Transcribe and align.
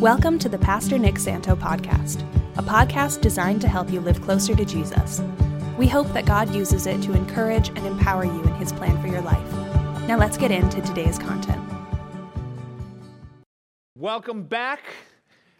Welcome 0.00 0.38
to 0.38 0.48
the 0.48 0.58
Pastor 0.60 0.96
Nick 0.96 1.18
Santo 1.18 1.56
podcast, 1.56 2.22
a 2.56 2.62
podcast 2.62 3.20
designed 3.20 3.60
to 3.62 3.68
help 3.68 3.90
you 3.90 3.98
live 3.98 4.22
closer 4.22 4.54
to 4.54 4.64
Jesus. 4.64 5.20
We 5.76 5.88
hope 5.88 6.06
that 6.12 6.24
God 6.24 6.54
uses 6.54 6.86
it 6.86 7.02
to 7.02 7.14
encourage 7.14 7.70
and 7.70 7.84
empower 7.84 8.24
you 8.24 8.40
in 8.44 8.54
his 8.54 8.72
plan 8.72 9.02
for 9.02 9.08
your 9.08 9.22
life. 9.22 9.52
Now 10.06 10.16
let's 10.16 10.36
get 10.36 10.52
into 10.52 10.80
today's 10.82 11.18
content. 11.18 11.60
Welcome 13.96 14.44
back. 14.44 14.84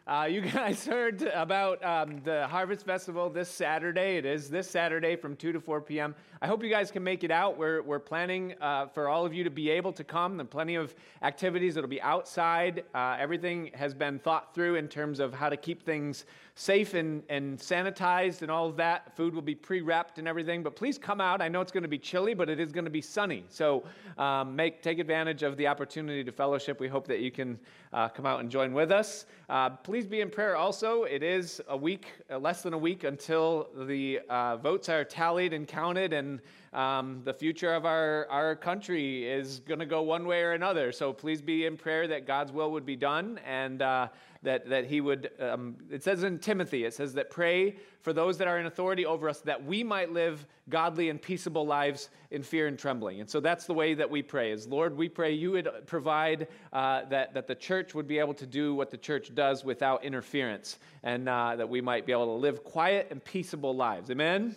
Uh, 0.08 0.24
you 0.24 0.40
guys 0.40 0.86
heard 0.86 1.20
about 1.34 1.84
um, 1.84 2.22
the 2.24 2.46
Harvest 2.46 2.86
Festival 2.86 3.28
this 3.28 3.50
Saturday. 3.50 4.16
It 4.16 4.24
is 4.24 4.48
this 4.48 4.70
Saturday 4.70 5.16
from 5.16 5.36
2 5.36 5.52
to 5.52 5.60
4 5.60 5.82
p.m. 5.82 6.14
I 6.40 6.46
hope 6.46 6.64
you 6.64 6.70
guys 6.70 6.90
can 6.90 7.04
make 7.04 7.24
it 7.24 7.30
out. 7.30 7.58
We're, 7.58 7.82
we're 7.82 7.98
planning 7.98 8.54
uh, 8.58 8.86
for 8.86 9.10
all 9.10 9.26
of 9.26 9.34
you 9.34 9.44
to 9.44 9.50
be 9.50 9.68
able 9.68 9.92
to 9.92 10.04
come. 10.04 10.38
There 10.38 10.44
are 10.44 10.48
plenty 10.48 10.76
of 10.76 10.94
activities 11.20 11.74
that'll 11.74 11.90
be 11.90 12.00
outside. 12.00 12.84
Uh, 12.94 13.18
everything 13.20 13.70
has 13.74 13.92
been 13.92 14.18
thought 14.18 14.54
through 14.54 14.76
in 14.76 14.88
terms 14.88 15.20
of 15.20 15.34
how 15.34 15.50
to 15.50 15.58
keep 15.58 15.84
things 15.84 16.24
safe 16.58 16.94
and, 16.94 17.22
and 17.28 17.56
sanitized 17.56 18.42
and 18.42 18.50
all 18.50 18.66
of 18.66 18.76
that. 18.76 19.14
Food 19.14 19.32
will 19.32 19.42
be 19.42 19.54
pre 19.54 19.80
wrapped 19.80 20.18
and 20.18 20.26
everything. 20.26 20.62
But 20.62 20.74
please 20.74 20.98
come 20.98 21.20
out. 21.20 21.40
I 21.40 21.48
know 21.48 21.60
it's 21.60 21.70
going 21.70 21.84
to 21.84 21.88
be 21.88 21.98
chilly, 21.98 22.34
but 22.34 22.50
it 22.50 22.58
is 22.58 22.72
going 22.72 22.84
to 22.84 22.90
be 22.90 23.00
sunny. 23.00 23.44
So 23.48 23.84
um, 24.18 24.56
make, 24.56 24.82
take 24.82 24.98
advantage 24.98 25.44
of 25.44 25.56
the 25.56 25.68
opportunity 25.68 26.24
to 26.24 26.32
fellowship. 26.32 26.80
We 26.80 26.88
hope 26.88 27.06
that 27.06 27.20
you 27.20 27.30
can 27.30 27.58
uh, 27.92 28.08
come 28.08 28.26
out 28.26 28.40
and 28.40 28.50
join 28.50 28.72
with 28.72 28.90
us. 28.90 29.26
Uh, 29.48 29.70
please 29.70 30.04
be 30.04 30.20
in 30.20 30.30
prayer 30.30 30.56
also. 30.56 31.04
It 31.04 31.22
is 31.22 31.60
a 31.68 31.76
week, 31.76 32.06
uh, 32.30 32.38
less 32.38 32.62
than 32.62 32.72
a 32.74 32.78
week 32.78 33.04
until 33.04 33.68
the 33.86 34.20
uh, 34.28 34.56
votes 34.56 34.88
are 34.88 35.04
tallied 35.04 35.52
and 35.52 35.66
counted. 35.66 36.12
And 36.12 36.28
and 36.28 36.40
um, 36.72 37.22
the 37.24 37.32
future 37.32 37.74
of 37.74 37.84
our, 37.84 38.26
our 38.30 38.54
country 38.56 39.28
is 39.28 39.60
going 39.60 39.80
to 39.80 39.86
go 39.86 40.02
one 40.02 40.26
way 40.26 40.42
or 40.42 40.52
another. 40.52 40.92
So 40.92 41.12
please 41.12 41.40
be 41.40 41.66
in 41.66 41.76
prayer 41.76 42.06
that 42.08 42.26
God's 42.26 42.52
will 42.52 42.72
would 42.72 42.86
be 42.86 42.96
done 42.96 43.40
and 43.46 43.80
uh, 43.82 44.08
that, 44.42 44.68
that 44.68 44.86
He 44.86 45.00
would. 45.00 45.30
Um, 45.40 45.76
it 45.90 46.02
says 46.02 46.22
in 46.22 46.38
Timothy, 46.38 46.84
it 46.84 46.94
says 46.94 47.14
that 47.14 47.30
pray 47.30 47.76
for 48.02 48.12
those 48.12 48.38
that 48.38 48.48
are 48.48 48.58
in 48.58 48.66
authority 48.66 49.06
over 49.06 49.28
us 49.28 49.40
that 49.40 49.64
we 49.64 49.82
might 49.82 50.12
live 50.12 50.46
godly 50.68 51.08
and 51.08 51.20
peaceable 51.20 51.66
lives 51.66 52.10
in 52.30 52.42
fear 52.42 52.66
and 52.66 52.78
trembling. 52.78 53.20
And 53.20 53.28
so 53.28 53.40
that's 53.40 53.64
the 53.64 53.74
way 53.74 53.94
that 53.94 54.08
we 54.08 54.22
pray 54.22 54.52
is 54.52 54.66
Lord, 54.66 54.96
we 54.96 55.08
pray 55.08 55.32
you 55.32 55.52
would 55.52 55.68
provide 55.86 56.48
uh, 56.72 57.04
that, 57.06 57.34
that 57.34 57.46
the 57.46 57.54
church 57.54 57.94
would 57.94 58.06
be 58.06 58.18
able 58.18 58.34
to 58.34 58.46
do 58.46 58.74
what 58.74 58.90
the 58.90 58.96
church 58.96 59.34
does 59.34 59.64
without 59.64 60.04
interference 60.04 60.78
and 61.02 61.28
uh, 61.28 61.56
that 61.56 61.68
we 61.68 61.80
might 61.80 62.06
be 62.06 62.12
able 62.12 62.26
to 62.26 62.40
live 62.40 62.62
quiet 62.62 63.08
and 63.10 63.24
peaceable 63.24 63.74
lives. 63.74 64.10
Amen. 64.10 64.54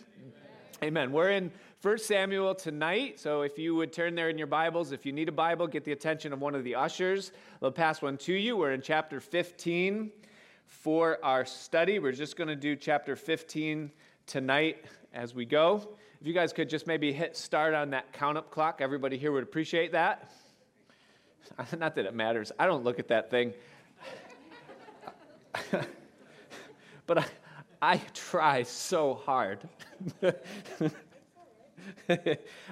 Amen. 0.83 1.11
We're 1.11 1.29
in 1.29 1.51
1 1.81 1.97
Samuel 1.97 2.53
tonight. 2.53 3.19
So 3.19 3.41
if 3.41 3.57
you 3.57 3.73
would 3.73 3.91
turn 3.91 4.13
there 4.13 4.29
in 4.29 4.37
your 4.37 4.45
Bibles, 4.45 4.91
if 4.91 5.03
you 5.03 5.11
need 5.11 5.29
a 5.29 5.31
Bible, 5.31 5.65
get 5.65 5.83
the 5.83 5.93
attention 5.93 6.31
of 6.31 6.39
one 6.39 6.53
of 6.53 6.63
the 6.63 6.75
ushers. 6.75 7.31
They'll 7.59 7.71
pass 7.71 8.03
one 8.03 8.17
to 8.17 8.33
you. 8.33 8.55
We're 8.55 8.73
in 8.73 8.83
chapter 8.83 9.19
15 9.19 10.11
for 10.67 11.17
our 11.23 11.43
study. 11.43 11.97
We're 11.97 12.11
just 12.11 12.35
going 12.35 12.49
to 12.49 12.55
do 12.55 12.75
chapter 12.75 13.15
15 13.15 13.91
tonight 14.27 14.85
as 15.11 15.33
we 15.33 15.43
go. 15.43 15.89
If 16.19 16.27
you 16.27 16.33
guys 16.33 16.53
could 16.53 16.69
just 16.69 16.85
maybe 16.85 17.11
hit 17.11 17.35
start 17.35 17.73
on 17.73 17.89
that 17.89 18.13
count 18.13 18.37
up 18.37 18.51
clock, 18.51 18.79
everybody 18.79 19.17
here 19.17 19.31
would 19.31 19.41
appreciate 19.41 19.91
that. 19.93 20.31
Not 21.79 21.95
that 21.95 22.05
it 22.05 22.13
matters. 22.13 22.51
I 22.59 22.67
don't 22.67 22.83
look 22.83 22.99
at 22.99 23.07
that 23.07 23.31
thing. 23.31 23.53
but 27.07 27.17
I, 27.17 27.25
I 27.81 27.97
try 28.13 28.61
so 28.61 29.15
hard. 29.15 29.67
All 32.09 32.15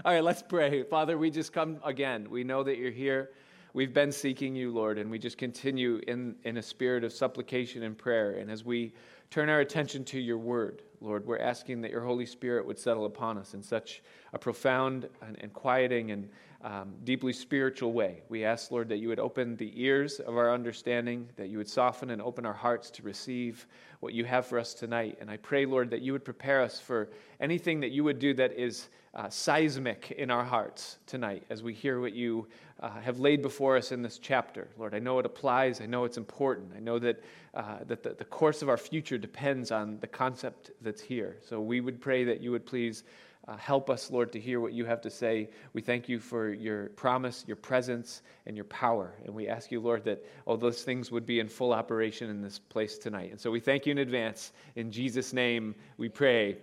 right, 0.05 0.23
let's 0.23 0.41
pray. 0.41 0.83
Father, 0.83 1.17
we 1.17 1.29
just 1.29 1.53
come 1.53 1.79
again. 1.83 2.29
We 2.29 2.43
know 2.43 2.63
that 2.63 2.77
you're 2.77 2.91
here. 2.91 3.31
We've 3.73 3.93
been 3.93 4.11
seeking 4.11 4.55
you, 4.55 4.71
Lord, 4.71 4.97
and 4.97 5.11
we 5.11 5.19
just 5.19 5.37
continue 5.37 6.01
in, 6.07 6.35
in 6.43 6.57
a 6.57 6.61
spirit 6.61 7.03
of 7.03 7.13
supplication 7.13 7.83
and 7.83 7.97
prayer. 7.97 8.31
And 8.39 8.49
as 8.49 8.65
we 8.65 8.93
turn 9.29 9.47
our 9.47 9.59
attention 9.59 10.03
to 10.05 10.19
your 10.19 10.39
word, 10.39 10.81
Lord, 11.01 11.25
we're 11.25 11.39
asking 11.39 11.81
that 11.81 11.91
your 11.91 12.03
Holy 12.03 12.25
Spirit 12.25 12.65
would 12.65 12.79
settle 12.79 13.05
upon 13.05 13.37
us 13.37 13.53
in 13.53 13.61
such 13.61 14.01
a 14.33 14.39
profound 14.39 15.07
and, 15.21 15.37
and 15.39 15.53
quieting 15.53 16.11
and 16.11 16.29
um, 16.61 16.93
deeply 17.03 17.31
spiritual 17.31 17.93
way. 17.93 18.21
We 18.27 18.43
ask, 18.43 18.71
Lord, 18.71 18.89
that 18.89 18.97
you 18.97 19.07
would 19.07 19.19
open 19.19 19.55
the 19.55 19.71
ears 19.81 20.19
of 20.19 20.35
our 20.35 20.53
understanding, 20.53 21.29
that 21.37 21.47
you 21.47 21.57
would 21.57 21.69
soften 21.69 22.09
and 22.09 22.21
open 22.21 22.45
our 22.45 22.53
hearts 22.53 22.89
to 22.91 23.03
receive 23.03 23.65
what 24.01 24.13
you 24.13 24.25
have 24.25 24.45
for 24.45 24.59
us 24.59 24.73
tonight. 24.73 25.17
And 25.21 25.29
I 25.29 25.37
pray, 25.37 25.65
Lord, 25.65 25.89
that 25.91 26.01
you 26.01 26.11
would 26.11 26.25
prepare 26.25 26.61
us 26.61 26.79
for 26.79 27.09
anything 27.39 27.79
that 27.79 27.91
you 27.91 28.03
would 28.03 28.19
do 28.19 28.33
that 28.33 28.51
is 28.53 28.89
uh, 29.15 29.29
seismic 29.29 30.11
in 30.11 30.29
our 30.29 30.43
hearts 30.43 30.97
tonight 31.05 31.43
as 31.49 31.63
we 31.63 31.73
hear 31.73 31.99
what 31.99 32.13
you 32.13 32.47
uh, 32.79 32.89
have 33.01 33.19
laid 33.19 33.41
before 33.41 33.75
us 33.75 33.91
in 33.91 34.01
this 34.01 34.19
chapter. 34.19 34.67
Lord, 34.77 34.93
I 34.93 34.99
know 34.99 35.19
it 35.19 35.25
applies. 35.25 35.81
I 35.81 35.85
know 35.85 36.05
it's 36.05 36.17
important. 36.17 36.71
I 36.75 36.79
know 36.79 36.99
that, 36.99 37.23
uh, 37.53 37.79
that 37.87 38.03
the, 38.03 38.11
the 38.13 38.25
course 38.25 38.61
of 38.61 38.69
our 38.69 38.77
future 38.77 39.17
depends 39.17 39.71
on 39.71 39.99
the 39.99 40.07
concept 40.07 40.71
that's 40.81 41.01
here. 41.01 41.37
So 41.41 41.59
we 41.59 41.81
would 41.81 41.99
pray 41.99 42.23
that 42.23 42.41
you 42.41 42.51
would 42.51 42.65
please 42.65 43.03
uh, 43.47 43.57
help 43.57 43.89
us, 43.89 44.11
Lord, 44.11 44.31
to 44.33 44.39
hear 44.39 44.59
what 44.59 44.73
you 44.73 44.85
have 44.85 45.01
to 45.01 45.09
say. 45.09 45.49
We 45.73 45.81
thank 45.81 46.07
you 46.07 46.19
for 46.19 46.53
your 46.53 46.89
promise, 46.89 47.43
your 47.47 47.55
presence, 47.55 48.21
and 48.45 48.55
your 48.55 48.65
power. 48.65 49.15
And 49.25 49.33
we 49.33 49.47
ask 49.47 49.71
you, 49.71 49.79
Lord, 49.79 50.03
that 50.03 50.23
all 50.45 50.55
those 50.55 50.83
things 50.83 51.09
would 51.11 51.25
be 51.25 51.39
in 51.39 51.49
full 51.49 51.73
operation 51.73 52.29
in 52.29 52.41
this 52.41 52.59
place 52.59 52.99
tonight. 52.99 53.31
And 53.31 53.39
so 53.39 53.49
we 53.49 53.59
thank 53.59 53.87
you 53.87 53.91
in 53.91 53.97
advance. 53.97 54.51
In 54.75 54.91
Jesus' 54.91 55.33
name 55.33 55.73
we 55.97 56.09
pray. 56.09 56.57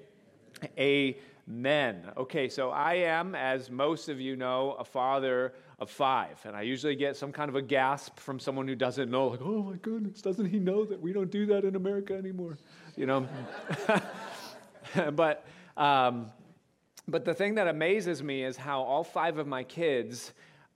Amen. 1.48 2.10
Okay, 2.16 2.48
so 2.48 2.70
I 2.70 2.94
am, 2.94 3.34
as 3.34 3.70
most 3.70 4.08
of 4.08 4.20
you 4.20 4.36
know, 4.36 4.76
a 4.78 4.84
father 4.84 5.54
of 5.78 5.90
five. 5.90 6.40
And 6.44 6.56
I 6.56 6.62
usually 6.62 6.96
get 6.96 7.16
some 7.16 7.30
kind 7.30 7.48
of 7.48 7.54
a 7.54 7.62
gasp 7.62 8.18
from 8.18 8.40
someone 8.40 8.66
who 8.66 8.74
doesn't 8.74 9.10
know, 9.10 9.28
like, 9.28 9.40
oh 9.42 9.62
my 9.62 9.76
goodness, 9.76 10.20
doesn't 10.22 10.46
he 10.46 10.58
know 10.58 10.84
that 10.84 11.00
we 11.00 11.12
don't 11.12 11.30
do 11.30 11.46
that 11.46 11.64
in 11.64 11.76
America 11.76 12.14
anymore? 12.14 12.58
You 12.96 13.06
know? 13.06 13.28
but. 15.12 15.46
Um, 15.76 16.30
but 17.08 17.24
the 17.24 17.34
thing 17.34 17.54
that 17.54 17.68
amazes 17.68 18.22
me 18.22 18.42
is 18.42 18.56
how 18.56 18.82
all 18.82 19.04
five 19.04 19.38
of 19.38 19.46
my 19.46 19.62
kids 19.62 20.32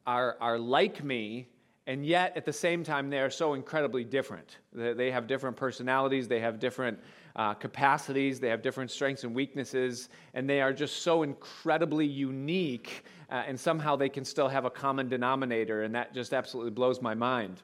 are, 0.06 0.36
are 0.40 0.58
like 0.58 1.02
me, 1.02 1.48
and 1.86 2.06
yet 2.06 2.36
at 2.36 2.44
the 2.44 2.52
same 2.52 2.84
time, 2.84 3.10
they 3.10 3.18
are 3.18 3.30
so 3.30 3.54
incredibly 3.54 4.04
different. 4.04 4.58
They 4.72 5.10
have 5.10 5.26
different 5.26 5.56
personalities, 5.56 6.28
they 6.28 6.40
have 6.40 6.60
different 6.60 7.00
uh, 7.40 7.54
capacities, 7.54 8.38
they 8.38 8.50
have 8.50 8.60
different 8.60 8.90
strengths 8.90 9.24
and 9.24 9.34
weaknesses, 9.34 10.10
and 10.34 10.46
they 10.46 10.60
are 10.60 10.74
just 10.74 11.00
so 11.00 11.22
incredibly 11.22 12.04
unique, 12.04 13.02
uh, 13.30 13.44
and 13.46 13.58
somehow 13.58 13.96
they 13.96 14.10
can 14.10 14.26
still 14.26 14.46
have 14.46 14.66
a 14.66 14.70
common 14.70 15.08
denominator, 15.08 15.84
and 15.84 15.94
that 15.94 16.12
just 16.12 16.34
absolutely 16.34 16.70
blows 16.70 17.00
my 17.00 17.14
mind. 17.14 17.62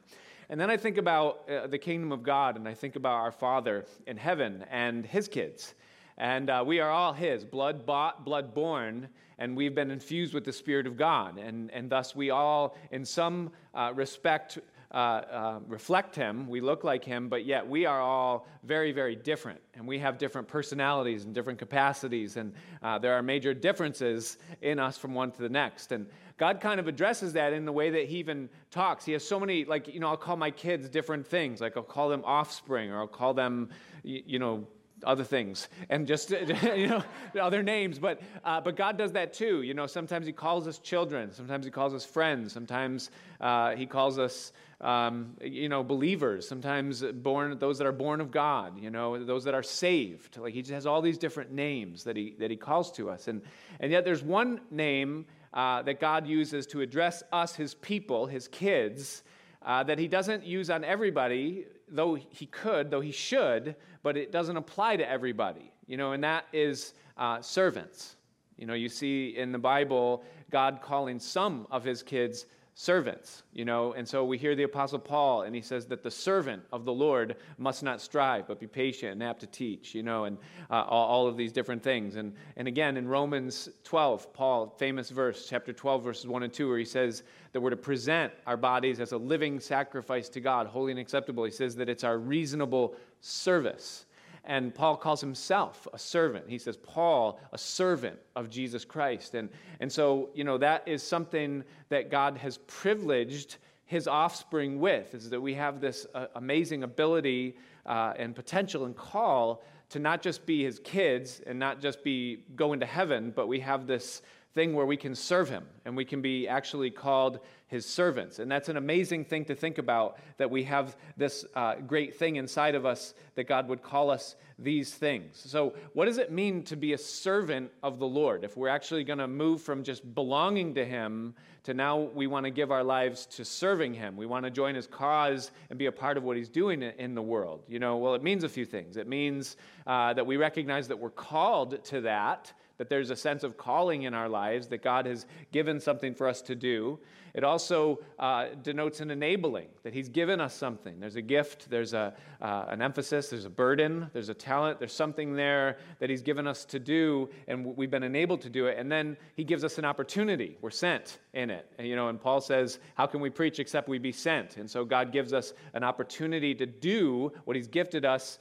And 0.49 0.59
then 0.59 0.71
I 0.71 0.79
think 0.79 0.97
about 0.97 1.47
uh, 1.51 1.67
the 1.67 1.77
kingdom 1.77 2.11
of 2.11 2.23
God, 2.23 2.57
and 2.57 2.67
I 2.67 2.73
think 2.73 2.97
about 2.97 3.17
our 3.17 3.31
Father 3.31 3.85
in 4.07 4.17
heaven 4.17 4.65
and 4.71 5.05
his 5.05 5.29
kids. 5.29 5.75
And 6.17 6.49
uh, 6.49 6.65
we 6.67 6.81
are 6.81 6.89
all 6.91 7.13
His, 7.13 7.45
blood 7.45 7.85
bought, 7.85 8.25
blood 8.25 8.55
born, 8.55 9.11
and 9.39 9.55
we've 9.55 9.75
been 9.75 9.91
infused 9.91 10.33
with 10.33 10.47
the 10.47 10.53
Spirit 10.55 10.87
of 10.87 10.97
God. 10.97 11.39
And, 11.39 11.71
and 11.71 11.91
thus 11.91 12.17
we 12.17 12.31
all, 12.31 12.79
in 12.93 13.05
some 13.05 13.51
uh, 13.75 13.93
respect, 13.95 14.59
uh, 14.93 14.95
uh, 14.97 15.61
reflect 15.67 16.15
Him. 16.15 16.49
We 16.49 16.61
look 16.61 16.85
like 16.85 17.05
Him, 17.05 17.29
but 17.29 17.45
yet 17.45 17.67
we 17.67 17.87
are 17.87 18.01
all 18.01 18.47
very, 18.63 18.93
very 18.93 19.17
different. 19.17 19.61
And 19.75 19.87
we 19.87 19.99
have 19.99 20.19
different 20.19 20.49
personalities 20.49 21.25
and 21.25 21.35
different 21.35 21.59
capacities. 21.59 22.37
And 22.37 22.53
uh, 22.83 22.99
there 22.99 23.15
are 23.15 23.23
major 23.23 23.55
differences 23.55 24.39
in 24.63 24.79
us 24.79 24.97
from 24.97 25.15
one 25.15 25.31
to 25.33 25.43
the 25.43 25.49
next. 25.49 25.93
And 25.93 26.07
God 26.39 26.61
kind 26.61 26.79
of 26.79 26.87
addresses 26.87 27.33
that 27.33 27.53
in 27.53 27.65
the 27.65 27.73
way 27.73 27.91
that 27.91 28.07
He 28.07 28.19
even 28.19 28.49
talks. 28.71 29.05
He 29.05 29.13
has 29.13 29.27
so 29.27 29.41
many, 29.41 29.65
like, 29.65 29.93
you 29.93 30.01
know, 30.01 30.09
I'll 30.09 30.17
call 30.17 30.37
my 30.37 30.51
kids 30.51 30.89
different 30.89 31.27
things. 31.27 31.61
Like, 31.61 31.77
I'll 31.77 31.83
call 31.83 32.09
them 32.09 32.23
offspring, 32.25 32.91
or 32.91 32.99
I'll 33.01 33.07
call 33.07 33.35
them, 33.35 33.71
you 34.03 34.39
know, 34.39 34.67
other 35.05 35.25
things 35.25 35.69
and 35.91 36.07
just 36.07 36.31
you 36.77 36.87
know 36.87 37.03
other 37.41 37.63
names 37.63 37.99
but 37.99 38.21
uh, 38.45 38.61
but 38.61 38.77
god 38.77 38.97
does 38.97 39.13
that 39.13 39.33
too. 39.33 39.63
You 39.63 39.75
know 39.75 39.87
sometimes 39.87 40.27
he 40.27 40.33
calls 40.33 40.67
us 40.67 40.79
children. 40.79 41.33
Sometimes 41.33 41.65
he 41.65 41.71
calls 41.71 41.95
us 41.95 42.05
friends. 42.05 42.53
Sometimes 42.53 43.11
uh, 43.41 43.77
he 43.77 43.87
calls 43.87 44.19
us 44.19 44.53
um, 44.81 45.37
you 45.41 45.69
know 45.69 45.83
believers. 45.83 46.49
Sometimes 46.49 47.03
born 47.03 47.59
those 47.59 47.79
that 47.79 47.87
are 47.87 47.93
born 47.93 48.21
of 48.21 48.31
god 48.31 48.81
you 48.81 48.91
know 48.91 49.23
those 49.23 49.45
that 49.45 49.55
are 49.55 49.63
saved. 49.63 50.39
Like 50.39 50.55
he 50.55 50.63
just 50.63 50.73
has 50.73 50.87
all 50.87 51.03
these 51.03 51.19
different 51.19 51.53
names 51.53 52.05
that 52.05 52.17
he 52.17 52.35
that 52.39 52.51
he 52.51 52.57
calls 52.57 52.91
to 52.93 53.11
us. 53.11 53.29
And 53.29 53.43
and 53.81 53.93
yet 53.93 54.05
there's 54.05 54.23
one 54.23 54.61
name 54.71 55.27
uh, 55.53 55.83
that 55.83 56.01
god 56.01 56.27
uses 56.27 56.67
to 56.69 56.81
address 56.81 57.23
us 57.33 57.55
his 57.55 57.75
people 57.75 58.27
his 58.27 58.49
kids 58.49 59.23
uh, 59.67 59.83
that 59.83 59.99
he 59.99 60.09
doesn't 60.09 60.45
use 60.45 60.71
on 60.71 60.85
everybody 60.85 61.67
though 61.89 62.15
he 62.15 62.47
could, 62.47 62.91
though 62.91 63.01
he 63.01 63.13
should, 63.13 63.77
but 64.03 64.17
it 64.17 64.33
doesn't 64.33 64.57
apply 64.57 64.97
to 64.97 65.09
everybody. 65.09 65.73
You 65.87 65.97
know, 65.97 66.13
and 66.13 66.25
that 66.25 66.47
is 66.53 66.95
uh, 67.17 67.41
servants. 67.41 68.17
You 68.57 68.67
know, 68.67 68.75
you 68.75 68.89
see 68.89 69.37
in 69.37 69.53
the 69.53 69.59
Bible 69.59 70.25
God 70.51 70.81
calling 70.83 71.19
some 71.19 71.67
of 71.71 71.85
his 71.85 72.03
kids 72.03 72.47
servants, 72.79 73.43
you 73.55 73.65
know. 73.65 73.95
And 73.95 74.07
so 74.07 74.23
we 74.23 74.37
hear 74.37 74.55
the 74.55 74.65
Apostle 74.65 74.99
Paul, 74.99 75.43
and 75.43 75.55
he 75.55 75.63
says 75.63 75.87
that 75.87 76.03
the 76.03 76.11
servant 76.11 76.63
of 76.75 76.85
the 76.85 76.93
Lord 76.93 77.37
must 77.57 77.83
not 77.83 78.03
strive, 78.03 78.47
but 78.47 78.61
be 78.61 78.67
patient 78.67 79.13
and 79.13 79.23
apt 79.23 79.41
to 79.41 79.47
teach, 79.47 79.95
you 79.95 80.03
know, 80.03 80.25
and 80.25 80.37
uh, 80.71 80.83
all, 80.83 81.07
all, 81.07 81.27
of 81.27 81.39
these 81.39 81.53
different 81.53 81.83
things. 81.83 82.17
And, 82.17 82.35
and 82.57 82.69
again, 82.69 82.99
in 82.99 83.09
Romans 83.09 83.71
12, 83.85 84.31
Paul, 84.35 84.75
famous 84.79 85.09
verse, 85.09 85.47
chapter 85.49 85.73
12, 85.73 86.05
verses 86.05 86.27
1 86.27 86.43
and 86.43 86.53
2, 86.53 86.69
where 86.69 86.79
he 86.79 86.85
says 86.85 87.23
that 87.53 87.63
we're 87.63 87.71
to 87.71 87.77
present 87.77 88.31
our 88.47 88.59
bodies 88.59 89.01
as 89.01 89.13
a 89.13 89.17
living 89.19 89.59
sacrifice 89.59 90.29
to 90.29 90.41
God, 90.41 90.67
holy 90.67 90.93
and 90.93 91.01
acceptable. 91.01 91.45
He 91.45 91.51
says 91.51 91.77
that 91.77 91.89
it's 91.89 92.05
our 92.05 92.19
reasonable 92.19 92.95
service. 93.23 94.06
And 94.47 94.75
Paul 94.75 94.97
calls 94.97 95.21
himself 95.21 95.89
a 95.93 95.99
servant. 95.99 96.49
He 96.49 96.59
says, 96.59 96.77
Paul, 96.77 97.41
a 97.53 97.59
servant 97.59 98.19
of 98.37 98.49
Jesus 98.49 98.85
Christ. 98.85 99.35
And, 99.35 99.49
and 99.81 99.91
so, 99.93 100.31
you 100.35 100.45
know, 100.45 100.57
that 100.59 100.87
is 100.87 101.03
something 101.03 101.65
that 101.89 102.11
God 102.11 102.37
has 102.37 102.59
privileged 102.69 103.57
his 103.87 104.07
offspring 104.07 104.81
with, 104.81 105.15
is 105.15 105.31
that 105.31 105.41
we 105.41 105.55
have 105.55 105.81
this 105.81 106.07
uh, 106.15 106.27
amazing 106.37 106.85
ability 106.85 107.57
uh, 107.87 108.13
and 108.17 108.35
potential 108.35 108.85
and 108.85 108.97
call 108.97 109.63
to 109.91 109.99
not 109.99 110.23
just 110.23 110.47
be 110.47 110.65
his 110.65 110.81
kids 110.81 111.41
and 111.47 111.59
not 111.59 111.81
just 111.81 112.03
be 112.03 112.45
going 112.57 112.81
to 112.81 112.87
heaven, 112.87 113.33
but 113.35 113.47
we 113.47 113.61
have 113.61 113.87
this 113.87 114.23
thing 114.57 114.75
where 114.75 114.87
we 114.87 114.97
can 114.97 115.15
serve 115.15 115.51
him 115.51 115.67
and 115.85 115.95
we 115.95 116.05
can 116.05 116.23
be 116.23 116.49
actually 116.49 116.91
called 116.91 117.41
his 117.67 117.85
servants. 117.85 118.39
And 118.39 118.51
that's 118.51 118.71
an 118.71 118.79
amazing 118.79 119.27
thing 119.27 119.45
to 119.45 119.55
think 119.55 119.77
about 119.77 120.19
that 120.39 120.51
we 120.51 120.65
have 120.65 120.97
this 121.19 121.45
uh, 121.55 121.75
great 121.87 122.17
thing 122.17 122.37
inside 122.37 122.75
of 122.75 122.87
us 122.87 123.13
that 123.35 123.45
God 123.45 123.69
would 123.69 123.83
call 123.83 124.09
us 124.09 124.35
these 124.59 124.95
things. 124.95 125.43
So, 125.45 125.75
what 125.93 126.07
does 126.07 126.17
it 126.17 126.33
mean 126.33 126.63
to 126.65 126.77
be 126.77 126.95
a 126.95 126.99
servant 126.99 127.71
of 127.83 127.99
the 127.99 128.07
Lord? 128.07 128.45
If 128.45 128.57
we're 128.57 128.69
actually 128.69 129.05
going 129.05 129.19
to 129.19 129.29
move 129.29 129.61
from 129.61 129.85
just 129.85 130.15
belonging 130.15 130.75
to 130.77 130.85
him 130.87 131.35
to 131.65 131.75
now 131.75 131.99
we 131.99 132.27
want 132.27 132.45
to 132.45 132.51
give 132.51 132.71
our 132.71 132.85
lives 132.85 133.27
to 133.27 133.45
serving 133.45 133.93
him, 133.93 134.17
we 134.17 134.25
want 134.25 134.45
to 134.47 134.51
join 134.51 134.75
his 134.75 134.87
cause 134.87 135.51
and 135.69 135.79
be 135.79 135.87
a 135.87 135.93
part 135.93 136.17
of 136.17 136.23
what 136.23 136.39
he's 136.39 136.49
doing 136.49 136.81
in 136.83 137.15
the 137.15 137.23
world. 137.23 137.63
You 137.69 137.79
know, 137.79 137.99
well, 137.99 138.15
it 138.15 138.23
means 138.23 138.43
a 138.43 138.49
few 138.49 138.65
things. 138.65 138.97
It 138.97 139.07
means 139.07 139.59
uh, 139.87 140.15
that 140.15 140.27
we 140.27 140.39
recognize 140.39 140.89
that 140.89 140.99
we're 140.99 141.11
called 141.11 141.85
to 141.85 142.01
that 142.03 142.55
that 142.79 142.89
there's 142.89 143.11
a 143.11 143.17
sense 143.17 143.43
of 143.43 143.57
calling 143.57 144.03
in 144.03 144.15
our 144.15 144.29
lives, 144.29 144.69
that 144.69 144.83
God 144.83 145.07
has 145.07 145.27
given 145.53 145.81
something 145.81 146.15
for 146.15 146.29
us 146.29 146.43
to 146.43 146.55
do. 146.55 146.99
It 147.37 147.45
also 147.45 147.99
uh, 148.19 148.47
denotes 148.63 149.01
an 149.01 149.11
enabling, 149.11 149.69
that 149.83 149.93
He's 149.93 150.09
given 150.09 150.41
us 150.41 150.55
something. 150.55 150.99
There's 150.99 151.17
a 151.17 151.23
gift, 151.23 151.69
there's 151.69 151.93
a, 151.93 152.15
uh, 152.41 152.65
an 152.69 152.81
emphasis, 152.81 153.29
there's 153.29 153.45
a 153.45 153.51
burden, 153.51 154.11
there's 154.15 154.31
a 154.31 154.35
talent, 154.35 154.79
there's 154.79 154.95
something 154.95 155.35
there 155.35 155.77
that 155.99 156.09
He's 156.09 156.23
given 156.23 156.47
us 156.47 156.65
to 156.65 156.79
do, 156.79 157.29
and 157.47 157.77
we've 157.77 157.91
been 157.91 158.03
enabled 158.03 158.41
to 158.43 158.49
do 158.49 158.67
it. 158.67 158.79
And 158.79 158.91
then 158.91 159.19
He 159.35 159.45
gives 159.45 159.65
us 159.65 159.77
an 159.77 159.85
opportunity. 159.85 160.57
We're 160.63 160.71
sent 160.71 161.19
in 161.35 161.51
it. 161.51 161.71
And, 161.77 161.87
you 161.87 161.95
know, 161.95 162.09
and 162.09 162.19
Paul 162.19 162.41
says, 162.41 162.79
How 162.95 163.05
can 163.05 163.21
we 163.21 163.29
preach 163.29 163.61
except 163.61 163.87
we 163.87 163.99
be 163.99 164.13
sent? 164.13 164.57
And 164.57 164.71
so 164.71 164.87
God 164.87 165.13
gives 165.13 165.35
us 165.35 165.53
an 165.75 165.85
opportunity 165.85 166.55
to 166.55 166.65
do 166.65 167.33
what 167.45 167.55
He's 167.55 167.69
gifted 167.69 168.07
us 168.07 168.39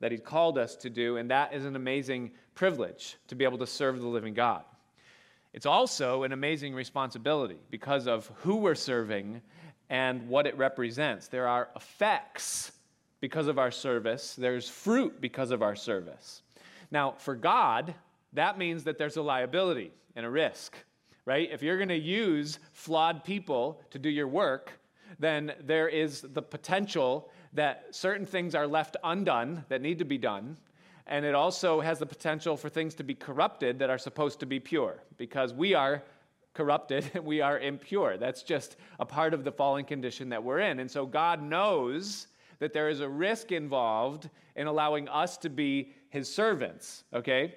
that 0.00 0.12
He's 0.12 0.20
called 0.20 0.58
us 0.58 0.76
to 0.76 0.90
do, 0.90 1.16
and 1.16 1.30
that 1.30 1.52
is 1.52 1.64
an 1.64 1.76
amazing 1.76 2.30
privilege 2.58 3.16
to 3.28 3.36
be 3.36 3.44
able 3.44 3.56
to 3.56 3.66
serve 3.66 4.00
the 4.00 4.06
living 4.08 4.34
God. 4.34 4.64
It's 5.52 5.64
also 5.64 6.24
an 6.24 6.32
amazing 6.32 6.74
responsibility 6.74 7.58
because 7.70 8.08
of 8.08 8.26
who 8.42 8.56
we're 8.56 8.74
serving 8.74 9.40
and 9.88 10.28
what 10.28 10.44
it 10.44 10.58
represents. 10.58 11.28
There 11.28 11.46
are 11.46 11.68
effects 11.76 12.72
because 13.20 13.46
of 13.46 13.60
our 13.60 13.70
service, 13.70 14.34
there's 14.34 14.68
fruit 14.68 15.20
because 15.20 15.52
of 15.52 15.62
our 15.62 15.76
service. 15.76 16.42
Now, 16.90 17.14
for 17.18 17.36
God, 17.36 17.94
that 18.32 18.58
means 18.58 18.82
that 18.84 18.98
there's 18.98 19.16
a 19.16 19.22
liability 19.22 19.92
and 20.16 20.26
a 20.26 20.30
risk, 20.30 20.76
right? 21.26 21.48
If 21.52 21.62
you're 21.62 21.76
going 21.76 21.88
to 21.90 21.96
use 21.96 22.58
flawed 22.72 23.22
people 23.22 23.80
to 23.90 24.00
do 24.00 24.08
your 24.08 24.26
work, 24.26 24.72
then 25.20 25.52
there 25.62 25.88
is 25.88 26.22
the 26.22 26.42
potential 26.42 27.30
that 27.52 27.86
certain 27.92 28.26
things 28.26 28.56
are 28.56 28.66
left 28.66 28.96
undone 29.04 29.64
that 29.68 29.80
need 29.80 30.00
to 30.00 30.04
be 30.04 30.18
done. 30.18 30.56
And 31.08 31.24
it 31.24 31.34
also 31.34 31.80
has 31.80 31.98
the 31.98 32.06
potential 32.06 32.56
for 32.56 32.68
things 32.68 32.94
to 32.96 33.02
be 33.02 33.14
corrupted 33.14 33.78
that 33.78 33.88
are 33.88 33.98
supposed 33.98 34.40
to 34.40 34.46
be 34.46 34.60
pure 34.60 35.02
because 35.16 35.54
we 35.54 35.74
are 35.74 36.02
corrupted 36.52 37.10
and 37.14 37.24
we 37.24 37.40
are 37.40 37.58
impure. 37.58 38.18
That's 38.18 38.42
just 38.42 38.76
a 39.00 39.06
part 39.06 39.32
of 39.32 39.42
the 39.42 39.52
fallen 39.52 39.84
condition 39.84 40.28
that 40.28 40.44
we're 40.44 40.60
in. 40.60 40.80
And 40.80 40.90
so 40.90 41.06
God 41.06 41.42
knows 41.42 42.26
that 42.58 42.72
there 42.72 42.88
is 42.88 43.00
a 43.00 43.08
risk 43.08 43.52
involved 43.52 44.28
in 44.56 44.66
allowing 44.66 45.08
us 45.08 45.36
to 45.38 45.48
be 45.48 45.92
his 46.10 46.32
servants, 46.32 47.04
okay? 47.14 47.54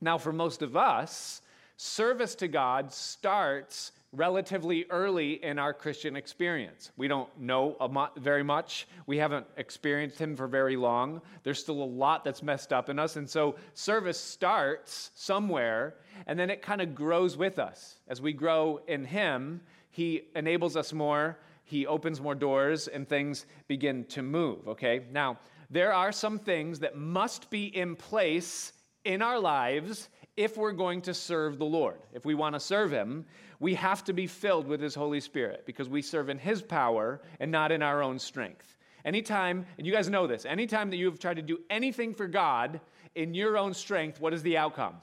Now, 0.00 0.18
for 0.18 0.32
most 0.32 0.62
of 0.62 0.76
us, 0.76 1.42
service 1.76 2.34
to 2.36 2.48
God 2.48 2.92
starts 2.92 3.92
relatively 4.12 4.86
early 4.90 5.42
in 5.44 5.58
our 5.58 5.72
Christian 5.72 6.16
experience. 6.16 6.90
We 6.96 7.06
don't 7.06 7.28
know 7.38 7.76
very 8.16 8.42
much. 8.42 8.88
We 9.06 9.18
haven't 9.18 9.46
experienced 9.56 10.18
Him 10.18 10.36
for 10.36 10.48
very 10.48 10.76
long. 10.76 11.22
There's 11.44 11.60
still 11.60 11.82
a 11.82 11.84
lot 11.84 12.24
that's 12.24 12.42
messed 12.42 12.72
up 12.72 12.88
in 12.88 12.98
us. 12.98 13.16
And 13.16 13.28
so 13.28 13.54
service 13.74 14.18
starts 14.18 15.12
somewhere, 15.14 15.94
and 16.26 16.38
then 16.38 16.50
it 16.50 16.60
kind 16.60 16.80
of 16.80 16.94
grows 16.94 17.36
with 17.36 17.58
us. 17.58 17.98
As 18.08 18.20
we 18.20 18.32
grow 18.32 18.80
in 18.88 19.04
Him, 19.04 19.60
He 19.90 20.22
enables 20.34 20.76
us 20.76 20.92
more, 20.92 21.38
He 21.62 21.86
opens 21.86 22.20
more 22.20 22.34
doors, 22.34 22.88
and 22.88 23.08
things 23.08 23.46
begin 23.68 24.04
to 24.06 24.22
move, 24.22 24.66
okay? 24.66 25.04
Now, 25.12 25.38
there 25.70 25.92
are 25.92 26.10
some 26.10 26.40
things 26.40 26.80
that 26.80 26.96
must 26.96 27.48
be 27.48 27.66
in 27.66 27.94
place 27.94 28.72
in 29.04 29.22
our 29.22 29.38
lives 29.38 30.08
if 30.36 30.56
we're 30.56 30.72
going 30.72 31.02
to 31.02 31.14
serve 31.14 31.58
the 31.58 31.64
Lord. 31.64 31.98
If 32.12 32.24
we 32.24 32.34
want 32.34 32.54
to 32.54 32.60
serve 32.60 32.90
Him, 32.90 33.26
we 33.58 33.74
have 33.74 34.04
to 34.04 34.12
be 34.12 34.26
filled 34.26 34.66
with 34.66 34.80
His 34.80 34.94
Holy 34.94 35.20
Spirit 35.20 35.64
because 35.66 35.88
we 35.88 36.02
serve 36.02 36.28
in 36.28 36.38
His 36.38 36.62
power 36.62 37.20
and 37.38 37.50
not 37.50 37.72
in 37.72 37.82
our 37.82 38.02
own 38.02 38.18
strength. 38.18 38.76
Anytime, 39.04 39.66
and 39.78 39.86
you 39.86 39.92
guys 39.92 40.08
know 40.08 40.26
this, 40.26 40.44
anytime 40.44 40.90
that 40.90 40.96
you've 40.96 41.18
tried 41.18 41.36
to 41.36 41.42
do 41.42 41.58
anything 41.70 42.14
for 42.14 42.26
God 42.26 42.80
in 43.14 43.34
your 43.34 43.56
own 43.56 43.74
strength, 43.74 44.20
what 44.20 44.34
is 44.34 44.42
the 44.42 44.56
outcome? 44.56 44.96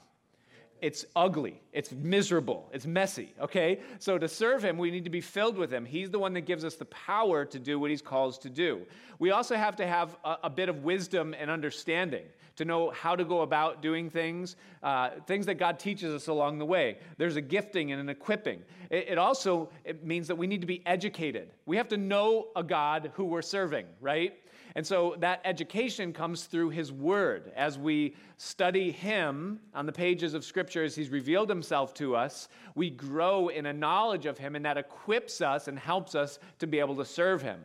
It's 0.80 1.04
ugly. 1.16 1.60
It's 1.72 1.92
miserable. 1.92 2.68
It's 2.72 2.86
messy. 2.86 3.34
Okay? 3.40 3.80
So 3.98 4.18
to 4.18 4.28
serve 4.28 4.64
him, 4.64 4.78
we 4.78 4.90
need 4.90 5.04
to 5.04 5.10
be 5.10 5.20
filled 5.20 5.56
with 5.56 5.72
him. 5.72 5.84
He's 5.84 6.10
the 6.10 6.18
one 6.18 6.32
that 6.34 6.42
gives 6.42 6.64
us 6.64 6.76
the 6.76 6.84
power 6.86 7.44
to 7.44 7.58
do 7.58 7.78
what 7.78 7.90
he's 7.90 8.02
called 8.02 8.40
to 8.42 8.50
do. 8.50 8.82
We 9.18 9.30
also 9.30 9.56
have 9.56 9.76
to 9.76 9.86
have 9.86 10.16
a, 10.24 10.36
a 10.44 10.50
bit 10.50 10.68
of 10.68 10.84
wisdom 10.84 11.34
and 11.38 11.50
understanding 11.50 12.24
to 12.58 12.64
know 12.64 12.90
how 12.90 13.14
to 13.14 13.24
go 13.24 13.42
about 13.42 13.82
doing 13.82 14.10
things, 14.10 14.56
uh, 14.82 15.10
things 15.28 15.46
that 15.46 15.54
God 15.54 15.78
teaches 15.78 16.12
us 16.12 16.26
along 16.26 16.58
the 16.58 16.66
way. 16.66 16.98
There's 17.16 17.36
a 17.36 17.40
gifting 17.40 17.92
and 17.92 18.00
an 18.00 18.08
equipping. 18.08 18.62
It, 18.90 19.10
it 19.10 19.18
also 19.18 19.70
it 19.84 20.04
means 20.04 20.26
that 20.26 20.34
we 20.34 20.48
need 20.48 20.60
to 20.60 20.66
be 20.66 20.82
educated. 20.84 21.50
We 21.66 21.76
have 21.76 21.86
to 21.88 21.96
know 21.96 22.48
a 22.56 22.64
God 22.64 23.12
who 23.14 23.24
we're 23.24 23.42
serving, 23.42 23.86
right? 24.00 24.34
And 24.74 24.86
so 24.86 25.16
that 25.18 25.40
education 25.44 26.12
comes 26.12 26.44
through 26.44 26.70
His 26.70 26.92
Word. 26.92 27.52
As 27.56 27.78
we 27.78 28.14
study 28.36 28.90
Him 28.90 29.60
on 29.74 29.86
the 29.86 29.92
pages 29.92 30.34
of 30.34 30.44
Scripture, 30.44 30.84
as 30.84 30.94
He's 30.94 31.10
revealed 31.10 31.48
Himself 31.48 31.94
to 31.94 32.14
us, 32.14 32.48
we 32.74 32.90
grow 32.90 33.48
in 33.48 33.66
a 33.66 33.72
knowledge 33.72 34.26
of 34.26 34.38
Him, 34.38 34.56
and 34.56 34.64
that 34.64 34.76
equips 34.76 35.40
us 35.40 35.68
and 35.68 35.78
helps 35.78 36.14
us 36.14 36.38
to 36.58 36.66
be 36.66 36.78
able 36.78 36.96
to 36.96 37.04
serve 37.04 37.42
Him. 37.42 37.60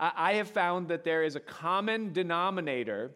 I 0.00 0.34
have 0.34 0.48
found 0.48 0.88
that 0.88 1.04
there 1.04 1.22
is 1.22 1.36
a 1.36 1.40
common 1.40 2.12
denominator 2.12 3.10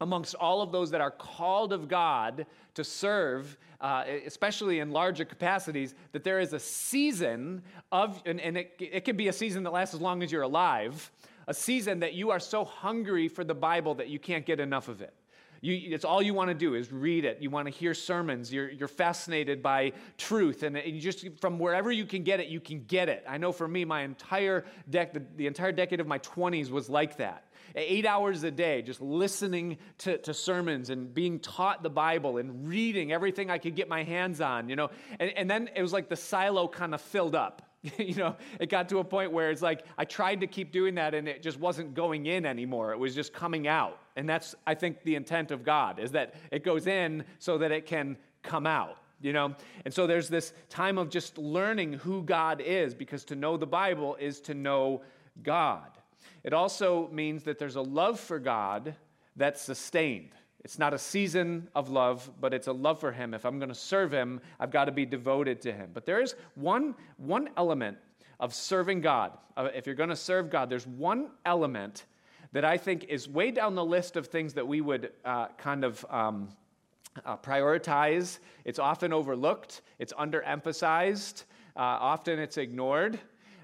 amongst 0.00 0.34
all 0.34 0.60
of 0.60 0.72
those 0.72 0.90
that 0.90 1.00
are 1.00 1.10
called 1.10 1.72
of 1.72 1.88
God 1.88 2.46
to 2.74 2.84
serve, 2.84 3.56
uh, 3.80 4.04
especially 4.26 4.80
in 4.80 4.90
larger 4.90 5.24
capacities, 5.24 5.94
that 6.12 6.24
there 6.24 6.38
is 6.38 6.52
a 6.52 6.58
season 6.58 7.62
of, 7.92 8.22
and, 8.26 8.40
and 8.40 8.58
it, 8.58 8.74
it 8.78 9.04
can 9.04 9.16
be 9.16 9.28
a 9.28 9.32
season 9.32 9.62
that 9.62 9.72
lasts 9.72 9.94
as 9.94 10.00
long 10.00 10.22
as 10.22 10.30
you're 10.30 10.42
alive, 10.42 11.10
a 11.46 11.54
season 11.54 12.00
that 12.00 12.14
you 12.14 12.30
are 12.30 12.40
so 12.40 12.64
hungry 12.64 13.28
for 13.28 13.44
the 13.44 13.54
Bible 13.54 13.94
that 13.96 14.08
you 14.08 14.18
can't 14.18 14.44
get 14.44 14.60
enough 14.60 14.88
of 14.88 15.00
it. 15.00 15.14
You, 15.60 15.94
it's 15.94 16.04
all 16.04 16.20
you 16.22 16.34
want 16.34 16.48
to 16.48 16.54
do 16.54 16.74
is 16.74 16.92
read 16.92 17.24
it. 17.24 17.38
You 17.40 17.50
want 17.50 17.66
to 17.66 17.72
hear 17.72 17.94
sermons. 17.94 18.52
You're, 18.52 18.70
you're 18.70 18.88
fascinated 18.88 19.62
by 19.62 19.92
truth. 20.18 20.62
And, 20.62 20.76
and 20.76 20.94
you 20.94 21.00
just, 21.00 21.26
from 21.40 21.58
wherever 21.58 21.90
you 21.90 22.04
can 22.04 22.22
get 22.24 22.40
it, 22.40 22.48
you 22.48 22.60
can 22.60 22.84
get 22.84 23.08
it. 23.08 23.24
I 23.28 23.38
know 23.38 23.52
for 23.52 23.66
me, 23.66 23.84
my 23.84 24.02
entire 24.02 24.64
dec- 24.90 25.14
the, 25.14 25.22
the 25.36 25.46
entire 25.46 25.72
decade 25.72 26.00
of 26.00 26.06
my 26.06 26.18
20s 26.18 26.70
was 26.70 26.88
like 26.88 27.16
that 27.18 27.44
eight 27.74 28.06
hours 28.06 28.42
a 28.42 28.50
day 28.50 28.80
just 28.80 29.00
listening 29.00 29.76
to, 29.98 30.16
to 30.18 30.32
sermons 30.32 30.90
and 30.90 31.12
being 31.12 31.38
taught 31.38 31.82
the 31.82 31.90
Bible 31.90 32.38
and 32.38 32.66
reading 32.66 33.12
everything 33.12 33.50
I 33.50 33.58
could 33.58 33.74
get 33.74 33.88
my 33.88 34.02
hands 34.02 34.40
on, 34.40 34.68
you 34.68 34.76
know. 34.76 34.90
And, 35.20 35.30
and 35.36 35.50
then 35.50 35.70
it 35.74 35.82
was 35.82 35.92
like 35.92 36.08
the 36.08 36.16
silo 36.16 36.68
kind 36.68 36.94
of 36.94 37.00
filled 37.00 37.34
up. 37.34 37.62
you 37.98 38.14
know, 38.14 38.36
it 38.60 38.68
got 38.68 38.88
to 38.88 38.98
a 38.98 39.04
point 39.04 39.32
where 39.32 39.50
it's 39.50 39.62
like 39.62 39.84
I 39.96 40.04
tried 40.04 40.40
to 40.40 40.46
keep 40.46 40.72
doing 40.72 40.94
that 40.96 41.14
and 41.14 41.28
it 41.28 41.42
just 41.42 41.58
wasn't 41.58 41.94
going 41.94 42.26
in 42.26 42.44
anymore. 42.44 42.92
It 42.92 42.98
was 42.98 43.14
just 43.14 43.32
coming 43.32 43.68
out. 43.68 43.98
And 44.16 44.28
that's, 44.28 44.54
I 44.66 44.74
think, 44.74 45.02
the 45.02 45.14
intent 45.14 45.50
of 45.50 45.62
God 45.62 45.98
is 45.98 46.12
that 46.12 46.34
it 46.50 46.64
goes 46.64 46.86
in 46.86 47.24
so 47.38 47.58
that 47.58 47.72
it 47.72 47.86
can 47.86 48.16
come 48.42 48.66
out 48.66 48.98
you 49.20 49.32
know 49.32 49.52
and 49.84 49.92
so 49.92 50.06
there's 50.06 50.28
this 50.28 50.52
time 50.68 50.98
of 50.98 51.08
just 51.08 51.36
learning 51.36 51.94
who 51.94 52.22
god 52.22 52.60
is 52.60 52.94
because 52.94 53.24
to 53.24 53.34
know 53.34 53.56
the 53.56 53.66
bible 53.66 54.14
is 54.20 54.40
to 54.40 54.54
know 54.54 55.02
god 55.42 55.96
it 56.46 56.52
also 56.52 57.08
means 57.08 57.42
that 57.42 57.58
there's 57.58 57.74
a 57.74 57.82
love 57.82 58.20
for 58.20 58.38
God 58.38 58.94
that's 59.34 59.60
sustained. 59.60 60.30
It's 60.66 60.80
not 60.80 60.92
a 60.92 60.98
season 60.98 61.68
of 61.76 61.90
love, 61.90 62.28
but 62.40 62.52
it's 62.52 62.66
a 62.66 62.72
love 62.72 62.98
for 62.98 63.12
Him. 63.12 63.34
If 63.34 63.44
I'm 63.44 63.60
going 63.60 63.68
to 63.68 63.74
serve 63.74 64.10
Him, 64.10 64.40
I've 64.58 64.72
got 64.72 64.86
to 64.86 64.90
be 64.90 65.06
devoted 65.06 65.60
to 65.60 65.72
Him. 65.72 65.90
But 65.94 66.06
there 66.06 66.20
is 66.20 66.34
one, 66.56 66.96
one 67.18 67.50
element 67.56 67.98
of 68.40 68.52
serving 68.52 69.00
God, 69.00 69.30
uh, 69.56 69.68
if 69.72 69.86
you're 69.86 69.94
going 69.94 70.08
to 70.08 70.16
serve 70.16 70.50
God, 70.50 70.68
there's 70.68 70.84
one 70.84 71.28
element 71.44 72.06
that 72.50 72.64
I 72.64 72.78
think 72.78 73.04
is 73.04 73.28
way 73.28 73.52
down 73.52 73.76
the 73.76 73.84
list 73.84 74.16
of 74.16 74.26
things 74.26 74.54
that 74.54 74.66
we 74.66 74.80
would 74.80 75.12
uh, 75.24 75.46
kind 75.56 75.84
of 75.84 76.04
um, 76.10 76.48
uh, 77.24 77.36
prioritize. 77.36 78.40
It's 78.64 78.80
often 78.80 79.12
overlooked, 79.12 79.82
it's 80.00 80.12
underemphasized, 80.14 81.44
uh, 81.76 81.78
often 81.78 82.40
it's 82.40 82.56
ignored, 82.56 83.20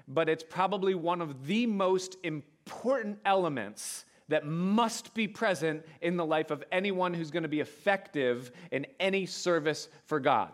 but 0.07 0.29
it's 0.29 0.45
probably 0.49 0.95
one 0.95 1.19
of 1.19 1.47
the 1.47 1.65
most 1.65 2.15
important 2.23 3.19
elements 3.25 4.05
that 4.33 4.47
must 4.47 5.13
be 5.13 5.27
present 5.27 5.85
in 6.01 6.17
the 6.17 6.25
life 6.25 6.49
of 6.49 6.63
anyone 6.71 7.13
who's 7.13 7.29
going 7.29 7.43
to 7.43 7.49
be 7.49 7.59
effective 7.59 8.51
in 8.71 8.83
any 8.99 9.27
service 9.27 9.89
for 10.07 10.19
God. 10.19 10.49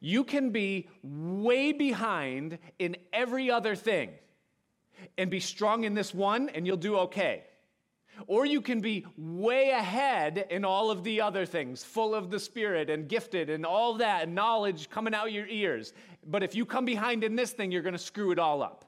You 0.00 0.22
can 0.22 0.50
be 0.50 0.90
way 1.02 1.72
behind 1.72 2.58
in 2.78 2.94
every 3.14 3.50
other 3.50 3.74
thing 3.74 4.10
and 5.16 5.30
be 5.30 5.40
strong 5.40 5.84
in 5.84 5.94
this 5.94 6.12
one, 6.12 6.50
and 6.50 6.66
you'll 6.66 6.76
do 6.76 6.98
okay. 6.98 7.44
Or 8.26 8.44
you 8.44 8.60
can 8.60 8.80
be 8.80 9.06
way 9.16 9.70
ahead 9.70 10.48
in 10.50 10.66
all 10.66 10.90
of 10.90 11.02
the 11.02 11.22
other 11.22 11.46
things, 11.46 11.82
full 11.82 12.14
of 12.14 12.28
the 12.28 12.38
Spirit 12.38 12.90
and 12.90 13.08
gifted 13.08 13.48
and 13.48 13.64
all 13.64 13.94
that, 13.94 14.24
and 14.24 14.34
knowledge 14.34 14.90
coming 14.90 15.14
out 15.14 15.32
your 15.32 15.46
ears. 15.46 15.94
But 16.26 16.42
if 16.42 16.54
you 16.54 16.66
come 16.66 16.84
behind 16.84 17.24
in 17.24 17.34
this 17.34 17.52
thing, 17.52 17.72
you're 17.72 17.80
going 17.80 17.94
to 17.94 17.98
screw 17.98 18.30
it 18.30 18.38
all 18.38 18.62
up. 18.62 18.84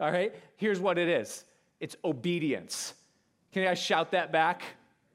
All 0.00 0.12
right? 0.12 0.34
Here's 0.56 0.80
what 0.80 0.98
it 0.98 1.08
is 1.08 1.46
it's 1.80 1.96
obedience. 2.04 2.92
Can 3.54 3.68
I 3.68 3.74
shout 3.74 4.10
that 4.10 4.32
back? 4.32 4.62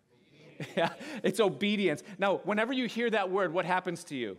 yeah, 0.77 0.93
it's 1.23 1.41
obedience. 1.41 2.03
Now, 2.17 2.37
whenever 2.45 2.71
you 2.71 2.85
hear 2.85 3.09
that 3.09 3.29
word, 3.29 3.51
what 3.51 3.65
happens 3.65 4.05
to 4.05 4.15
you? 4.15 4.37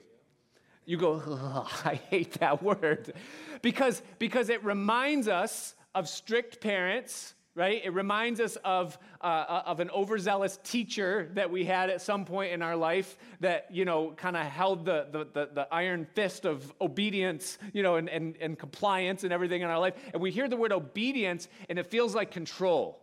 You 0.87 0.97
go, 0.97 1.67
I 1.85 2.01
hate 2.09 2.41
that 2.41 2.63
word. 2.63 3.13
Because, 3.61 4.01
because 4.19 4.49
it 4.49 4.65
reminds 4.65 5.29
us 5.29 5.75
of 5.95 6.09
strict 6.09 6.63
parents 6.63 7.35
right? 7.57 7.85
It 7.85 7.93
reminds 7.93 8.39
us 8.39 8.57
of, 8.65 8.97
uh, 9.21 9.25
uh, 9.25 9.63
of 9.67 9.81
an 9.81 9.91
overzealous 9.91 10.61
teacher 10.63 11.29
that 11.35 11.51
we 11.51 11.65
had 11.65 11.91
at 11.91 12.01
some 12.01 12.25
point 12.25 12.53
in 12.53 12.63
our 12.63 12.77
life 12.77 13.19
that, 13.41 13.67
you 13.71 13.85
know, 13.85 14.13
kind 14.13 14.37
of 14.37 14.47
held 14.47 14.85
the, 14.85 15.09
the, 15.11 15.27
the, 15.35 15.51
the, 15.53 15.69
iron 15.75 16.07
fist 16.15 16.45
of 16.45 16.73
obedience, 16.81 17.59
you 17.73 17.83
know, 17.83 17.97
and, 17.97 18.09
and, 18.09 18.37
and 18.41 18.57
compliance 18.57 19.25
and 19.25 19.33
everything 19.33 19.63
in 19.63 19.69
our 19.69 19.81
life. 19.81 19.95
And 20.15 20.23
we 20.23 20.31
hear 20.31 20.49
the 20.49 20.57
word 20.57 20.73
obedience 20.73 21.49
and 21.69 21.77
it 21.77 21.89
feels 21.89 22.15
like 22.15 22.31
control. 22.31 23.01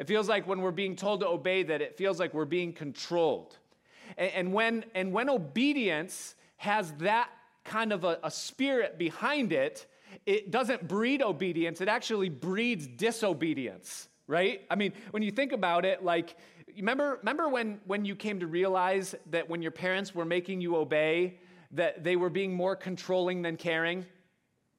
It 0.00 0.08
feels 0.08 0.30
like 0.30 0.48
when 0.48 0.62
we're 0.62 0.70
being 0.70 0.96
told 0.96 1.20
to 1.20 1.28
obey 1.28 1.62
that 1.62 1.82
it 1.82 1.98
feels 1.98 2.18
like 2.18 2.32
we're 2.32 2.46
being 2.46 2.72
controlled. 2.72 3.58
And, 4.16 4.32
and 4.32 4.52
when, 4.54 4.86
and 4.94 5.12
when 5.12 5.28
obedience 5.28 6.34
has 6.56 6.90
that 7.00 7.28
kind 7.64 7.92
of 7.92 8.04
a, 8.04 8.18
a 8.24 8.30
spirit 8.30 8.98
behind 8.98 9.52
it, 9.52 9.86
it 10.24 10.50
doesn't 10.50 10.88
breed 10.88 11.20
obedience, 11.20 11.82
it 11.82 11.88
actually 11.88 12.30
breeds 12.30 12.86
disobedience, 12.86 14.08
right? 14.26 14.62
I 14.70 14.74
mean, 14.74 14.94
when 15.10 15.22
you 15.22 15.30
think 15.30 15.52
about 15.52 15.84
it, 15.84 16.02
like, 16.02 16.34
remember, 16.74 17.18
remember 17.18 17.50
when, 17.50 17.78
when 17.86 18.06
you 18.06 18.16
came 18.16 18.40
to 18.40 18.46
realize 18.46 19.14
that 19.28 19.50
when 19.50 19.60
your 19.60 19.70
parents 19.70 20.14
were 20.14 20.24
making 20.24 20.62
you 20.62 20.76
obey, 20.76 21.38
that 21.72 22.02
they 22.02 22.16
were 22.16 22.30
being 22.30 22.54
more 22.54 22.74
controlling 22.74 23.42
than 23.42 23.58
caring? 23.58 24.06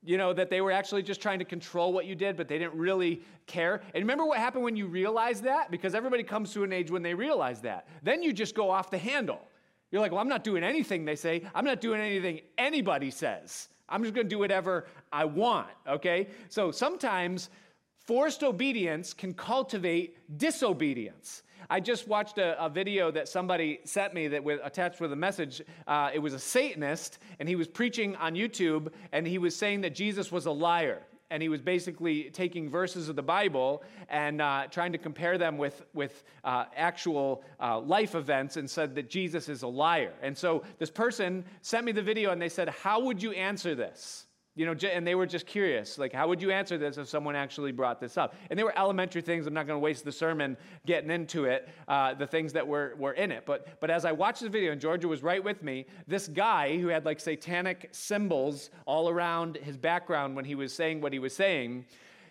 You 0.03 0.17
know, 0.17 0.33
that 0.33 0.49
they 0.49 0.61
were 0.61 0.71
actually 0.71 1.03
just 1.03 1.21
trying 1.21 1.39
to 1.39 1.45
control 1.45 1.93
what 1.93 2.05
you 2.07 2.15
did, 2.15 2.35
but 2.35 2.47
they 2.47 2.57
didn't 2.57 2.73
really 2.73 3.21
care. 3.45 3.81
And 3.93 4.01
remember 4.03 4.25
what 4.25 4.39
happened 4.39 4.63
when 4.63 4.75
you 4.75 4.87
realized 4.87 5.43
that? 5.43 5.69
Because 5.69 5.93
everybody 5.93 6.23
comes 6.23 6.51
to 6.53 6.63
an 6.63 6.73
age 6.73 6.89
when 6.89 7.03
they 7.03 7.13
realize 7.13 7.61
that. 7.61 7.87
Then 8.01 8.23
you 8.23 8.33
just 8.33 8.55
go 8.55 8.71
off 8.71 8.89
the 8.89 8.97
handle. 8.97 9.47
You're 9.91 10.01
like, 10.01 10.11
well, 10.11 10.21
I'm 10.21 10.29
not 10.29 10.43
doing 10.43 10.63
anything 10.63 11.05
they 11.05 11.15
say. 11.15 11.43
I'm 11.53 11.65
not 11.65 11.81
doing 11.81 12.01
anything 12.01 12.41
anybody 12.57 13.11
says. 13.11 13.69
I'm 13.89 14.01
just 14.01 14.15
going 14.15 14.25
to 14.25 14.29
do 14.29 14.39
whatever 14.39 14.87
I 15.11 15.25
want, 15.25 15.67
okay? 15.87 16.29
So 16.49 16.71
sometimes 16.71 17.49
forced 17.97 18.41
obedience 18.41 19.13
can 19.13 19.33
cultivate 19.33 20.37
disobedience. 20.37 21.43
I 21.71 21.79
just 21.79 22.05
watched 22.05 22.37
a, 22.37 22.61
a 22.61 22.67
video 22.67 23.11
that 23.11 23.29
somebody 23.29 23.79
sent 23.85 24.13
me 24.13 24.27
that 24.27 24.43
was 24.43 24.59
attached 24.61 24.99
with 24.99 25.13
a 25.13 25.15
message. 25.15 25.61
Uh, 25.87 26.09
it 26.13 26.19
was 26.19 26.33
a 26.33 26.39
Satanist, 26.39 27.19
and 27.39 27.47
he 27.47 27.55
was 27.55 27.69
preaching 27.69 28.13
on 28.17 28.35
YouTube, 28.35 28.91
and 29.13 29.25
he 29.25 29.37
was 29.37 29.55
saying 29.55 29.79
that 29.81 29.95
Jesus 29.95 30.33
was 30.33 30.47
a 30.47 30.51
liar 30.51 31.01
and 31.29 31.41
he 31.41 31.47
was 31.47 31.61
basically 31.61 32.29
taking 32.31 32.69
verses 32.69 33.07
of 33.07 33.15
the 33.15 33.23
Bible 33.23 33.83
and 34.09 34.41
uh, 34.41 34.67
trying 34.69 34.91
to 34.91 34.97
compare 34.97 35.37
them 35.37 35.57
with, 35.57 35.81
with 35.93 36.25
uh, 36.43 36.65
actual 36.75 37.41
uh, 37.61 37.79
life 37.79 38.15
events 38.15 38.57
and 38.57 38.69
said 38.69 38.93
that 38.95 39.09
Jesus 39.09 39.47
is 39.47 39.63
a 39.63 39.67
liar. 39.67 40.11
And 40.21 40.37
so 40.37 40.63
this 40.77 40.89
person 40.89 41.45
sent 41.61 41.85
me 41.85 41.93
the 41.93 42.01
video 42.01 42.31
and 42.31 42.41
they 42.41 42.49
said, 42.49 42.67
How 42.67 42.99
would 42.99 43.23
you 43.23 43.31
answer 43.31 43.75
this? 43.75 44.25
You 44.61 44.67
know, 44.67 44.75
and 44.93 45.07
they 45.07 45.15
were 45.15 45.25
just 45.25 45.47
curious, 45.47 45.97
like, 45.97 46.13
how 46.13 46.27
would 46.27 46.39
you 46.39 46.51
answer 46.51 46.77
this 46.77 46.99
if 46.99 47.09
someone 47.09 47.35
actually 47.35 47.71
brought 47.71 47.99
this 47.99 48.15
up? 48.15 48.35
And 48.47 48.59
they 48.59 48.63
were 48.63 48.77
elementary 48.77 49.23
things. 49.23 49.47
I'm 49.47 49.55
not 49.55 49.65
going 49.65 49.77
to 49.77 49.83
waste 49.83 50.05
the 50.05 50.11
sermon 50.11 50.55
getting 50.85 51.09
into 51.09 51.45
it, 51.45 51.67
uh, 51.87 52.13
the 52.13 52.27
things 52.27 52.53
that 52.53 52.67
were, 52.67 52.93
were 52.99 53.13
in 53.13 53.31
it. 53.31 53.43
But, 53.47 53.79
but 53.79 53.89
as 53.89 54.05
I 54.05 54.11
watched 54.11 54.41
the 54.41 54.49
video, 54.49 54.71
and 54.71 54.79
Georgia 54.79 55.07
was 55.07 55.23
right 55.23 55.43
with 55.43 55.63
me, 55.63 55.87
this 56.05 56.27
guy 56.27 56.77
who 56.77 56.89
had 56.89 57.05
like 57.05 57.19
satanic 57.19 57.89
symbols 57.91 58.69
all 58.85 59.09
around 59.09 59.55
his 59.55 59.77
background 59.77 60.35
when 60.35 60.45
he 60.45 60.53
was 60.53 60.71
saying 60.71 61.01
what 61.01 61.11
he 61.11 61.17
was 61.17 61.35
saying, 61.35 61.83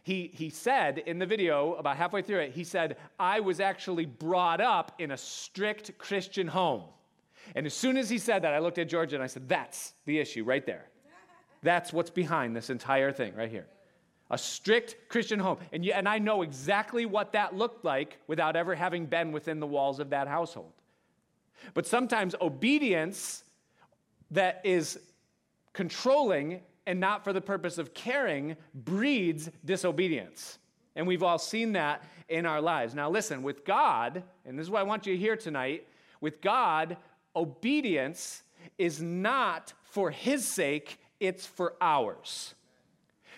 he, 0.04 0.30
he 0.32 0.50
said 0.50 0.98
in 0.98 1.18
the 1.18 1.26
video, 1.26 1.74
about 1.74 1.96
halfway 1.96 2.22
through 2.22 2.38
it, 2.38 2.52
he 2.52 2.62
said, 2.62 2.96
I 3.18 3.40
was 3.40 3.58
actually 3.58 4.06
brought 4.06 4.60
up 4.60 4.92
in 5.00 5.10
a 5.10 5.16
strict 5.16 5.98
Christian 5.98 6.46
home. 6.46 6.84
And 7.56 7.66
as 7.66 7.74
soon 7.74 7.96
as 7.96 8.08
he 8.08 8.18
said 8.18 8.42
that, 8.42 8.54
I 8.54 8.60
looked 8.60 8.78
at 8.78 8.88
Georgia 8.88 9.16
and 9.16 9.24
I 9.24 9.26
said, 9.26 9.48
That's 9.48 9.94
the 10.06 10.20
issue 10.20 10.44
right 10.44 10.64
there. 10.64 10.86
That's 11.62 11.92
what's 11.92 12.10
behind 12.10 12.56
this 12.56 12.70
entire 12.70 13.12
thing 13.12 13.34
right 13.34 13.50
here. 13.50 13.66
A 14.30 14.38
strict 14.38 15.08
Christian 15.08 15.40
home. 15.40 15.58
And, 15.72 15.84
you, 15.84 15.92
and 15.92 16.08
I 16.08 16.18
know 16.18 16.42
exactly 16.42 17.04
what 17.04 17.32
that 17.32 17.54
looked 17.56 17.84
like 17.84 18.18
without 18.26 18.56
ever 18.56 18.74
having 18.74 19.06
been 19.06 19.32
within 19.32 19.60
the 19.60 19.66
walls 19.66 19.98
of 19.98 20.10
that 20.10 20.28
household. 20.28 20.72
But 21.74 21.86
sometimes 21.86 22.34
obedience 22.40 23.44
that 24.30 24.60
is 24.64 24.98
controlling 25.72 26.60
and 26.86 27.00
not 27.00 27.24
for 27.24 27.32
the 27.32 27.40
purpose 27.40 27.78
of 27.78 27.92
caring 27.92 28.56
breeds 28.74 29.50
disobedience. 29.64 30.58
And 30.96 31.06
we've 31.06 31.22
all 31.22 31.38
seen 31.38 31.72
that 31.72 32.04
in 32.28 32.46
our 32.46 32.60
lives. 32.60 32.94
Now, 32.94 33.10
listen, 33.10 33.42
with 33.42 33.64
God, 33.64 34.22
and 34.44 34.58
this 34.58 34.64
is 34.64 34.70
what 34.70 34.80
I 34.80 34.84
want 34.84 35.06
you 35.06 35.14
to 35.14 35.20
hear 35.20 35.36
tonight 35.36 35.86
with 36.20 36.40
God, 36.40 36.96
obedience 37.34 38.42
is 38.78 39.00
not 39.00 39.72
for 39.82 40.10
his 40.10 40.46
sake, 40.46 40.99
it's 41.20 41.46
for 41.46 41.74
ours. 41.80 42.54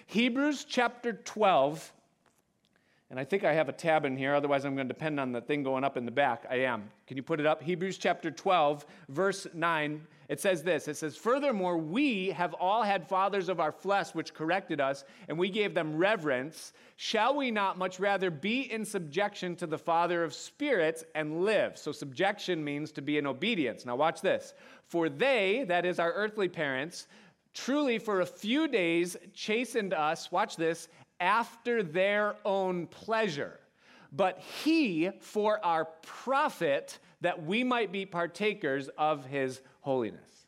Hebrews 0.06 0.64
chapter 0.64 1.12
12, 1.12 1.92
and 3.10 3.18
I 3.20 3.24
think 3.24 3.44
I 3.44 3.52
have 3.52 3.68
a 3.68 3.72
tab 3.72 4.04
in 4.04 4.16
here, 4.16 4.34
otherwise, 4.34 4.64
I'm 4.64 4.74
going 4.74 4.88
to 4.88 4.94
depend 4.94 5.20
on 5.20 5.32
the 5.32 5.40
thing 5.40 5.62
going 5.62 5.84
up 5.84 5.96
in 5.96 6.04
the 6.04 6.10
back. 6.10 6.46
I 6.50 6.60
am. 6.60 6.90
Can 7.06 7.16
you 7.16 7.22
put 7.22 7.40
it 7.40 7.46
up? 7.46 7.62
Hebrews 7.62 7.98
chapter 7.98 8.30
12, 8.30 8.86
verse 9.08 9.46
9. 9.52 10.06
It 10.28 10.40
says 10.40 10.62
this 10.62 10.88
It 10.88 10.96
says, 10.96 11.16
Furthermore, 11.16 11.76
we 11.76 12.30
have 12.30 12.54
all 12.54 12.82
had 12.82 13.06
fathers 13.06 13.50
of 13.50 13.60
our 13.60 13.72
flesh 13.72 14.14
which 14.14 14.32
corrected 14.32 14.80
us, 14.80 15.04
and 15.28 15.38
we 15.38 15.50
gave 15.50 15.74
them 15.74 15.96
reverence. 15.96 16.72
Shall 16.96 17.36
we 17.36 17.50
not 17.50 17.76
much 17.76 18.00
rather 18.00 18.30
be 18.30 18.72
in 18.72 18.84
subjection 18.84 19.56
to 19.56 19.66
the 19.66 19.76
Father 19.76 20.24
of 20.24 20.32
spirits 20.32 21.04
and 21.14 21.44
live? 21.44 21.76
So, 21.76 21.92
subjection 21.92 22.64
means 22.64 22.92
to 22.92 23.02
be 23.02 23.18
in 23.18 23.26
obedience. 23.26 23.84
Now, 23.84 23.96
watch 23.96 24.22
this. 24.22 24.54
For 24.86 25.08
they, 25.08 25.64
that 25.68 25.84
is 25.84 25.98
our 25.98 26.12
earthly 26.12 26.48
parents, 26.48 27.08
truly 27.54 27.98
for 27.98 28.20
a 28.20 28.26
few 28.26 28.68
days 28.68 29.16
chastened 29.34 29.94
us, 29.94 30.30
watch 30.32 30.56
this, 30.56 30.88
after 31.20 31.82
their 31.82 32.36
own 32.44 32.86
pleasure. 32.86 33.60
But 34.12 34.38
he 34.38 35.10
for 35.20 35.64
our 35.64 35.86
profit, 36.02 36.98
that 37.20 37.44
we 37.44 37.64
might 37.64 37.92
be 37.92 38.04
partakers 38.04 38.88
of 38.98 39.24
his 39.24 39.62
holiness. 39.80 40.46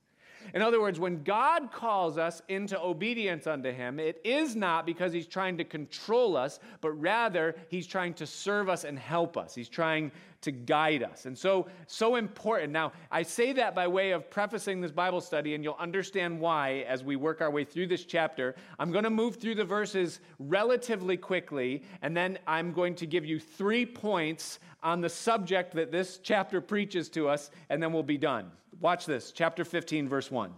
In 0.52 0.62
other 0.62 0.80
words, 0.80 1.00
when 1.00 1.22
God 1.22 1.72
calls 1.72 2.18
us 2.18 2.42
into 2.48 2.80
obedience 2.80 3.46
unto 3.46 3.72
Him, 3.72 3.98
it 3.98 4.20
is 4.24 4.54
not 4.54 4.86
because 4.86 5.12
He's 5.12 5.26
trying 5.26 5.56
to 5.58 5.64
control 5.64 6.36
us, 6.36 6.60
but 6.80 6.90
rather 6.92 7.54
He's 7.68 7.86
trying 7.86 8.14
to 8.14 8.26
serve 8.26 8.68
us 8.68 8.84
and 8.84 8.98
help 8.98 9.36
us. 9.36 9.54
He's 9.54 9.68
trying 9.68 10.12
to 10.44 10.52
guide 10.52 11.02
us. 11.02 11.24
And 11.24 11.36
so, 11.36 11.68
so 11.86 12.16
important. 12.16 12.70
Now, 12.70 12.92
I 13.10 13.22
say 13.22 13.52
that 13.54 13.74
by 13.74 13.88
way 13.88 14.10
of 14.10 14.28
prefacing 14.30 14.80
this 14.80 14.92
Bible 14.92 15.22
study, 15.22 15.54
and 15.54 15.64
you'll 15.64 15.76
understand 15.80 16.38
why 16.38 16.84
as 16.86 17.02
we 17.02 17.16
work 17.16 17.40
our 17.40 17.50
way 17.50 17.64
through 17.64 17.86
this 17.86 18.04
chapter. 18.04 18.54
I'm 18.78 18.92
going 18.92 19.04
to 19.04 19.10
move 19.10 19.36
through 19.36 19.54
the 19.54 19.64
verses 19.64 20.20
relatively 20.38 21.16
quickly, 21.16 21.82
and 22.02 22.14
then 22.14 22.38
I'm 22.46 22.72
going 22.72 22.94
to 22.96 23.06
give 23.06 23.24
you 23.24 23.40
three 23.40 23.86
points 23.86 24.58
on 24.82 25.00
the 25.00 25.08
subject 25.08 25.74
that 25.76 25.90
this 25.90 26.18
chapter 26.22 26.60
preaches 26.60 27.08
to 27.10 27.26
us, 27.28 27.50
and 27.70 27.82
then 27.82 27.92
we'll 27.92 28.02
be 28.02 28.18
done. 28.18 28.50
Watch 28.84 29.06
this, 29.06 29.32
chapter 29.32 29.64
15, 29.64 30.10
verse 30.10 30.30
1. 30.30 30.52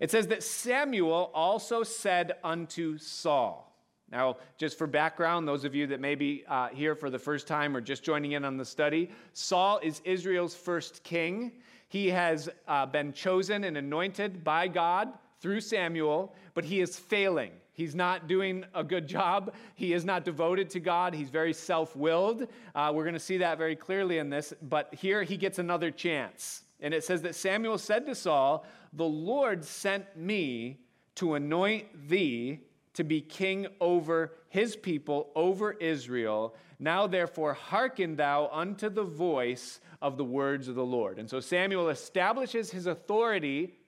It 0.00 0.10
says 0.10 0.28
that 0.28 0.42
Samuel 0.42 1.30
also 1.34 1.82
said 1.82 2.36
unto 2.42 2.96
Saul, 2.96 3.70
now, 4.10 4.38
just 4.56 4.78
for 4.78 4.86
background, 4.86 5.46
those 5.46 5.64
of 5.64 5.74
you 5.74 5.86
that 5.88 6.00
may 6.00 6.14
be 6.14 6.42
uh, 6.48 6.68
here 6.68 6.94
for 6.94 7.10
the 7.10 7.18
first 7.18 7.46
time 7.46 7.76
or 7.76 7.82
just 7.82 8.02
joining 8.02 8.32
in 8.32 8.46
on 8.46 8.56
the 8.56 8.64
study, 8.64 9.10
Saul 9.34 9.78
is 9.82 10.00
Israel's 10.06 10.54
first 10.54 11.02
king. 11.02 11.52
He 11.88 12.08
has 12.08 12.48
uh, 12.66 12.86
been 12.86 13.12
chosen 13.12 13.64
and 13.64 13.76
anointed 13.76 14.42
by 14.42 14.66
God 14.68 15.12
through 15.38 15.60
Samuel, 15.60 16.34
but 16.54 16.64
he 16.64 16.80
is 16.80 16.98
failing. 16.98 17.52
He's 17.74 17.94
not 17.94 18.26
doing 18.26 18.64
a 18.74 18.82
good 18.82 19.06
job. 19.06 19.52
He 19.74 19.92
is 19.92 20.06
not 20.06 20.24
devoted 20.24 20.70
to 20.70 20.80
God. 20.80 21.12
He's 21.14 21.28
very 21.28 21.52
self 21.52 21.94
willed. 21.94 22.48
Uh, 22.74 22.90
we're 22.94 23.04
going 23.04 23.12
to 23.12 23.20
see 23.20 23.36
that 23.38 23.58
very 23.58 23.76
clearly 23.76 24.16
in 24.16 24.30
this. 24.30 24.54
But 24.62 24.94
here 24.94 25.22
he 25.22 25.36
gets 25.36 25.58
another 25.58 25.90
chance. 25.90 26.62
And 26.82 26.92
it 26.92 27.04
says 27.04 27.22
that 27.22 27.34
Samuel 27.34 27.78
said 27.78 28.04
to 28.06 28.14
Saul, 28.14 28.66
The 28.92 29.04
Lord 29.04 29.64
sent 29.64 30.16
me 30.16 30.80
to 31.14 31.34
anoint 31.34 32.08
thee 32.08 32.60
to 32.94 33.04
be 33.04 33.20
king 33.20 33.66
over 33.80 34.34
his 34.48 34.76
people, 34.76 35.30
over 35.34 35.72
Israel. 35.72 36.54
Now, 36.78 37.06
therefore, 37.06 37.54
hearken 37.54 38.16
thou 38.16 38.48
unto 38.52 38.90
the 38.90 39.04
voice 39.04 39.80
of 40.02 40.16
the 40.16 40.24
words 40.24 40.68
of 40.68 40.74
the 40.74 40.84
Lord. 40.84 41.18
And 41.18 41.30
so 41.30 41.40
Samuel 41.40 41.88
establishes 41.88 42.70
his 42.70 42.86
authority 42.86 43.78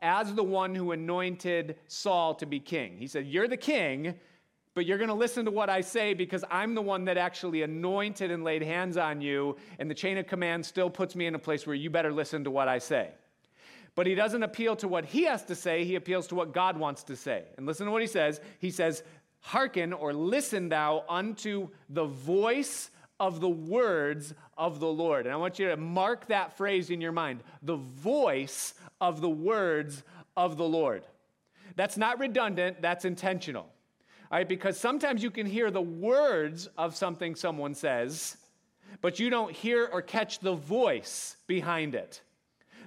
as 0.00 0.34
the 0.34 0.44
one 0.44 0.74
who 0.74 0.92
anointed 0.92 1.76
Saul 1.88 2.34
to 2.36 2.46
be 2.46 2.60
king. 2.60 2.96
He 2.96 3.06
said, 3.06 3.26
You're 3.26 3.48
the 3.48 3.56
king, 3.56 4.14
but 4.74 4.86
you're 4.86 4.98
going 4.98 5.08
to 5.08 5.14
listen 5.14 5.44
to 5.44 5.50
what 5.50 5.70
I 5.70 5.80
say 5.80 6.14
because 6.14 6.44
I'm 6.50 6.74
the 6.74 6.82
one 6.82 7.04
that 7.04 7.16
actually 7.16 7.62
anointed 7.62 8.30
and 8.30 8.42
laid 8.42 8.62
hands 8.62 8.96
on 8.96 9.20
you, 9.20 9.56
and 9.78 9.88
the 9.88 9.94
chain 9.94 10.18
of 10.18 10.26
command 10.26 10.66
still 10.66 10.90
puts 10.90 11.14
me 11.14 11.26
in 11.26 11.34
a 11.34 11.38
place 11.38 11.66
where 11.66 11.76
you 11.76 11.90
better 11.90 12.12
listen 12.12 12.44
to 12.44 12.50
what 12.50 12.66
I 12.66 12.78
say. 12.78 13.10
But 13.94 14.08
he 14.08 14.16
doesn't 14.16 14.42
appeal 14.42 14.74
to 14.76 14.88
what 14.88 15.04
he 15.04 15.24
has 15.24 15.44
to 15.44 15.54
say, 15.54 15.84
he 15.84 15.94
appeals 15.94 16.26
to 16.28 16.34
what 16.34 16.52
God 16.52 16.76
wants 16.76 17.04
to 17.04 17.16
say. 17.16 17.44
And 17.56 17.66
listen 17.66 17.86
to 17.86 17.92
what 17.92 18.02
he 18.02 18.08
says. 18.08 18.40
He 18.58 18.70
says, 18.70 19.04
Hearken 19.40 19.92
or 19.92 20.12
listen 20.12 20.70
thou 20.70 21.04
unto 21.08 21.68
the 21.90 22.06
voice 22.06 22.90
of 23.20 23.40
the 23.40 23.48
words 23.48 24.34
of 24.56 24.80
the 24.80 24.88
Lord. 24.88 25.26
And 25.26 25.32
I 25.32 25.36
want 25.36 25.58
you 25.58 25.68
to 25.68 25.76
mark 25.76 26.26
that 26.28 26.56
phrase 26.56 26.90
in 26.90 27.00
your 27.00 27.12
mind 27.12 27.42
the 27.62 27.76
voice 27.76 28.74
of 29.00 29.20
the 29.20 29.28
words 29.28 30.02
of 30.36 30.56
the 30.56 30.64
Lord. 30.64 31.04
That's 31.76 31.96
not 31.96 32.18
redundant, 32.18 32.80
that's 32.80 33.04
intentional. 33.04 33.68
Right, 34.34 34.48
because 34.48 34.76
sometimes 34.76 35.22
you 35.22 35.30
can 35.30 35.46
hear 35.46 35.70
the 35.70 35.80
words 35.80 36.68
of 36.76 36.96
something 36.96 37.36
someone 37.36 37.72
says, 37.72 38.36
but 39.00 39.20
you 39.20 39.30
don't 39.30 39.52
hear 39.52 39.88
or 39.92 40.02
catch 40.02 40.40
the 40.40 40.54
voice 40.54 41.36
behind 41.46 41.94
it. 41.94 42.20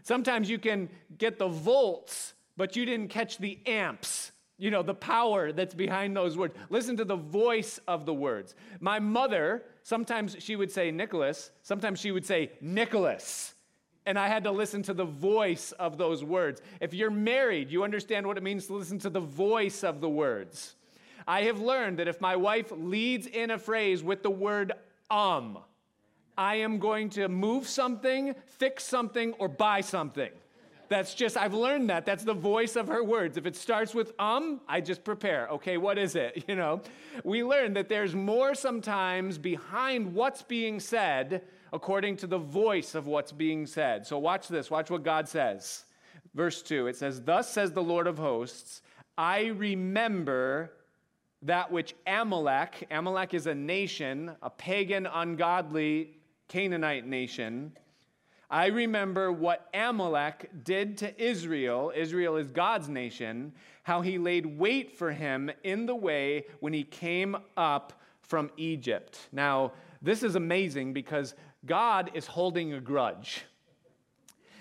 Sometimes 0.03 0.49
you 0.49 0.59
can 0.59 0.89
get 1.17 1.39
the 1.39 1.47
volts, 1.47 2.33
but 2.57 2.75
you 2.75 2.85
didn't 2.85 3.07
catch 3.07 3.37
the 3.37 3.59
amps 3.65 4.33
you 4.57 4.71
know, 4.71 4.81
the 4.81 4.93
power 4.93 5.51
that's 5.51 5.75
behind 5.75 6.17
those 6.17 6.35
words. 6.35 6.55
Listen 6.69 6.97
to 6.97 7.05
the 7.05 7.15
voice 7.15 7.79
of 7.87 8.05
the 8.05 8.13
words. 8.13 8.55
My 8.79 8.99
mother, 8.99 9.63
sometimes 9.83 10.35
she 10.39 10.55
would 10.55 10.71
say 10.71 10.91
Nicholas, 10.91 11.51
sometimes 11.61 11.99
she 11.99 12.11
would 12.11 12.25
say 12.25 12.51
Nicholas. 12.59 13.53
And 14.05 14.17
I 14.17 14.27
had 14.27 14.43
to 14.45 14.51
listen 14.51 14.81
to 14.83 14.93
the 14.93 15.05
voice 15.05 15.73
of 15.73 15.97
those 15.97 16.23
words. 16.23 16.61
If 16.81 16.93
you're 16.93 17.11
married, 17.11 17.69
you 17.69 17.83
understand 17.83 18.25
what 18.25 18.37
it 18.37 18.43
means 18.43 18.67
to 18.67 18.73
listen 18.73 18.99
to 18.99 19.09
the 19.09 19.19
voice 19.19 19.83
of 19.83 20.01
the 20.01 20.09
words. 20.09 20.76
I 21.27 21.41
have 21.43 21.59
learned 21.59 21.99
that 21.99 22.07
if 22.07 22.21
my 22.21 22.35
wife 22.35 22.71
leads 22.71 23.27
in 23.27 23.51
a 23.51 23.59
phrase 23.59 24.01
with 24.01 24.23
the 24.23 24.31
word 24.31 24.73
um, 25.09 25.59
I 26.37 26.55
am 26.55 26.77
going 26.77 27.09
to 27.11 27.27
move 27.27 27.67
something, 27.67 28.35
fix 28.45 28.83
something, 28.83 29.33
or 29.33 29.47
buy 29.47 29.81
something. 29.81 30.29
That's 30.89 31.13
just, 31.15 31.35
I've 31.35 31.53
learned 31.53 31.89
that. 31.89 32.05
That's 32.05 32.23
the 32.23 32.33
voice 32.33 32.75
of 32.75 32.87
her 32.87 33.03
words. 33.03 33.37
If 33.37 33.45
it 33.45 33.55
starts 33.55 33.93
with 33.93 34.13
um, 34.19 34.61
I 34.67 34.79
just 34.79 35.03
prepare. 35.03 35.47
Okay, 35.49 35.77
what 35.77 35.97
is 35.97 36.15
it? 36.15 36.45
You 36.47 36.55
know, 36.55 36.81
we 37.23 37.43
learn 37.43 37.73
that 37.73 37.89
there's 37.89 38.15
more 38.15 38.55
sometimes 38.55 39.37
behind 39.37 40.13
what's 40.13 40.43
being 40.43 40.79
said 40.79 41.41
according 41.73 42.15
to 42.17 42.27
the 42.27 42.37
voice 42.37 42.95
of 42.95 43.05
what's 43.07 43.33
being 43.33 43.65
said. 43.65 44.07
So 44.07 44.17
watch 44.17 44.47
this. 44.47 44.71
Watch 44.71 44.89
what 44.89 45.03
God 45.03 45.27
says. 45.27 45.83
Verse 46.33 46.61
2 46.61 46.87
it 46.87 46.95
says, 46.95 47.21
Thus 47.21 47.51
says 47.51 47.73
the 47.73 47.83
Lord 47.83 48.07
of 48.07 48.17
hosts, 48.17 48.81
I 49.17 49.47
remember 49.47 50.71
that 51.43 51.71
which 51.71 51.95
Amalek, 52.05 52.87
Amalek 52.91 53.33
is 53.33 53.47
a 53.47 53.55
nation, 53.55 54.31
a 54.41 54.49
pagan, 54.49 55.05
ungodly 55.05 56.17
Canaanite 56.47 57.05
nation 57.05 57.73
I 58.49 58.67
remember 58.67 59.29
what 59.31 59.67
Amalek 59.73 60.63
did 60.63 60.97
to 60.99 61.21
Israel. 61.21 61.91
Israel 61.93 62.37
is 62.37 62.49
God's 62.49 62.87
nation, 62.87 63.51
how 63.83 64.01
he 64.01 64.17
laid 64.17 64.45
wait 64.45 64.97
for 64.97 65.11
him 65.11 65.51
in 65.63 65.85
the 65.85 65.95
way 65.95 66.45
when 66.61 66.71
he 66.71 66.83
came 66.83 67.35
up 67.57 68.01
from 68.21 68.49
Egypt. 68.55 69.19
Now, 69.33 69.73
this 70.01 70.23
is 70.23 70.35
amazing 70.35 70.93
because 70.93 71.35
God 71.65 72.11
is 72.13 72.25
holding 72.25 72.73
a 72.73 72.79
grudge. 72.79 73.43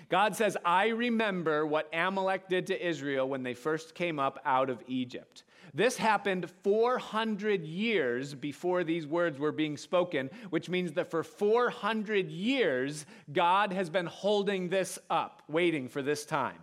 God 0.09 0.35
says, 0.35 0.57
I 0.65 0.87
remember 0.87 1.65
what 1.65 1.89
Amalek 1.93 2.49
did 2.49 2.67
to 2.67 2.87
Israel 2.87 3.27
when 3.27 3.43
they 3.43 3.53
first 3.53 3.95
came 3.95 4.19
up 4.19 4.39
out 4.45 4.69
of 4.69 4.83
Egypt. 4.87 5.43
This 5.77 5.95
happened 5.95 6.49
400 6.63 7.63
years 7.63 8.33
before 8.33 8.83
these 8.83 9.05
words 9.05 9.37
were 9.37 9.51
being 9.51 9.77
spoken, 9.77 10.31
which 10.49 10.69
means 10.69 10.93
that 10.93 11.11
for 11.11 11.21
400 11.21 12.31
years, 12.31 13.05
God 13.31 13.71
has 13.71 13.87
been 13.87 14.07
holding 14.07 14.69
this 14.69 14.97
up, 15.11 15.43
waiting 15.47 15.87
for 15.87 16.01
this 16.01 16.25
time. 16.25 16.57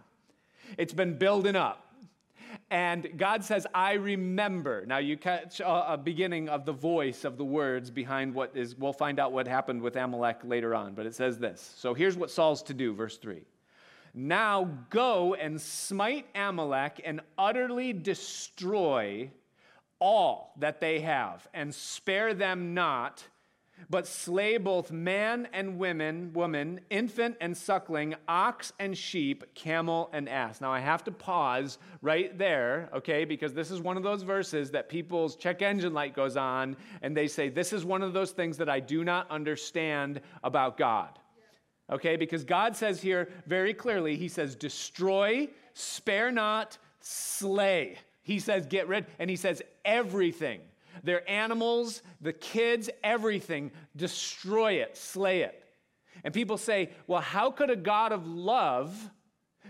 It's 0.77 0.93
been 0.93 1.17
building 1.17 1.55
up. 1.55 1.95
And 2.73 3.17
God 3.17 3.45
says, 3.45 3.69
I 3.73 3.93
remember. 3.93 4.85
Now 4.85 4.99
you 4.99 5.17
catch 5.17 5.61
a, 5.65 5.97
beginning 5.97 6.49
of 6.49 6.65
the 6.65 6.73
voice 6.73 7.25
of 7.25 7.37
the 7.37 7.45
words 7.45 7.93
behind 7.93 8.35
what 8.35 8.57
is, 8.57 8.77
we'll 8.77 8.93
find 8.93 9.21
out 9.21 9.31
what 9.31 9.47
happened 9.47 9.81
with 9.81 9.95
Amalek 9.95 10.41
later 10.43 10.75
on, 10.75 10.93
but 10.95 11.07
it 11.07 11.15
says 11.15 11.39
this. 11.39 11.75
So 11.77 11.95
here's 11.95 12.17
what 12.17 12.33
Saul's 12.33 12.65
to 12.65 12.75
do, 12.75 12.93
verse 12.93 13.17
3. 13.19 13.45
Now 14.15 14.71
go 14.91 15.35
and 15.35 15.61
smite 15.61 16.27
Amalek 16.37 17.01
and 17.05 17.21
utterly 17.37 17.93
destroy 17.93 19.33
all 19.99 20.55
that 20.59 20.81
they 20.81 21.01
have, 21.01 21.49
and 21.53 21.75
spare 21.75 22.33
them 22.35 22.75
not, 22.75 23.25
but 23.91 24.07
slay 24.07 24.57
both 24.57 24.93
man 24.93 25.49
and 25.53 25.79
women, 25.79 26.33
woman, 26.33 26.81
infant 26.91 27.37
and 27.41 27.57
suckling, 27.57 28.15
ox 28.29 28.73
and 28.79 28.97
sheep, 28.97 29.55
camel 29.55 30.11
and 30.13 30.29
ass. 30.29 30.61
Now 30.61 30.73
I 30.73 30.81
have 30.81 31.05
to 31.05 31.11
pause 31.11 31.79
right 32.01 32.37
there, 32.39 32.89
okay, 32.95 33.25
because 33.25 33.53
this 33.53 33.71
is 33.71 33.81
one 33.81 33.97
of 33.97 34.03
those 34.03 34.23
verses 34.23 34.71
that 34.73 34.89
people's 34.89 35.37
check 35.37 35.61
engine 35.61 35.93
light 35.93 36.15
goes 36.15 36.37
on, 36.37 36.77
and 37.03 37.17
they 37.17 37.27
say, 37.27 37.49
This 37.49 37.73
is 37.73 37.85
one 37.85 38.03
of 38.03 38.13
those 38.13 38.31
things 38.31 38.59
that 38.59 38.69
I 38.69 38.79
do 38.79 39.05
not 39.05 39.29
understand 39.31 40.21
about 40.43 40.77
God. 40.77 41.19
Okay, 41.91 42.17
because 42.17 42.45
God 42.45 42.77
says 42.77 43.01
here 43.01 43.29
very 43.47 43.75
clearly, 43.75 44.17
He 44.17 44.29
says, 44.29 44.55
destroy, 44.55 45.49
spare 45.75 46.33
not, 46.33 46.79
slay. 47.01 47.99
He 48.23 48.39
says, 48.39 48.67
get 48.67 48.89
rid, 48.89 49.07
and 49.19 49.29
He 49.29 49.37
says, 49.37 49.63
everything. 49.85 50.61
Their 51.03 51.29
animals, 51.29 52.03
the 52.21 52.33
kids, 52.33 52.89
everything, 53.03 53.73
destroy 53.97 54.75
it, 54.75 54.97
slay 54.97 55.43
it. 55.43 55.63
And 56.23 56.33
people 56.33 56.57
say, 56.57 56.91
well, 57.07 57.21
how 57.21 57.51
could 57.51 57.71
a 57.71 57.77
God 57.77 58.13
of 58.13 58.27
love 58.27 59.11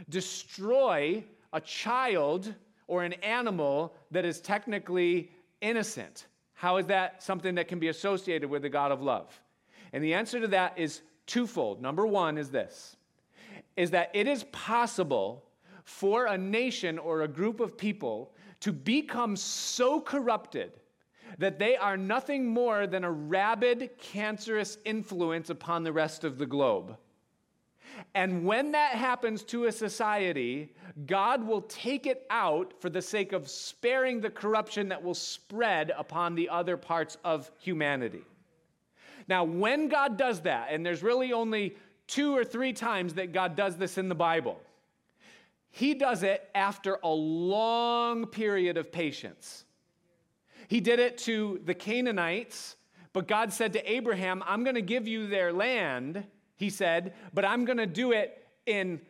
destroy 0.08 1.24
a 1.52 1.60
child 1.60 2.54
or 2.86 3.02
an 3.02 3.14
animal 3.14 3.94
that 4.10 4.24
is 4.24 4.40
technically 4.40 5.30
innocent? 5.60 6.26
How 6.52 6.76
is 6.76 6.86
that 6.86 7.22
something 7.22 7.56
that 7.56 7.68
can 7.68 7.78
be 7.78 7.88
associated 7.88 8.50
with 8.50 8.62
the 8.62 8.68
God 8.68 8.92
of 8.92 9.02
love? 9.02 9.40
And 9.92 10.04
the 10.04 10.14
answer 10.14 10.40
to 10.40 10.48
that 10.48 10.78
is 10.78 11.00
twofold. 11.26 11.80
Number 11.80 12.06
one 12.06 12.38
is 12.38 12.50
this 12.50 12.96
is 13.76 13.90
that 13.90 14.10
it 14.14 14.28
is 14.28 14.44
possible 14.52 15.44
for 15.84 16.26
a 16.26 16.38
nation 16.38 16.98
or 16.98 17.22
a 17.22 17.28
group 17.28 17.60
of 17.60 17.76
people 17.76 18.32
to 18.60 18.72
become 18.72 19.36
so 19.36 20.00
corrupted 20.00 20.72
that 21.38 21.58
they 21.58 21.76
are 21.76 21.96
nothing 21.96 22.46
more 22.46 22.86
than 22.86 23.04
a 23.04 23.10
rabid, 23.10 23.90
cancerous 23.98 24.78
influence 24.84 25.50
upon 25.50 25.82
the 25.82 25.92
rest 25.92 26.24
of 26.24 26.38
the 26.38 26.46
globe. 26.46 26.96
And 28.14 28.44
when 28.44 28.72
that 28.72 28.92
happens 28.92 29.42
to 29.44 29.64
a 29.64 29.72
society, 29.72 30.72
God 31.06 31.46
will 31.46 31.62
take 31.62 32.06
it 32.06 32.26
out 32.30 32.72
for 32.80 32.90
the 32.90 33.02
sake 33.02 33.32
of 33.32 33.48
sparing 33.48 34.20
the 34.20 34.30
corruption 34.30 34.88
that 34.88 35.02
will 35.02 35.14
spread 35.14 35.92
upon 35.96 36.34
the 36.34 36.48
other 36.48 36.76
parts 36.76 37.18
of 37.24 37.50
humanity. 37.58 38.22
Now, 39.28 39.44
when 39.44 39.88
God 39.88 40.16
does 40.16 40.40
that, 40.42 40.68
and 40.70 40.84
there's 40.84 41.02
really 41.02 41.32
only 41.32 41.76
two 42.06 42.36
or 42.36 42.44
three 42.44 42.72
times 42.72 43.14
that 43.14 43.32
God 43.32 43.56
does 43.56 43.76
this 43.76 43.98
in 43.98 44.08
the 44.08 44.14
Bible, 44.14 44.60
He 45.70 45.94
does 45.94 46.22
it 46.22 46.48
after 46.54 46.98
a 47.02 47.08
long 47.08 48.26
period 48.26 48.76
of 48.76 48.92
patience. 48.92 49.64
He 50.68 50.80
did 50.80 50.98
it 50.98 51.18
to 51.18 51.60
the 51.64 51.74
Canaanites, 51.74 52.76
but 53.12 53.28
God 53.28 53.52
said 53.52 53.72
to 53.74 53.90
Abraham, 53.90 54.42
I'm 54.46 54.64
going 54.64 54.74
to 54.74 54.82
give 54.82 55.06
you 55.06 55.26
their 55.26 55.52
land, 55.52 56.24
he 56.56 56.70
said, 56.70 57.14
but 57.32 57.44
I'm 57.44 57.64
going 57.64 57.78
to 57.78 57.86
do 57.86 58.12
it 58.12 58.46
in 58.66 59.00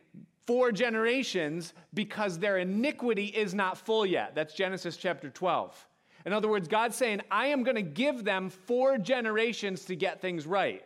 four 0.45 0.71
generations 0.71 1.73
because 1.93 2.37
their 2.37 2.57
iniquity 2.57 3.25
is 3.25 3.53
not 3.53 3.77
full 3.77 4.05
yet. 4.05 4.35
That's 4.35 4.53
Genesis 4.53 4.97
chapter 4.97 5.29
12. 5.29 5.87
In 6.25 6.33
other 6.33 6.47
words, 6.47 6.67
God's 6.67 6.95
saying, 6.95 7.21
I 7.29 7.47
am 7.47 7.63
going 7.63 7.75
to 7.75 7.81
give 7.81 8.23
them 8.23 8.49
four 8.49 8.97
generations 8.97 9.85
to 9.85 9.95
get 9.95 10.21
things 10.21 10.47
right. 10.47 10.83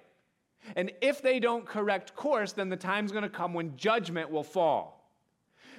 And 0.75 0.91
if 1.01 1.21
they 1.21 1.39
don't 1.39 1.65
correct 1.65 2.15
course, 2.15 2.51
then 2.51 2.69
the 2.69 2.75
time's 2.75 3.11
going 3.11 3.23
to 3.23 3.29
come 3.29 3.53
when 3.53 3.77
judgment 3.77 4.29
will 4.29 4.43
fall. 4.43 4.99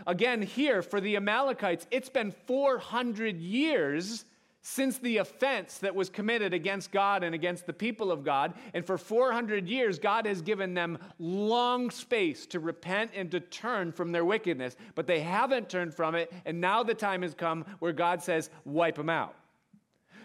Again, 0.07 0.41
here 0.41 0.81
for 0.83 1.01
the 1.01 1.17
Amalekites, 1.17 1.87
it's 1.91 2.09
been 2.09 2.33
400 2.47 3.39
years 3.39 4.25
since 4.63 4.99
the 4.99 5.19
offense 5.19 5.79
that 5.79 5.95
was 5.95 6.11
committed 6.11 6.53
against 6.53 6.93
God 6.93 7.23
and 7.23 7.35
against 7.35 7.67
the 7.67 7.73
people 7.73 8.13
of 8.13 8.25
God. 8.25 8.55
And 8.75 8.85
for 8.85 8.99
400 8.99 9.67
years, 9.69 9.99
God 9.99 10.27
has 10.27 10.43
given 10.43 10.75
them 10.75 10.99
long 11.19 11.91
space 11.91 12.47
to 12.47 12.61
repent 12.61 13.13
and 13.15 13.31
to 13.31 13.41
turn 13.41 13.93
from 13.93 14.13
their 14.13 14.25
wickedness. 14.25 14.77
But 14.95 15.07
they 15.07 15.21
haven't 15.21 15.71
turned 15.71 15.95
from 15.95 16.15
it. 16.15 16.33
And 16.45 16.61
now 16.61 16.83
the 16.83 16.95
time 16.95 17.23
has 17.23 17.35
come 17.35 17.65
where 17.79 17.93
God 17.93 18.23
says, 18.23 18.51
wipe 18.65 18.97
them 18.97 19.09
out. 19.09 19.35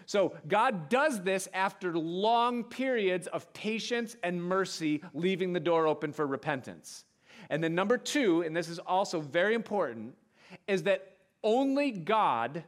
So 0.06 0.34
God 0.48 0.88
does 0.88 1.22
this 1.22 1.48
after 1.52 1.92
long 1.98 2.64
periods 2.64 3.26
of 3.26 3.52
patience 3.52 4.16
and 4.22 4.42
mercy, 4.42 5.02
leaving 5.12 5.52
the 5.52 5.60
door 5.60 5.86
open 5.86 6.12
for 6.12 6.26
repentance. 6.26 7.04
And 7.50 7.62
then, 7.62 7.74
number 7.74 7.98
two, 7.98 8.42
and 8.42 8.56
this 8.56 8.68
is 8.68 8.78
also 8.78 9.20
very 9.20 9.54
important, 9.54 10.14
is 10.66 10.84
that 10.84 11.16
only 11.42 11.90
God 11.90 12.64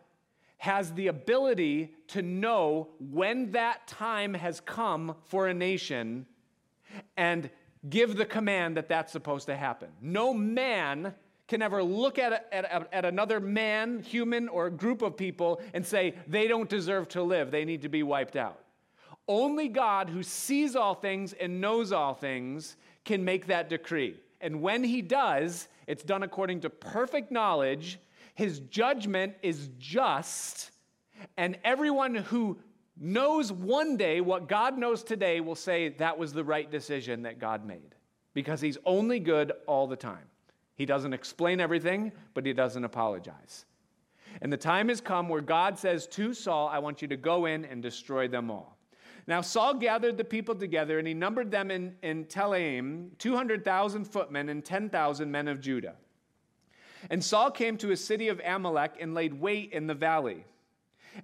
has 0.58 0.92
the 0.92 1.06
ability 1.06 1.94
to 2.08 2.22
know 2.22 2.88
when 2.98 3.52
that 3.52 3.86
time 3.86 4.34
has 4.34 4.60
come 4.60 5.14
for 5.24 5.46
a 5.46 5.54
nation 5.54 6.26
and 7.16 7.48
give 7.88 8.16
the 8.16 8.24
command 8.24 8.76
that 8.76 8.88
that's 8.88 9.12
supposed 9.12 9.46
to 9.46 9.56
happen. 9.56 9.88
No 10.00 10.34
man 10.34 11.14
can 11.48 11.62
ever 11.62 11.82
look 11.82 12.18
at, 12.18 12.32
a, 12.32 12.54
at, 12.54 12.88
at 12.92 13.04
another 13.04 13.40
man, 13.40 14.00
human, 14.00 14.48
or 14.48 14.70
group 14.70 15.02
of 15.02 15.16
people 15.16 15.60
and 15.74 15.84
say 15.84 16.14
they 16.26 16.46
don't 16.46 16.68
deserve 16.68 17.08
to 17.08 17.22
live, 17.22 17.50
they 17.50 17.64
need 17.64 17.82
to 17.82 17.88
be 17.88 18.02
wiped 18.02 18.36
out. 18.36 18.60
Only 19.26 19.68
God, 19.68 20.08
who 20.08 20.22
sees 20.22 20.76
all 20.76 20.94
things 20.94 21.32
and 21.32 21.60
knows 21.60 21.92
all 21.92 22.14
things, 22.14 22.76
can 23.04 23.24
make 23.24 23.46
that 23.46 23.68
decree. 23.68 24.16
And 24.40 24.62
when 24.62 24.84
he 24.84 25.02
does, 25.02 25.68
it's 25.86 26.02
done 26.02 26.22
according 26.22 26.60
to 26.60 26.70
perfect 26.70 27.32
knowledge. 27.32 27.98
His 28.34 28.60
judgment 28.60 29.34
is 29.42 29.70
just. 29.78 30.70
And 31.36 31.58
everyone 31.64 32.14
who 32.14 32.58
knows 32.96 33.52
one 33.52 33.96
day 33.96 34.20
what 34.20 34.48
God 34.48 34.78
knows 34.78 35.02
today 35.02 35.40
will 35.40 35.54
say 35.54 35.88
that 35.90 36.18
was 36.18 36.32
the 36.32 36.44
right 36.44 36.70
decision 36.70 37.22
that 37.22 37.38
God 37.38 37.64
made 37.64 37.94
because 38.34 38.60
he's 38.60 38.78
only 38.84 39.18
good 39.18 39.52
all 39.66 39.86
the 39.86 39.96
time. 39.96 40.26
He 40.78 40.86
doesn't 40.86 41.12
explain 41.12 41.60
everything, 41.60 42.12
but 42.34 42.46
he 42.46 42.52
doesn't 42.52 42.84
apologize. 42.84 43.66
And 44.40 44.52
the 44.52 44.56
time 44.56 44.88
has 44.88 45.00
come 45.00 45.28
where 45.28 45.40
God 45.40 45.76
says 45.76 46.06
to 46.08 46.32
Saul, 46.32 46.68
I 46.68 46.78
want 46.78 47.02
you 47.02 47.08
to 47.08 47.16
go 47.16 47.46
in 47.46 47.64
and 47.64 47.82
destroy 47.82 48.28
them 48.28 48.48
all. 48.48 48.78
Now, 49.26 49.40
Saul 49.40 49.74
gathered 49.74 50.16
the 50.16 50.24
people 50.24 50.54
together, 50.54 50.98
and 50.98 51.06
he 51.06 51.14
numbered 51.14 51.50
them 51.50 51.72
in, 51.72 51.96
in 52.02 52.26
Telaim 52.26 53.10
200,000 53.18 54.04
footmen 54.04 54.48
and 54.48 54.64
10,000 54.64 55.30
men 55.30 55.48
of 55.48 55.60
Judah. 55.60 55.96
And 57.10 57.22
Saul 57.22 57.50
came 57.50 57.76
to 57.78 57.90
a 57.90 57.96
city 57.96 58.28
of 58.28 58.40
Amalek 58.44 58.94
and 59.00 59.14
laid 59.14 59.34
wait 59.34 59.72
in 59.72 59.88
the 59.88 59.94
valley. 59.94 60.44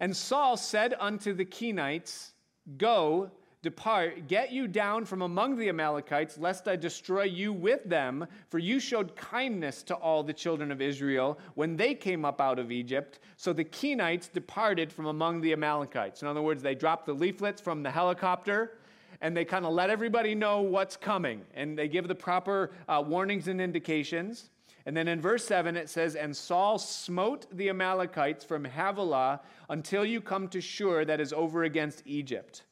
And 0.00 0.16
Saul 0.16 0.56
said 0.56 0.94
unto 0.98 1.32
the 1.32 1.44
Kenites, 1.44 2.32
Go, 2.76 3.30
Depart, 3.64 4.28
get 4.28 4.52
you 4.52 4.68
down 4.68 5.06
from 5.06 5.22
among 5.22 5.56
the 5.56 5.70
Amalekites, 5.70 6.36
lest 6.36 6.68
I 6.68 6.76
destroy 6.76 7.22
you 7.22 7.50
with 7.50 7.82
them. 7.88 8.26
For 8.50 8.58
you 8.58 8.78
showed 8.78 9.16
kindness 9.16 9.82
to 9.84 9.94
all 9.94 10.22
the 10.22 10.34
children 10.34 10.70
of 10.70 10.82
Israel 10.82 11.38
when 11.54 11.74
they 11.74 11.94
came 11.94 12.26
up 12.26 12.42
out 12.42 12.58
of 12.58 12.70
Egypt. 12.70 13.20
So 13.38 13.54
the 13.54 13.64
Kenites 13.64 14.30
departed 14.30 14.92
from 14.92 15.06
among 15.06 15.40
the 15.40 15.54
Amalekites. 15.54 16.20
In 16.20 16.28
other 16.28 16.42
words, 16.42 16.62
they 16.62 16.74
dropped 16.74 17.06
the 17.06 17.14
leaflets 17.14 17.58
from 17.58 17.82
the 17.82 17.90
helicopter 17.90 18.78
and 19.22 19.34
they 19.34 19.46
kind 19.46 19.64
of 19.64 19.72
let 19.72 19.88
everybody 19.88 20.34
know 20.34 20.60
what's 20.60 20.98
coming. 20.98 21.40
And 21.54 21.78
they 21.78 21.88
give 21.88 22.06
the 22.06 22.14
proper 22.14 22.70
uh, 22.86 23.02
warnings 23.06 23.48
and 23.48 23.62
indications. 23.62 24.50
And 24.84 24.94
then 24.94 25.08
in 25.08 25.22
verse 25.22 25.46
7, 25.46 25.74
it 25.74 25.88
says, 25.88 26.16
And 26.16 26.36
Saul 26.36 26.78
smote 26.78 27.46
the 27.50 27.70
Amalekites 27.70 28.44
from 28.44 28.66
Havilah 28.66 29.40
until 29.70 30.04
you 30.04 30.20
come 30.20 30.48
to 30.48 30.60
Shur 30.60 31.06
that 31.06 31.18
is 31.18 31.32
over 31.32 31.64
against 31.64 32.02
Egypt. 32.04 32.64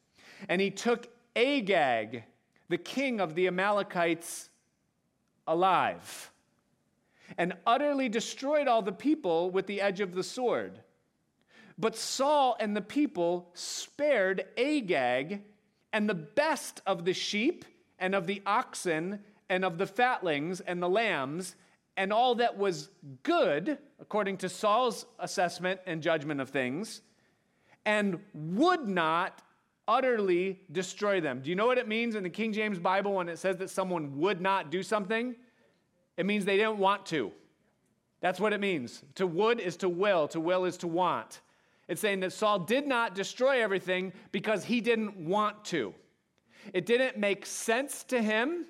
And 0.49 0.61
he 0.61 0.71
took 0.71 1.07
Agag, 1.35 2.23
the 2.69 2.77
king 2.77 3.19
of 3.19 3.35
the 3.35 3.47
Amalekites, 3.47 4.49
alive, 5.47 6.31
and 7.37 7.53
utterly 7.65 8.09
destroyed 8.09 8.67
all 8.67 8.81
the 8.81 8.91
people 8.91 9.49
with 9.49 9.67
the 9.67 9.81
edge 9.81 9.99
of 9.99 10.13
the 10.13 10.23
sword. 10.23 10.79
But 11.77 11.95
Saul 11.95 12.55
and 12.59 12.75
the 12.75 12.81
people 12.81 13.49
spared 13.53 14.45
Agag 14.57 15.41
and 15.91 16.09
the 16.09 16.13
best 16.13 16.81
of 16.85 17.05
the 17.05 17.13
sheep 17.13 17.65
and 17.97 18.13
of 18.13 18.27
the 18.27 18.41
oxen 18.45 19.19
and 19.49 19.65
of 19.65 19.77
the 19.77 19.87
fatlings 19.87 20.61
and 20.61 20.81
the 20.81 20.89
lambs 20.89 21.55
and 21.95 22.11
all 22.11 22.35
that 22.35 22.57
was 22.57 22.89
good, 23.21 23.77
according 23.99 24.37
to 24.37 24.49
Saul's 24.49 25.05
assessment 25.19 25.79
and 25.85 26.01
judgment 26.01 26.41
of 26.41 26.49
things, 26.49 27.01
and 27.85 28.19
would 28.33 28.87
not 28.87 29.41
utterly 29.87 30.61
destroy 30.71 31.19
them. 31.21 31.41
Do 31.41 31.49
you 31.49 31.55
know 31.55 31.65
what 31.65 31.77
it 31.77 31.87
means 31.87 32.15
in 32.15 32.23
the 32.23 32.29
King 32.29 32.53
James 32.53 32.79
Bible 32.79 33.13
when 33.13 33.29
it 33.29 33.37
says 33.37 33.57
that 33.57 33.69
someone 33.69 34.17
would 34.19 34.41
not 34.41 34.71
do 34.71 34.83
something? 34.83 35.35
It 36.17 36.25
means 36.25 36.45
they 36.45 36.57
didn't 36.57 36.77
want 36.77 37.05
to. 37.07 37.31
That's 38.21 38.39
what 38.39 38.53
it 38.53 38.61
means. 38.61 39.03
To 39.15 39.27
would 39.27 39.59
is 39.59 39.75
to 39.77 39.89
will, 39.89 40.27
to 40.29 40.39
will 40.39 40.65
is 40.65 40.77
to 40.77 40.87
want. 40.87 41.41
It's 41.87 41.99
saying 41.99 42.21
that 42.21 42.31
Saul 42.31 42.59
did 42.59 42.87
not 42.87 43.15
destroy 43.15 43.61
everything 43.61 44.13
because 44.31 44.63
he 44.63 44.79
didn't 44.79 45.17
want 45.17 45.65
to. 45.65 45.93
It 46.73 46.85
didn't 46.85 47.17
make 47.17 47.45
sense 47.45 48.03
to 48.05 48.21
him. 48.21 48.65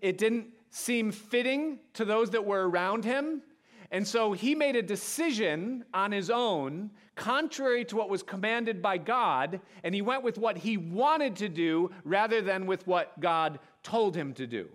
It 0.00 0.18
didn't 0.18 0.46
seem 0.70 1.10
fitting 1.10 1.80
to 1.94 2.04
those 2.04 2.30
that 2.30 2.44
were 2.44 2.68
around 2.68 3.04
him. 3.04 3.42
And 3.90 4.06
so 4.06 4.32
he 4.32 4.54
made 4.54 4.76
a 4.76 4.82
decision 4.82 5.84
on 5.94 6.12
his 6.12 6.30
own, 6.30 6.90
contrary 7.14 7.84
to 7.86 7.96
what 7.96 8.10
was 8.10 8.22
commanded 8.22 8.82
by 8.82 8.98
God, 8.98 9.60
and 9.84 9.94
he 9.94 10.02
went 10.02 10.22
with 10.22 10.38
what 10.38 10.56
he 10.56 10.76
wanted 10.76 11.36
to 11.36 11.48
do 11.48 11.90
rather 12.04 12.40
than 12.40 12.66
with 12.66 12.86
what 12.86 13.18
God 13.20 13.58
told 13.82 14.16
him 14.16 14.34
to 14.34 14.46
do. 14.46 14.68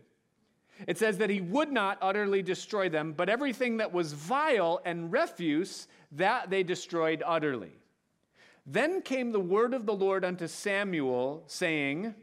It 0.88 0.98
says 0.98 1.18
that 1.20 1.30
he 1.30 1.42
would 1.42 1.72
not 1.72 1.98
utterly 2.02 2.42
destroy 2.42 2.90
them, 2.90 3.14
but 3.14 3.30
everything 3.30 3.78
that 3.78 3.94
was 3.94 4.14
vile 4.14 4.82
and 4.86 5.12
refuse, 5.12 5.88
that 6.14 6.50
they 6.50 6.64
destroyed 6.64 7.22
utterly. 7.26 7.72
Then 8.66 9.02
came 9.02 9.32
the 9.32 9.40
word 9.40 9.74
of 9.74 9.86
the 9.86 9.94
Lord 9.94 10.24
unto 10.24 10.48
Samuel, 10.48 11.44
saying, 11.48 12.16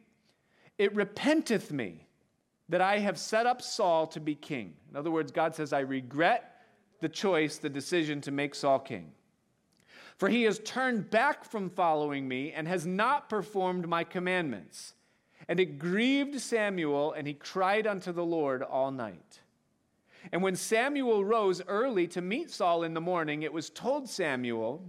It 0.79 0.95
repenteth 0.95 1.71
me 1.71 2.07
that 2.69 2.81
I 2.81 2.99
have 2.99 3.19
set 3.19 3.47
up 3.47 3.63
Saul 3.63 4.07
to 4.09 4.21
be 4.21 4.35
king. 4.35 4.75
In 4.91 4.97
other 4.97 5.11
words, 5.11 5.33
God 5.33 5.55
says, 5.55 5.73
I 5.73 5.81
regret 5.81 6.48
the 7.01 7.09
choice, 7.09 7.59
the 7.59 7.69
decision 7.69 8.21
to 8.23 8.31
make 8.31 8.55
Saul 8.55 8.79
king. 8.79 9.13
For 10.17 10.29
he 10.29 10.43
has 10.45 10.59
turned 10.59 11.11
back 11.11 11.45
from 11.45 11.71
following 11.71 12.27
me 12.27 12.53
and 12.53 12.67
has 12.67 12.85
not 12.87 13.29
performed 13.29 13.89
my 13.89 14.03
commandments. 14.03 14.95
And 15.47 15.61
it 15.61 15.79
grieved 15.79 16.41
Samuel, 16.41 17.13
and 17.13 17.27
he 17.27 17.35
cried 17.35 17.87
unto 17.87 18.13
the 18.13 18.25
Lord 18.25 18.63
all 18.63 18.91
night. 18.91 19.41
And 20.33 20.43
when 20.43 20.57
Samuel 20.57 21.25
rose 21.25 21.63
early 21.69 22.07
to 22.09 22.21
meet 22.21 22.51
Saul 22.51 22.83
in 22.83 22.95
the 22.95 23.01
morning, 23.01 23.43
it 23.43 23.53
was 23.53 23.71
told 23.71 24.09
Samuel, 24.09 24.83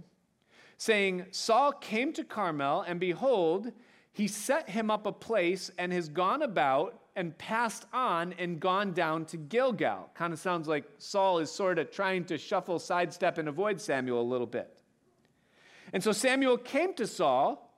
saying, 0.76 1.26
Saul 1.30 1.72
came 1.72 2.12
to 2.14 2.24
Carmel, 2.24 2.82
and 2.82 2.98
behold, 2.98 3.72
he 4.12 4.26
set 4.26 4.68
him 4.68 4.90
up 4.90 5.06
a 5.06 5.12
place 5.12 5.70
and 5.78 5.92
has 5.92 6.08
gone 6.08 6.42
about 6.42 6.98
and 7.20 7.36
passed 7.36 7.84
on 7.92 8.34
and 8.38 8.58
gone 8.58 8.92
down 8.92 9.26
to 9.26 9.36
Gilgal. 9.36 10.08
Kind 10.14 10.32
of 10.32 10.38
sounds 10.38 10.66
like 10.66 10.84
Saul 10.96 11.38
is 11.38 11.50
sort 11.50 11.78
of 11.78 11.90
trying 11.90 12.24
to 12.24 12.38
shuffle, 12.38 12.78
sidestep, 12.78 13.36
and 13.36 13.46
avoid 13.46 13.78
Samuel 13.78 14.22
a 14.22 14.24
little 14.24 14.46
bit. 14.46 14.80
And 15.92 16.02
so 16.02 16.12
Samuel 16.12 16.56
came 16.56 16.94
to 16.94 17.06
Saul, 17.06 17.76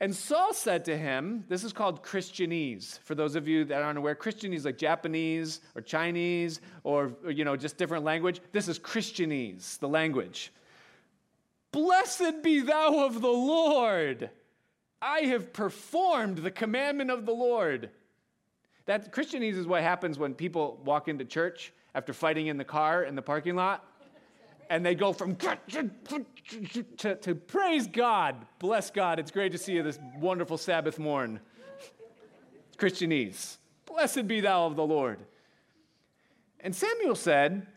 and 0.00 0.12
Saul 0.12 0.52
said 0.52 0.86
to 0.86 0.98
him, 0.98 1.44
This 1.48 1.62
is 1.62 1.72
called 1.72 2.02
Christianese. 2.02 2.98
For 3.04 3.14
those 3.14 3.36
of 3.36 3.46
you 3.46 3.64
that 3.66 3.80
aren't 3.80 3.98
aware, 3.98 4.16
Christianese 4.16 4.64
like 4.64 4.76
Japanese 4.76 5.60
or 5.76 5.82
Chinese 5.82 6.60
or, 6.82 7.12
you 7.28 7.44
know, 7.44 7.56
just 7.56 7.76
different 7.76 8.04
language. 8.04 8.40
This 8.50 8.66
is 8.66 8.76
Christianese, 8.76 9.78
the 9.78 9.88
language. 9.88 10.52
Blessed 11.70 12.42
be 12.42 12.60
thou 12.60 13.06
of 13.06 13.20
the 13.20 13.28
Lord. 13.28 14.30
I 15.00 15.20
have 15.20 15.52
performed 15.52 16.38
the 16.38 16.50
commandment 16.50 17.10
of 17.12 17.24
the 17.24 17.32
Lord. 17.32 17.90
That 18.90 19.12
Christianese 19.12 19.54
is 19.54 19.68
what 19.68 19.84
happens 19.84 20.18
when 20.18 20.34
people 20.34 20.80
walk 20.84 21.06
into 21.06 21.24
church 21.24 21.72
after 21.94 22.12
fighting 22.12 22.48
in 22.48 22.56
the 22.56 22.64
car 22.64 23.04
in 23.04 23.14
the 23.14 23.22
parking 23.22 23.54
lot. 23.54 23.84
And 24.68 24.84
they 24.84 24.96
go 24.96 25.12
from 25.12 25.36
to, 25.36 27.14
to, 27.14 27.34
praise 27.36 27.86
God, 27.86 28.34
bless 28.58 28.90
God. 28.90 29.20
It's 29.20 29.30
great 29.30 29.52
to 29.52 29.58
see 29.58 29.74
you 29.74 29.84
this 29.84 30.00
wonderful 30.18 30.58
Sabbath 30.58 30.98
morn. 30.98 31.38
Christianese, 32.78 33.58
blessed 33.86 34.26
be 34.26 34.40
thou 34.40 34.66
of 34.66 34.74
the 34.74 34.84
Lord. 34.84 35.20
And 36.58 36.74
Samuel 36.74 37.14
said, 37.14 37.68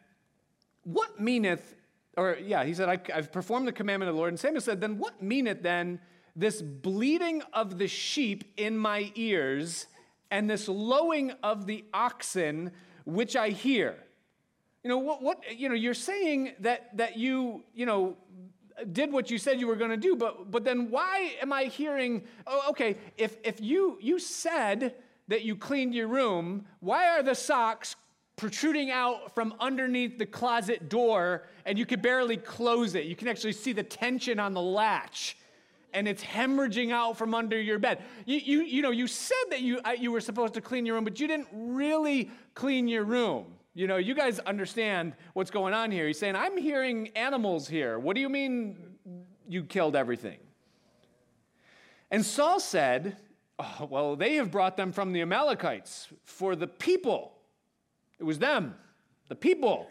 What 0.84 1.20
meaneth, 1.20 1.76
or 2.18 2.40
yeah, 2.44 2.64
he 2.64 2.74
said, 2.74 2.90
I, 2.90 3.14
have 3.14 3.32
performed 3.32 3.68
the 3.68 3.72
commandment 3.72 4.10
of 4.10 4.16
the 4.16 4.20
Lord. 4.20 4.30
And 4.30 4.40
Samuel 4.40 4.62
said, 4.62 4.82
Then 4.82 4.98
what 4.98 5.22
meaneth 5.22 5.62
then 5.62 6.00
this 6.36 6.60
bleating 6.60 7.44
of 7.54 7.78
the 7.78 7.88
sheep 7.88 8.46
in 8.58 8.76
my 8.76 9.12
ears 9.14 9.86
and 10.34 10.50
this 10.50 10.68
lowing 10.68 11.32
of 11.44 11.68
the 11.68 11.86
oxen 11.94 12.72
which 13.06 13.36
I 13.36 13.50
hear. 13.50 13.96
You 14.84 14.90
know, 14.90 14.98
what, 14.98 15.22
what, 15.22 15.44
you 15.56 15.70
know, 15.70 15.76
you're 15.76 15.94
saying 15.94 16.54
that, 16.62 16.98
that 16.98 17.18
you, 17.18 17.64
you 17.76 17.86
know, 17.86 18.18
did 18.92 19.14
what 19.14 19.30
you 19.30 19.38
said 19.38 19.60
you 19.60 19.68
were 19.68 19.76
going 19.76 19.92
to 19.92 19.98
do, 19.98 20.16
but, 20.16 20.50
but 20.50 20.64
then 20.66 20.90
why 20.90 21.36
am 21.40 21.54
I 21.54 21.66
hearing, 21.66 22.24
oh, 22.48 22.72
okay, 22.72 22.98
if, 23.16 23.38
if 23.44 23.62
you, 23.62 24.00
you 24.02 24.18
said 24.18 24.96
that 25.28 25.44
you 25.44 25.56
cleaned 25.56 25.94
your 25.94 26.08
room, 26.08 26.66
why 26.80 27.08
are 27.10 27.22
the 27.22 27.36
socks 27.36 27.96
protruding 28.36 28.90
out 28.90 29.36
from 29.36 29.54
underneath 29.60 30.18
the 30.18 30.26
closet 30.26 30.90
door 30.90 31.44
and 31.66 31.78
you 31.78 31.86
could 31.86 32.02
barely 32.02 32.38
close 32.38 32.96
it? 32.96 33.06
You 33.06 33.16
can 33.16 33.28
actually 33.28 33.54
see 33.54 33.72
the 33.72 33.84
tension 33.84 34.40
on 34.40 34.56
the 34.56 34.62
latch 34.62 35.38
and 35.94 36.08
it's 36.08 36.24
hemorrhaging 36.24 36.92
out 36.92 37.18
from 37.18 37.34
under 37.34 37.60
your 37.60 37.80
bed. 37.80 38.04
You, 38.26 38.38
you, 38.38 38.62
you 38.64 38.82
know, 38.82 38.92
you 38.92 39.08
said 39.08 39.46
that 39.50 39.62
you, 39.62 39.80
uh, 39.86 39.92
you 39.92 40.12
were 40.12 40.22
supposed 40.22 40.54
to 40.56 40.62
clean 40.62 40.86
your 40.86 40.96
room, 40.96 41.04
but 41.04 41.20
you 41.20 41.28
didn't 41.28 41.48
really 41.54 42.32
clean 42.56 42.88
your 42.88 43.04
room. 43.04 43.46
You 43.76 43.88
know, 43.88 43.98
you 43.98 44.14
guys 44.14 44.40
understand 44.40 45.14
what's 45.34 45.52
going 45.52 45.74
on 45.74 45.92
here. 45.92 46.06
He's 46.08 46.20
saying, 46.20 46.36
I'm 46.36 46.58
hearing 46.58 47.10
animals 47.16 47.68
here. 47.68 47.98
What 47.98 48.16
do 48.16 48.22
you 48.22 48.30
mean 48.30 48.78
you 49.48 49.64
killed 49.64 49.96
everything? 49.96 50.38
And 52.12 52.24
Saul 52.24 52.60
said, 52.60 53.18
oh, 53.58 53.88
Well, 53.90 54.16
they 54.16 54.36
have 54.36 54.52
brought 54.52 54.78
them 54.78 54.92
from 54.92 55.14
the 55.14 55.22
Amalekites 55.22 56.10
for 56.24 56.56
the 56.56 56.68
people. 56.68 57.34
It 58.20 58.24
was 58.24 58.38
them, 58.38 58.76
the 59.28 59.36
people, 59.36 59.88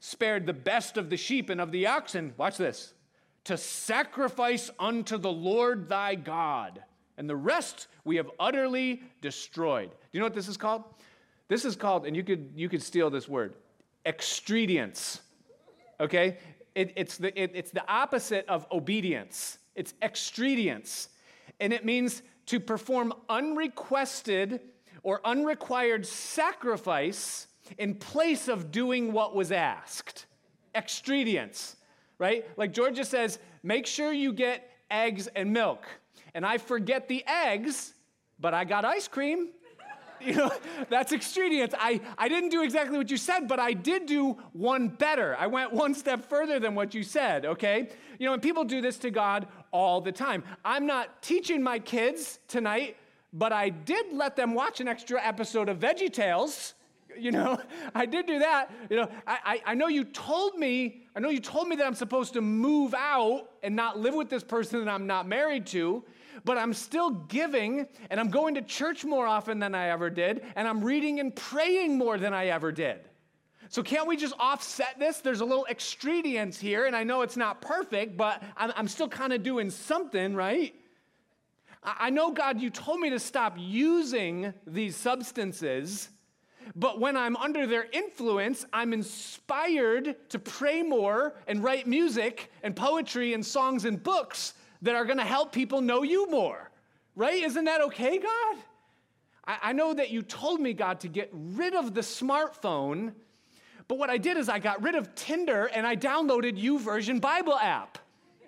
spared 0.00 0.46
the 0.46 0.54
best 0.54 0.96
of 0.96 1.10
the 1.10 1.16
sheep 1.18 1.50
and 1.50 1.60
of 1.60 1.72
the 1.72 1.86
oxen. 1.86 2.32
Watch 2.38 2.56
this 2.56 2.94
to 3.44 3.56
sacrifice 3.56 4.70
unto 4.78 5.18
the 5.18 5.32
Lord 5.32 5.88
thy 5.88 6.14
God. 6.14 6.82
And 7.16 7.28
the 7.28 7.36
rest 7.36 7.88
we 8.04 8.16
have 8.16 8.30
utterly 8.38 9.02
destroyed. 9.20 9.90
Do 9.90 9.96
you 10.12 10.20
know 10.20 10.26
what 10.26 10.34
this 10.34 10.48
is 10.48 10.56
called? 10.56 10.84
This 11.48 11.64
is 11.64 11.76
called, 11.76 12.06
and 12.06 12.16
you 12.16 12.22
could, 12.22 12.52
you 12.54 12.68
could 12.68 12.82
steal 12.82 13.10
this 13.10 13.28
word, 13.28 13.54
extredience. 14.06 15.20
Okay? 15.98 16.38
It, 16.74 16.92
it's, 16.96 17.18
the, 17.18 17.38
it, 17.40 17.52
it's 17.54 17.70
the 17.72 17.86
opposite 17.90 18.46
of 18.48 18.66
obedience, 18.70 19.58
it's 19.74 19.94
extredience. 20.00 21.08
And 21.58 21.72
it 21.72 21.84
means 21.84 22.22
to 22.46 22.58
perform 22.58 23.12
unrequested 23.28 24.60
or 25.02 25.20
unrequired 25.24 26.06
sacrifice 26.06 27.48
in 27.78 27.94
place 27.94 28.48
of 28.48 28.70
doing 28.70 29.12
what 29.12 29.34
was 29.34 29.52
asked. 29.52 30.26
Extredience 30.74 31.76
right? 32.20 32.46
Like 32.56 32.72
Georgia 32.72 33.04
says, 33.04 33.40
make 33.64 33.86
sure 33.86 34.12
you 34.12 34.32
get 34.32 34.70
eggs 34.90 35.26
and 35.34 35.52
milk. 35.52 35.84
And 36.34 36.46
I 36.46 36.58
forget 36.58 37.08
the 37.08 37.24
eggs, 37.26 37.94
but 38.38 38.54
I 38.54 38.64
got 38.64 38.84
ice 38.84 39.08
cream. 39.08 39.48
You 40.22 40.34
know, 40.34 40.52
that's 40.90 41.14
extravagance. 41.14 41.72
I, 41.78 41.98
I 42.18 42.28
didn't 42.28 42.50
do 42.50 42.62
exactly 42.62 42.98
what 42.98 43.10
you 43.10 43.16
said, 43.16 43.48
but 43.48 43.58
I 43.58 43.72
did 43.72 44.04
do 44.04 44.36
one 44.52 44.88
better. 44.88 45.34
I 45.34 45.46
went 45.46 45.72
one 45.72 45.94
step 45.94 46.28
further 46.28 46.60
than 46.60 46.74
what 46.74 46.92
you 46.94 47.02
said, 47.02 47.46
okay? 47.46 47.88
You 48.18 48.26
know, 48.26 48.34
and 48.34 48.42
people 48.42 48.64
do 48.64 48.82
this 48.82 48.98
to 48.98 49.10
God 49.10 49.48
all 49.70 50.02
the 50.02 50.12
time. 50.12 50.44
I'm 50.62 50.84
not 50.84 51.22
teaching 51.22 51.62
my 51.62 51.78
kids 51.78 52.38
tonight, 52.48 52.98
but 53.32 53.54
I 53.54 53.70
did 53.70 54.12
let 54.12 54.36
them 54.36 54.52
watch 54.52 54.82
an 54.82 54.88
extra 54.88 55.26
episode 55.26 55.70
of 55.70 55.78
Veggie 55.78 56.12
Tales 56.12 56.74
you 57.18 57.30
know 57.30 57.58
i 57.94 58.06
did 58.06 58.26
do 58.26 58.38
that 58.38 58.70
you 58.88 58.96
know 58.96 59.08
I, 59.26 59.38
I, 59.44 59.62
I, 59.72 59.74
know 59.74 59.88
you 59.88 60.04
told 60.04 60.58
me 60.58 61.02
i 61.14 61.20
know 61.20 61.28
you 61.28 61.40
told 61.40 61.68
me 61.68 61.76
that 61.76 61.86
i'm 61.86 61.94
supposed 61.94 62.34
to 62.34 62.40
move 62.40 62.94
out 62.94 63.50
and 63.62 63.74
not 63.76 63.98
live 63.98 64.14
with 64.14 64.28
this 64.28 64.44
person 64.44 64.84
that 64.84 64.90
i'm 64.90 65.06
not 65.06 65.26
married 65.26 65.66
to 65.68 66.04
but 66.44 66.58
i'm 66.58 66.72
still 66.72 67.10
giving 67.10 67.86
and 68.10 68.20
i'm 68.20 68.30
going 68.30 68.54
to 68.54 68.62
church 68.62 69.04
more 69.04 69.26
often 69.26 69.58
than 69.58 69.74
i 69.74 69.88
ever 69.88 70.10
did 70.10 70.42
and 70.56 70.66
i'm 70.66 70.84
reading 70.84 71.20
and 71.20 71.34
praying 71.34 71.96
more 71.96 72.18
than 72.18 72.32
i 72.32 72.46
ever 72.46 72.72
did. 72.72 73.00
So 73.68 73.84
can't 73.84 74.08
we 74.08 74.16
just 74.16 74.34
offset 74.40 74.98
this? 74.98 75.20
There's 75.20 75.42
a 75.42 75.44
little 75.44 75.66
extredience 75.70 76.58
here 76.58 76.86
and 76.86 76.96
i 76.96 77.04
know 77.04 77.22
it's 77.22 77.36
not 77.36 77.60
perfect 77.60 78.16
but 78.16 78.42
i'm, 78.56 78.72
I'm 78.76 78.88
still 78.88 79.08
kind 79.08 79.32
of 79.32 79.42
doing 79.42 79.70
something 79.70 80.34
right? 80.34 80.74
I, 81.82 81.96
I 82.00 82.10
know 82.10 82.32
god 82.32 82.60
you 82.60 82.70
told 82.70 83.00
me 83.00 83.10
to 83.10 83.18
stop 83.18 83.54
using 83.56 84.52
these 84.66 84.96
substances 84.96 86.08
but 86.76 87.00
when 87.00 87.16
I'm 87.16 87.36
under 87.36 87.66
their 87.66 87.86
influence, 87.92 88.64
I'm 88.72 88.92
inspired 88.92 90.16
to 90.30 90.38
pray 90.38 90.82
more 90.82 91.34
and 91.46 91.62
write 91.62 91.86
music 91.86 92.50
and 92.62 92.74
poetry 92.74 93.34
and 93.34 93.44
songs 93.44 93.84
and 93.84 94.02
books 94.02 94.54
that 94.82 94.94
are 94.94 95.04
going 95.04 95.18
to 95.18 95.24
help 95.24 95.52
people 95.52 95.80
know 95.80 96.02
you 96.02 96.30
more. 96.30 96.70
Right? 97.16 97.42
Isn't 97.42 97.64
that 97.64 97.80
okay, 97.82 98.18
God? 98.18 98.56
I, 99.46 99.72
know 99.72 99.92
that 99.94 100.10
you 100.10 100.22
told 100.22 100.60
me, 100.60 100.72
God, 100.72 101.00
to 101.00 101.08
get 101.08 101.28
rid 101.32 101.74
of 101.74 101.92
the 101.92 102.02
smartphone, 102.02 103.12
but 103.88 103.98
what 103.98 104.08
I 104.08 104.16
did 104.16 104.36
is 104.36 104.48
I 104.48 104.60
got 104.60 104.80
rid 104.82 104.94
of 104.94 105.14
Tinder 105.16 105.66
and 105.66 105.86
I 105.86 105.96
downloaded 105.96 106.62
YouVersion 106.62 107.20
Bible 107.20 107.56
app. 107.56 107.98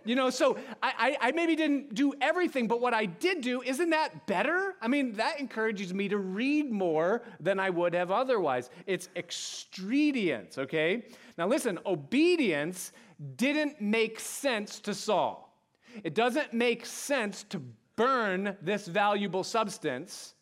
You 0.04 0.16
know, 0.16 0.30
so 0.30 0.56
I, 0.82 1.16
I, 1.20 1.28
I, 1.28 1.32
maybe 1.32 1.54
didn't 1.54 1.94
do 1.94 2.12
everything, 2.20 2.66
but 2.66 2.80
what 2.80 2.92
I 2.92 3.06
did 3.06 3.40
do, 3.40 3.62
isn't 3.62 3.90
that 3.90 4.26
better? 4.26 4.74
I 4.80 4.88
mean, 4.88 5.12
that 5.14 5.38
encourages 5.38 5.94
me 5.94 6.08
to 6.08 6.18
read 6.18 6.70
more 6.70 7.22
than 7.38 7.60
I 7.60 7.70
would 7.70 7.94
have 7.94 8.10
otherwise. 8.10 8.70
It's 8.86 9.08
extredience, 9.14 10.58
okay? 10.58 11.04
Now 11.38 11.46
listen, 11.46 11.78
obedience 11.86 12.92
didn't 13.36 13.80
make 13.80 14.18
sense 14.18 14.80
to 14.80 14.94
Saul. 14.94 15.56
It 16.02 16.14
doesn't 16.14 16.52
make 16.52 16.84
sense 16.86 17.44
to 17.44 17.62
burn 17.96 18.56
this 18.62 18.86
valuable 18.86 19.44
substance. 19.44 20.34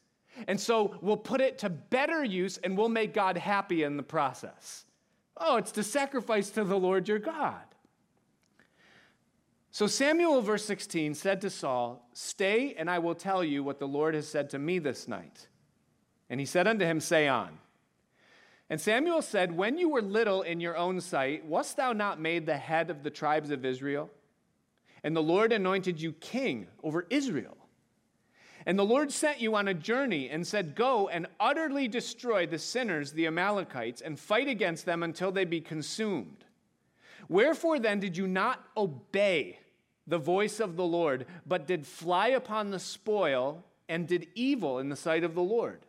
And 0.48 0.58
so 0.58 0.96
we'll 1.02 1.16
put 1.16 1.40
it 1.40 1.58
to 1.58 1.68
better 1.68 2.24
use 2.24 2.58
and 2.58 2.78
we'll 2.78 2.88
make 2.88 3.12
God 3.12 3.36
happy 3.36 3.82
in 3.82 3.96
the 3.96 4.02
process. 4.02 4.86
Oh, 5.36 5.56
it's 5.56 5.72
to 5.72 5.82
sacrifice 5.82 6.50
to 6.50 6.64
the 6.64 6.78
Lord 6.78 7.08
your 7.08 7.18
God. 7.18 7.62
So 9.72 9.86
Samuel, 9.86 10.42
verse 10.42 10.64
16, 10.64 11.14
said 11.14 11.40
to 11.42 11.50
Saul, 11.50 12.04
Stay, 12.12 12.74
and 12.76 12.90
I 12.90 12.98
will 12.98 13.14
tell 13.14 13.44
you 13.44 13.62
what 13.62 13.78
the 13.78 13.86
Lord 13.86 14.14
has 14.14 14.26
said 14.26 14.50
to 14.50 14.58
me 14.58 14.80
this 14.80 15.06
night. 15.06 15.48
And 16.28 16.40
he 16.40 16.46
said 16.46 16.66
unto 16.66 16.84
him, 16.84 17.00
Say 17.00 17.28
on. 17.28 17.58
And 18.68 18.80
Samuel 18.80 19.22
said, 19.22 19.56
When 19.56 19.78
you 19.78 19.88
were 19.88 20.02
little 20.02 20.42
in 20.42 20.60
your 20.60 20.76
own 20.76 21.00
sight, 21.00 21.44
wast 21.44 21.76
thou 21.76 21.92
not 21.92 22.20
made 22.20 22.46
the 22.46 22.56
head 22.56 22.90
of 22.90 23.02
the 23.02 23.10
tribes 23.10 23.50
of 23.50 23.64
Israel? 23.64 24.10
And 25.04 25.14
the 25.14 25.22
Lord 25.22 25.52
anointed 25.52 26.00
you 26.00 26.12
king 26.12 26.66
over 26.82 27.06
Israel. 27.08 27.56
And 28.66 28.78
the 28.78 28.84
Lord 28.84 29.10
sent 29.10 29.40
you 29.40 29.54
on 29.54 29.68
a 29.68 29.74
journey 29.74 30.28
and 30.28 30.46
said, 30.46 30.74
Go 30.74 31.08
and 31.08 31.26
utterly 31.38 31.88
destroy 31.88 32.46
the 32.46 32.58
sinners, 32.58 33.12
the 33.12 33.26
Amalekites, 33.26 34.02
and 34.02 34.18
fight 34.18 34.48
against 34.48 34.84
them 34.84 35.02
until 35.02 35.32
they 35.32 35.44
be 35.44 35.60
consumed. 35.60 36.44
Wherefore 37.30 37.78
then 37.78 38.00
did 38.00 38.16
you 38.16 38.26
not 38.26 38.64
obey 38.76 39.60
the 40.04 40.18
voice 40.18 40.58
of 40.58 40.74
the 40.74 40.84
Lord, 40.84 41.26
but 41.46 41.68
did 41.68 41.86
fly 41.86 42.28
upon 42.28 42.70
the 42.70 42.80
spoil 42.80 43.64
and 43.88 44.08
did 44.08 44.26
evil 44.34 44.80
in 44.80 44.88
the 44.88 44.96
sight 44.96 45.22
of 45.22 45.36
the 45.36 45.42
Lord? 45.42 45.86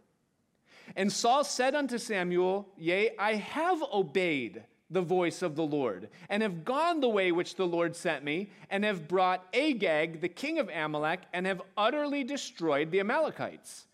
And 0.95 1.12
Saul 1.12 1.43
said 1.43 1.73
unto 1.73 1.97
Samuel, 1.97 2.69
Yea, 2.77 3.15
I 3.17 3.36
have 3.36 3.82
obeyed 3.91 4.62
the 4.91 5.01
voice 5.01 5.41
of 5.41 5.56
the 5.56 5.65
Lord, 5.65 6.10
and 6.30 6.43
have 6.43 6.63
gone 6.63 6.99
the 6.99 7.10
way 7.10 7.32
which 7.32 7.56
the 7.56 7.65
Lord 7.65 7.95
sent 7.95 8.23
me, 8.23 8.51
and 8.69 8.84
have 8.84 9.08
brought 9.08 9.47
Agag, 9.51 10.21
the 10.21 10.30
king 10.30 10.60
of 10.60 10.69
Amalek, 10.69 11.21
and 11.34 11.47
have 11.47 11.63
utterly 11.75 12.23
destroyed 12.23 12.91
the 12.91 12.99
Amalekites. 12.99 13.88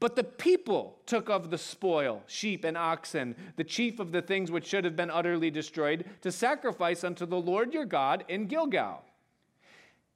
But 0.00 0.14
the 0.14 0.24
people 0.24 0.98
took 1.06 1.28
of 1.28 1.50
the 1.50 1.58
spoil, 1.58 2.22
sheep 2.26 2.64
and 2.64 2.76
oxen, 2.76 3.34
the 3.56 3.64
chief 3.64 3.98
of 3.98 4.12
the 4.12 4.22
things 4.22 4.50
which 4.50 4.66
should 4.66 4.84
have 4.84 4.94
been 4.94 5.10
utterly 5.10 5.50
destroyed, 5.50 6.04
to 6.22 6.30
sacrifice 6.30 7.02
unto 7.02 7.26
the 7.26 7.40
Lord 7.40 7.74
your 7.74 7.84
God 7.84 8.24
in 8.28 8.46
Gilgal. 8.46 9.02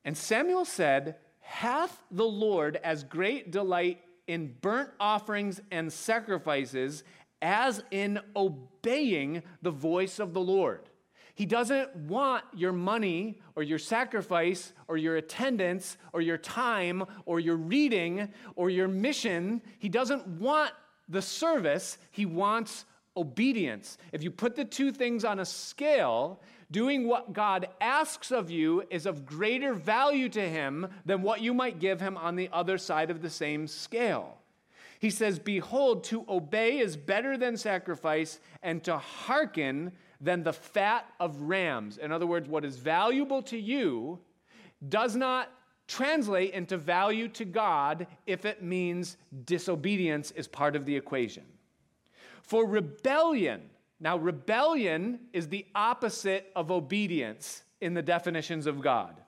And 0.04 0.16
Samuel 0.16 0.64
said, 0.64 1.16
Hath 1.40 2.02
the 2.10 2.24
Lord 2.24 2.76
as 2.84 3.02
great 3.02 3.50
delight 3.50 4.00
in 4.28 4.54
burnt 4.60 4.90
offerings 5.00 5.60
and 5.72 5.92
sacrifices 5.92 7.02
as 7.40 7.82
in 7.90 8.20
obeying 8.36 9.42
the 9.62 9.70
voice 9.72 10.20
of 10.20 10.32
the 10.32 10.40
Lord? 10.40 10.88
He 11.34 11.46
doesn't 11.46 11.94
want 11.96 12.44
your 12.54 12.72
money 12.72 13.40
or 13.56 13.62
your 13.62 13.78
sacrifice 13.78 14.72
or 14.86 14.96
your 14.96 15.16
attendance 15.16 15.96
or 16.12 16.20
your 16.20 16.38
time 16.38 17.04
or 17.24 17.40
your 17.40 17.56
reading 17.56 18.28
or 18.54 18.68
your 18.68 18.88
mission. 18.88 19.62
He 19.78 19.88
doesn't 19.88 20.26
want 20.26 20.72
the 21.08 21.22
service, 21.22 21.98
he 22.10 22.26
wants 22.26 22.84
obedience. 23.16 23.98
If 24.12 24.22
you 24.22 24.30
put 24.30 24.56
the 24.56 24.64
two 24.64 24.92
things 24.92 25.24
on 25.24 25.40
a 25.40 25.44
scale, 25.44 26.40
doing 26.70 27.06
what 27.06 27.32
God 27.32 27.68
asks 27.80 28.30
of 28.30 28.50
you 28.50 28.84
is 28.90 29.04
of 29.04 29.26
greater 29.26 29.74
value 29.74 30.28
to 30.30 30.40
him 30.40 30.88
than 31.04 31.22
what 31.22 31.42
you 31.42 31.52
might 31.52 31.78
give 31.78 32.00
him 32.00 32.16
on 32.16 32.36
the 32.36 32.48
other 32.52 32.78
side 32.78 33.10
of 33.10 33.20
the 33.20 33.30
same 33.30 33.66
scale. 33.66 34.38
He 34.98 35.10
says, 35.10 35.38
Behold, 35.38 36.04
to 36.04 36.24
obey 36.28 36.78
is 36.78 36.96
better 36.96 37.36
than 37.36 37.56
sacrifice, 37.56 38.38
and 38.62 38.82
to 38.84 38.98
hearken 38.98 39.92
than 40.22 40.44
the 40.44 40.52
fat 40.52 41.04
of 41.18 41.42
rams. 41.42 41.98
In 41.98 42.12
other 42.12 42.26
words, 42.26 42.48
what 42.48 42.64
is 42.64 42.76
valuable 42.76 43.42
to 43.42 43.58
you 43.58 44.20
does 44.88 45.16
not 45.16 45.50
translate 45.88 46.54
into 46.54 46.76
value 46.76 47.28
to 47.28 47.44
God 47.44 48.06
if 48.26 48.44
it 48.44 48.62
means 48.62 49.16
disobedience 49.44 50.30
is 50.30 50.46
part 50.46 50.76
of 50.76 50.86
the 50.86 50.96
equation. 50.96 51.44
For 52.42 52.66
rebellion 52.66 53.68
Now, 54.00 54.16
rebellion 54.16 55.20
is 55.32 55.48
the 55.48 55.64
opposite 55.76 56.50
of 56.56 56.72
obedience 56.72 57.62
in 57.80 57.94
the 57.94 58.02
definitions 58.02 58.66
of 58.66 58.80
God, 58.80 59.20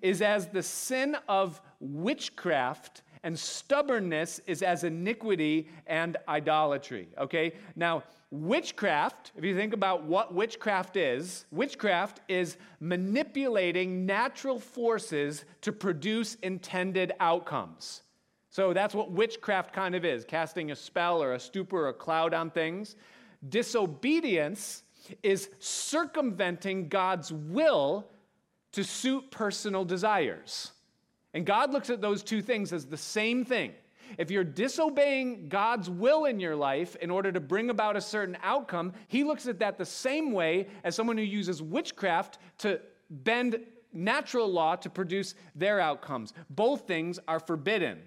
is 0.00 0.22
as 0.22 0.46
the 0.46 0.62
sin 0.62 1.16
of 1.28 1.60
witchcraft 1.80 3.02
and 3.22 3.38
stubbornness 3.38 4.40
is 4.46 4.62
as 4.62 4.84
iniquity 4.84 5.68
and 5.86 6.16
idolatry. 6.28 7.08
Okay? 7.18 7.52
Now, 7.74 8.04
witchcraft, 8.30 9.32
if 9.36 9.44
you 9.44 9.54
think 9.54 9.72
about 9.72 10.04
what 10.04 10.34
witchcraft 10.34 10.96
is, 10.96 11.44
witchcraft 11.50 12.20
is 12.28 12.56
manipulating 12.80 14.06
natural 14.06 14.58
forces 14.58 15.44
to 15.62 15.72
produce 15.72 16.34
intended 16.36 17.12
outcomes. 17.20 18.02
So 18.50 18.72
that's 18.72 18.94
what 18.94 19.10
witchcraft 19.10 19.72
kind 19.72 19.94
of 19.94 20.04
is 20.04 20.24
casting 20.24 20.70
a 20.70 20.76
spell 20.76 21.22
or 21.22 21.34
a 21.34 21.40
stupor 21.40 21.84
or 21.84 21.88
a 21.88 21.94
cloud 21.94 22.32
on 22.32 22.50
things. 22.50 22.96
Disobedience 23.48 24.82
is 25.22 25.50
circumventing 25.58 26.88
God's 26.88 27.32
will 27.32 28.08
to 28.72 28.82
suit 28.82 29.30
personal 29.30 29.84
desires. 29.84 30.72
And 31.36 31.44
God 31.44 31.70
looks 31.70 31.90
at 31.90 32.00
those 32.00 32.22
two 32.22 32.40
things 32.40 32.72
as 32.72 32.86
the 32.86 32.96
same 32.96 33.44
thing. 33.44 33.74
If 34.16 34.30
you're 34.30 34.42
disobeying 34.42 35.50
God's 35.50 35.90
will 35.90 36.24
in 36.24 36.40
your 36.40 36.56
life 36.56 36.96
in 36.96 37.10
order 37.10 37.30
to 37.30 37.40
bring 37.40 37.68
about 37.68 37.94
a 37.94 38.00
certain 38.00 38.38
outcome, 38.42 38.94
He 39.08 39.22
looks 39.22 39.46
at 39.46 39.58
that 39.58 39.76
the 39.76 39.84
same 39.84 40.32
way 40.32 40.66
as 40.82 40.94
someone 40.94 41.18
who 41.18 41.22
uses 41.22 41.60
witchcraft 41.60 42.38
to 42.60 42.80
bend 43.10 43.60
natural 43.92 44.50
law 44.50 44.76
to 44.76 44.88
produce 44.88 45.34
their 45.54 45.78
outcomes. 45.78 46.32
Both 46.48 46.86
things 46.86 47.20
are 47.28 47.38
forbidden. 47.38 47.98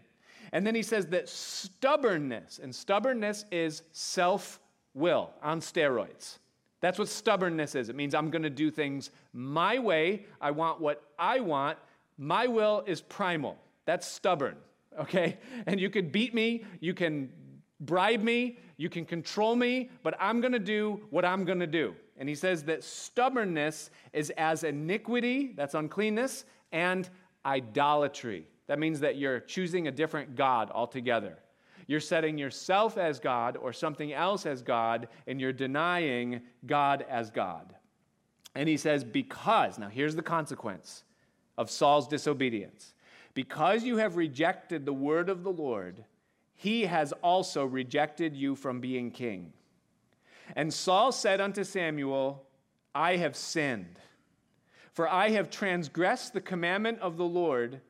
And 0.52 0.66
then 0.66 0.74
He 0.74 0.82
says 0.82 1.06
that 1.08 1.30
stubbornness, 1.30 2.58
and 2.58 2.74
stubbornness 2.74 3.46
is 3.52 3.84
self 3.92 4.60
will 4.96 5.30
on 5.44 5.62
steroids. 5.62 6.40
That's 6.82 6.98
what 6.98 7.10
stubbornness 7.10 7.76
is. 7.76 7.90
It 7.90 7.96
means 7.96 8.16
I'm 8.16 8.32
going 8.32 8.42
to 8.42 8.50
do 8.50 8.72
things 8.72 9.12
my 9.34 9.78
way. 9.78 10.26
I 10.42 10.50
want 10.50 10.82
what 10.82 11.04
I 11.20 11.42
want. 11.42 11.78
My 12.20 12.48
will 12.48 12.84
is 12.86 13.00
primal. 13.00 13.58
That's 13.86 14.06
stubborn, 14.06 14.58
okay? 15.00 15.38
And 15.66 15.80
you 15.80 15.90
can 15.90 16.10
beat 16.10 16.36
me, 16.36 16.66
you 16.82 16.94
can 16.94 17.32
bribe 17.80 18.22
me, 18.22 18.60
you 18.76 18.90
can 18.90 19.06
control 19.06 19.56
me, 19.56 19.90
but 20.04 20.16
I'm 20.20 20.42
to 20.52 20.60
do 20.60 21.00
what 21.12 21.24
I'm 21.24 21.46
to 21.62 21.68
do. 21.68 21.96
And 22.18 22.28
he 22.28 22.36
says 22.36 22.64
that 22.64 22.84
stubbornness 22.84 23.90
is 24.12 24.32
as 24.32 24.66
iniquity, 24.66 25.54
that's 25.56 25.74
uncleanness, 25.74 26.44
and 26.74 27.10
idolatry. 27.46 28.46
That 28.68 28.80
means 28.80 29.00
that 29.00 29.18
you're 29.18 29.40
choosing 29.40 29.88
a 29.88 29.92
different 29.92 30.36
God 30.36 30.70
altogether. 30.72 31.38
You're 31.88 32.02
setting 32.02 32.38
yourself 32.38 32.98
as 32.98 33.20
God 33.20 33.56
or 33.56 33.72
something 33.72 34.12
else 34.12 34.46
as 34.46 34.62
God, 34.62 35.08
and 35.26 35.40
you're 35.40 35.54
denying 35.54 36.42
God 36.66 37.06
as 37.10 37.32
God. 37.32 37.74
And 38.56 38.68
he 38.68 38.76
says, 38.76 39.06
because, 39.06 39.80
now 39.80 39.88
here's 39.88 40.16
the 40.16 40.22
consequence 40.22 41.06
of 41.60 41.70
Saul's 41.70 42.08
disobedience. 42.08 42.94
Because 43.34 43.84
you 43.84 43.98
have 43.98 44.16
rejected 44.16 44.86
the 44.86 44.94
word 44.94 45.30
of 45.30 45.44
the 45.44 45.52
Lord, 45.52 46.06
he 46.56 46.86
has 46.86 47.12
also 47.22 47.66
rejected 47.66 48.36
you 48.36 48.56
from 48.56 48.80
being 48.80 49.12
king. 49.12 49.52
And 50.56 50.74
Saul 50.74 51.12
said 51.12 51.42
unto 51.42 51.66
Samuel, 51.66 52.48
I 52.96 53.18
have 53.18 53.36
sinned, 53.36 54.00
for 54.94 55.08
I 55.08 55.32
have 55.32 55.52
transgressed 55.52 56.34
the 56.34 56.42
commandment 56.42 57.00
of 57.00 57.18
the 57.18 57.26
Lord 57.26 57.82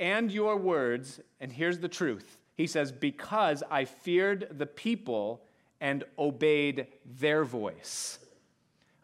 and 0.00 0.32
your 0.32 0.56
words. 0.56 1.20
And 1.40 1.52
here's 1.52 1.78
the 1.78 1.88
truth 1.88 2.38
He 2.56 2.66
says, 2.66 2.90
Because 2.90 3.62
I 3.70 3.84
feared 3.84 4.48
the 4.50 4.66
people 4.66 5.42
and 5.78 6.04
obeyed 6.18 6.86
their 7.04 7.44
voice. 7.44 8.18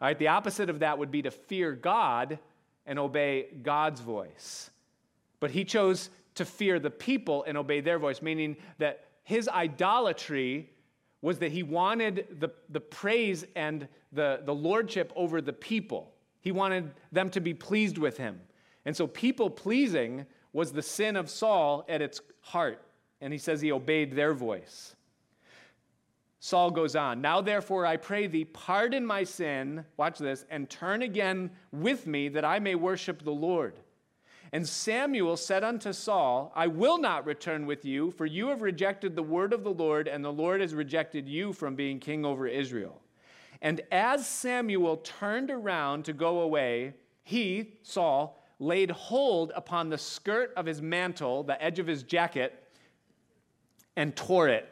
All 0.01 0.07
right, 0.07 0.17
the 0.17 0.27
opposite 0.27 0.71
of 0.71 0.79
that 0.79 0.97
would 0.97 1.11
be 1.11 1.21
to 1.21 1.31
fear 1.31 1.71
God 1.73 2.39
and 2.87 2.97
obey 2.97 3.47
God's 3.61 4.01
voice. 4.01 4.71
But 5.39 5.51
he 5.51 5.63
chose 5.63 6.09
to 6.35 6.45
fear 6.45 6.79
the 6.79 6.89
people 6.89 7.43
and 7.45 7.57
obey 7.57 7.81
their 7.81 7.99
voice, 7.99 8.21
meaning 8.21 8.57
that 8.79 9.05
his 9.23 9.47
idolatry 9.47 10.71
was 11.21 11.39
that 11.39 11.51
he 11.51 11.63
wanted 11.63 12.37
the, 12.39 12.49
the 12.69 12.79
praise 12.79 13.45
and 13.55 13.87
the, 14.11 14.41
the 14.45 14.55
lordship 14.55 15.11
over 15.15 15.41
the 15.41 15.53
people. 15.53 16.13
He 16.41 16.51
wanted 16.51 16.91
them 17.11 17.29
to 17.31 17.41
be 17.41 17.53
pleased 17.53 17.97
with 17.97 18.17
him. 18.17 18.39
And 18.85 18.95
so, 18.95 19.05
people 19.05 19.49
pleasing 19.49 20.25
was 20.53 20.71
the 20.71 20.81
sin 20.81 21.15
of 21.15 21.29
Saul 21.29 21.85
at 21.89 22.01
its 22.01 22.21
heart. 22.39 22.81
And 23.19 23.33
he 23.33 23.39
says 23.39 23.59
he 23.61 23.71
obeyed 23.71 24.15
their 24.15 24.33
voice. 24.33 24.95
Saul 26.39 26.71
goes 26.71 26.95
on, 26.95 27.21
Now 27.21 27.41
therefore 27.41 27.85
I 27.85 27.97
pray 27.97 28.27
thee, 28.27 28.45
pardon 28.45 29.05
my 29.05 29.23
sin, 29.23 29.85
watch 29.97 30.19
this, 30.19 30.45
and 30.49 30.69
turn 30.69 31.01
again 31.01 31.51
with 31.71 32.05
me 32.05 32.29
that 32.29 32.45
I 32.45 32.59
may 32.59 32.75
worship 32.75 33.23
the 33.23 33.31
Lord. 33.31 33.79
And 34.53 34.67
Samuel 34.67 35.35
said 35.35 35.63
unto 35.63 35.91
Saul, 35.91 36.53
I 36.55 36.67
will 36.67 36.99
not 36.99 37.25
return 37.25 37.65
with 37.65 37.83
you, 37.83 38.11
for 38.11 38.25
you 38.25 38.47
have 38.47 38.61
rejected 38.61 39.15
the 39.15 39.23
word 39.23 39.51
of 39.51 39.63
the 39.63 39.73
Lord, 39.73 40.07
and 40.07 40.23
the 40.23 40.31
Lord 40.31 40.61
has 40.61 40.73
rejected 40.73 41.27
you 41.27 41.51
from 41.51 41.75
being 41.75 41.99
king 41.99 42.25
over 42.25 42.47
Israel. 42.47 43.01
And 43.61 43.81
as 43.91 44.27
Samuel 44.27 44.97
turned 44.97 45.51
around 45.51 46.05
to 46.05 46.13
go 46.13 46.41
away, 46.41 46.93
he, 47.23 47.73
Saul, 47.81 48.41
laid 48.59 48.91
hold 48.91 49.51
upon 49.55 49.89
the 49.89 49.97
skirt 49.97 50.53
of 50.55 50.65
his 50.65 50.81
mantle, 50.81 51.43
the 51.43 51.61
edge 51.61 51.79
of 51.79 51.87
his 51.87 52.03
jacket, 52.03 52.63
and 53.95 54.15
tore 54.15 54.47
it. 54.47 54.69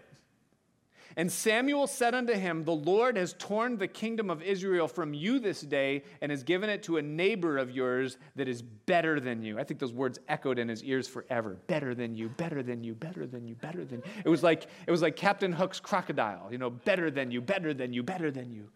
And 1.18 1.32
Samuel 1.32 1.88
said 1.88 2.14
unto 2.14 2.34
him, 2.34 2.66
The 2.66 2.76
Lord 2.76 3.16
has 3.16 3.34
torn 3.40 3.78
the 3.78 3.88
kingdom 3.88 4.30
of 4.30 4.42
Israel 4.42 4.88
from 4.88 5.14
you 5.14 5.40
this 5.40 5.62
day 5.62 6.04
and 6.20 6.30
has 6.30 6.44
given 6.44 6.70
it 6.70 6.84
to 6.84 6.98
a 6.98 7.02
neighbor 7.02 7.58
of 7.58 7.72
yours 7.72 8.18
that 8.36 8.50
is 8.50 8.62
better 8.62 9.22
than 9.22 9.42
you. 9.42 9.58
I 9.58 9.64
think 9.64 9.80
those 9.80 9.94
words 9.94 10.20
echoed 10.28 10.60
in 10.60 10.68
his 10.68 10.84
ears 10.84 11.08
forever. 11.08 11.58
Better 11.68 11.96
than 11.96 12.16
you, 12.16 12.28
better 12.28 12.62
than 12.62 12.84
you, 12.84 12.94
better 12.96 13.26
than 13.26 13.48
you, 13.48 13.56
better 13.56 13.86
than 13.86 14.00
you. 14.00 14.04
It 14.26 14.30
was 14.30 14.44
like 14.44 14.68
it 14.86 14.92
was 14.92 15.02
like 15.02 15.16
Captain 15.16 15.54
Hook's 15.54 15.80
crocodile, 15.80 16.50
you 16.52 16.58
know, 16.58 16.70
better 16.70 17.10
than 17.10 17.32
you, 17.32 17.40
better 17.40 17.74
than 17.74 17.94
you, 17.94 18.04
better 18.04 18.30
than 18.30 18.52
you. 18.52 18.70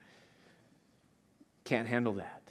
Can't 1.65 1.87
handle 1.87 2.13
that. 2.13 2.41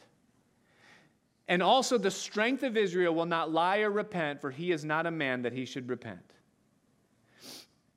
And 1.48 1.62
also 1.62 1.96
the 1.96 2.11
strength 2.11 2.62
of 2.62 2.77
Israel 2.77 3.14
will 3.14 3.24
not 3.24 3.51
lie 3.51 3.79
or 3.79 3.90
repent, 3.90 4.42
for 4.42 4.51
he 4.51 4.70
is 4.70 4.85
not 4.85 5.07
a 5.07 5.11
man 5.11 5.40
that 5.42 5.55
he 5.55 5.64
should 5.64 5.88
repent. 5.88 6.35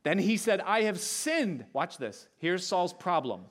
Then 0.03 0.17
he 0.17 0.37
said, 0.37 0.61
I 0.61 0.83
have 0.83 0.99
sinned. 0.99 1.65
Watch 1.73 1.97
this. 1.97 2.27
Here's 2.37 2.65
Saul's 2.65 2.93
problem. 2.93 3.45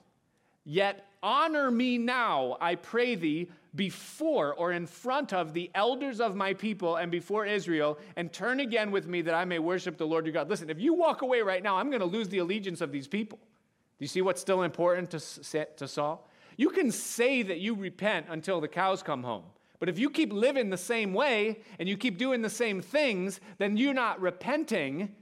Yet 0.64 1.06
honor 1.22 1.70
me 1.70 1.98
now, 1.98 2.56
I 2.60 2.74
pray 2.74 3.14
thee, 3.14 3.50
before 3.74 4.54
or 4.54 4.72
in 4.72 4.86
front 4.86 5.32
of 5.32 5.52
the 5.52 5.70
elders 5.74 6.20
of 6.20 6.34
my 6.34 6.54
people 6.54 6.96
and 6.96 7.10
before 7.10 7.46
Israel, 7.46 7.98
and 8.16 8.32
turn 8.32 8.60
again 8.60 8.90
with 8.90 9.06
me 9.06 9.22
that 9.22 9.34
I 9.34 9.44
may 9.44 9.60
worship 9.60 9.96
the 9.96 10.06
Lord 10.06 10.26
your 10.26 10.32
God. 10.32 10.50
Listen, 10.50 10.70
if 10.70 10.80
you 10.80 10.92
walk 10.92 11.22
away 11.22 11.40
right 11.42 11.62
now, 11.62 11.76
I'm 11.76 11.88
going 11.88 12.00
to 12.00 12.06
lose 12.06 12.28
the 12.28 12.38
allegiance 12.38 12.80
of 12.80 12.90
these 12.90 13.06
people. 13.06 13.38
Do 13.38 14.04
you 14.04 14.08
see 14.08 14.22
what's 14.22 14.40
still 14.40 14.62
important 14.62 15.10
to, 15.10 15.64
to 15.76 15.86
Saul? 15.86 16.28
You 16.56 16.70
can 16.70 16.90
say 16.90 17.42
that 17.42 17.60
you 17.60 17.74
repent 17.74 18.26
until 18.28 18.60
the 18.60 18.68
cows 18.68 19.02
come 19.02 19.22
home. 19.22 19.44
But 19.78 19.88
if 19.88 19.98
you 19.98 20.10
keep 20.10 20.32
living 20.32 20.68
the 20.68 20.76
same 20.76 21.14
way 21.14 21.60
and 21.78 21.88
you 21.88 21.96
keep 21.96 22.18
doing 22.18 22.42
the 22.42 22.50
same 22.50 22.82
things, 22.82 23.40
then 23.58 23.76
you're 23.76 23.94
not 23.94 24.20
repenting 24.20 25.14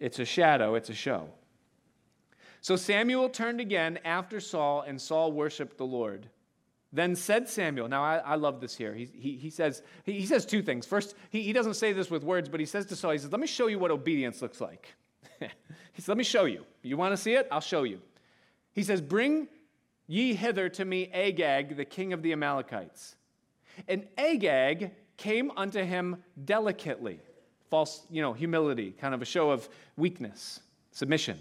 it's 0.00 0.18
a 0.18 0.24
shadow, 0.24 0.74
it's 0.74 0.90
a 0.90 0.94
show. 0.94 1.28
So 2.60 2.76
Samuel 2.76 3.28
turned 3.28 3.60
again 3.60 3.98
after 4.04 4.40
Saul, 4.40 4.82
and 4.82 5.00
Saul 5.00 5.32
worshiped 5.32 5.78
the 5.78 5.86
Lord. 5.86 6.28
Then 6.92 7.14
said 7.14 7.48
Samuel, 7.48 7.88
now 7.88 8.02
I, 8.02 8.16
I 8.18 8.34
love 8.36 8.60
this 8.60 8.74
here. 8.74 8.94
He, 8.94 9.08
he, 9.12 9.36
he 9.36 9.50
says, 9.50 9.82
he, 10.04 10.12
he, 10.12 10.26
says 10.26 10.46
two 10.46 10.62
things. 10.62 10.86
First, 10.86 11.14
he, 11.30 11.42
he 11.42 11.52
doesn't 11.52 11.74
say 11.74 11.92
this 11.92 12.10
with 12.10 12.24
words, 12.24 12.48
but 12.48 12.60
he 12.60 12.66
says 12.66 12.86
to 12.86 12.96
Saul, 12.96 13.12
he 13.12 13.18
says, 13.18 13.30
Let 13.30 13.40
me 13.40 13.46
show 13.46 13.66
you 13.66 13.78
what 13.78 13.90
obedience 13.90 14.40
looks 14.40 14.60
like. 14.60 14.94
he 15.40 15.46
says, 15.96 16.08
Let 16.08 16.16
me 16.16 16.24
show 16.24 16.46
you. 16.46 16.64
You 16.82 16.96
want 16.96 17.12
to 17.12 17.16
see 17.16 17.34
it? 17.34 17.46
I'll 17.52 17.60
show 17.60 17.82
you. 17.82 18.00
He 18.72 18.82
says, 18.82 19.02
Bring 19.02 19.48
ye 20.06 20.34
hither 20.34 20.70
to 20.70 20.84
me 20.84 21.10
Agag, 21.12 21.76
the 21.76 21.84
king 21.84 22.14
of 22.14 22.22
the 22.22 22.32
Amalekites. 22.32 23.16
And 23.86 24.06
Agag 24.16 24.92
came 25.18 25.52
unto 25.56 25.84
him 25.84 26.22
delicately 26.44 27.20
false, 27.70 28.06
you 28.10 28.22
know, 28.22 28.32
humility, 28.32 28.92
kind 28.92 29.14
of 29.14 29.22
a 29.22 29.24
show 29.24 29.50
of 29.50 29.68
weakness, 29.96 30.60
submission. 30.92 31.38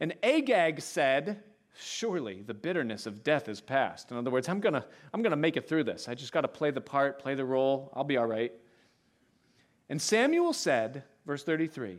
And 0.00 0.14
Agag 0.22 0.80
said, 0.80 1.42
Surely 1.80 2.42
the 2.42 2.54
bitterness 2.54 3.06
of 3.06 3.22
death 3.22 3.48
is 3.48 3.60
past. 3.60 4.10
In 4.10 4.16
other 4.16 4.32
words, 4.32 4.48
I'm 4.48 4.58
gonna, 4.58 4.84
I'm 5.14 5.22
gonna 5.22 5.36
make 5.36 5.56
it 5.56 5.68
through 5.68 5.84
this. 5.84 6.08
I 6.08 6.14
just 6.14 6.32
gotta 6.32 6.48
play 6.48 6.72
the 6.72 6.80
part, 6.80 7.20
play 7.20 7.36
the 7.36 7.44
role. 7.44 7.92
I'll 7.94 8.02
be 8.02 8.16
all 8.16 8.26
right. 8.26 8.52
And 9.88 10.02
Samuel 10.02 10.52
said, 10.52 11.04
verse 11.24 11.44
33, 11.44 11.98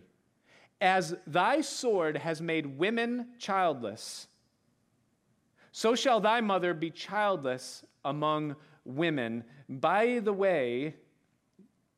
As 0.81 1.15
thy 1.25 1.61
sword 1.61 2.17
has 2.17 2.41
made 2.41 2.77
women 2.77 3.27
childless, 3.39 4.27
so 5.71 5.95
shall 5.95 6.19
thy 6.19 6.41
mother 6.41 6.73
be 6.73 6.89
childless 6.89 7.85
among 8.03 8.57
women. 8.83 9.43
By 9.69 10.19
the 10.19 10.33
way, 10.33 10.95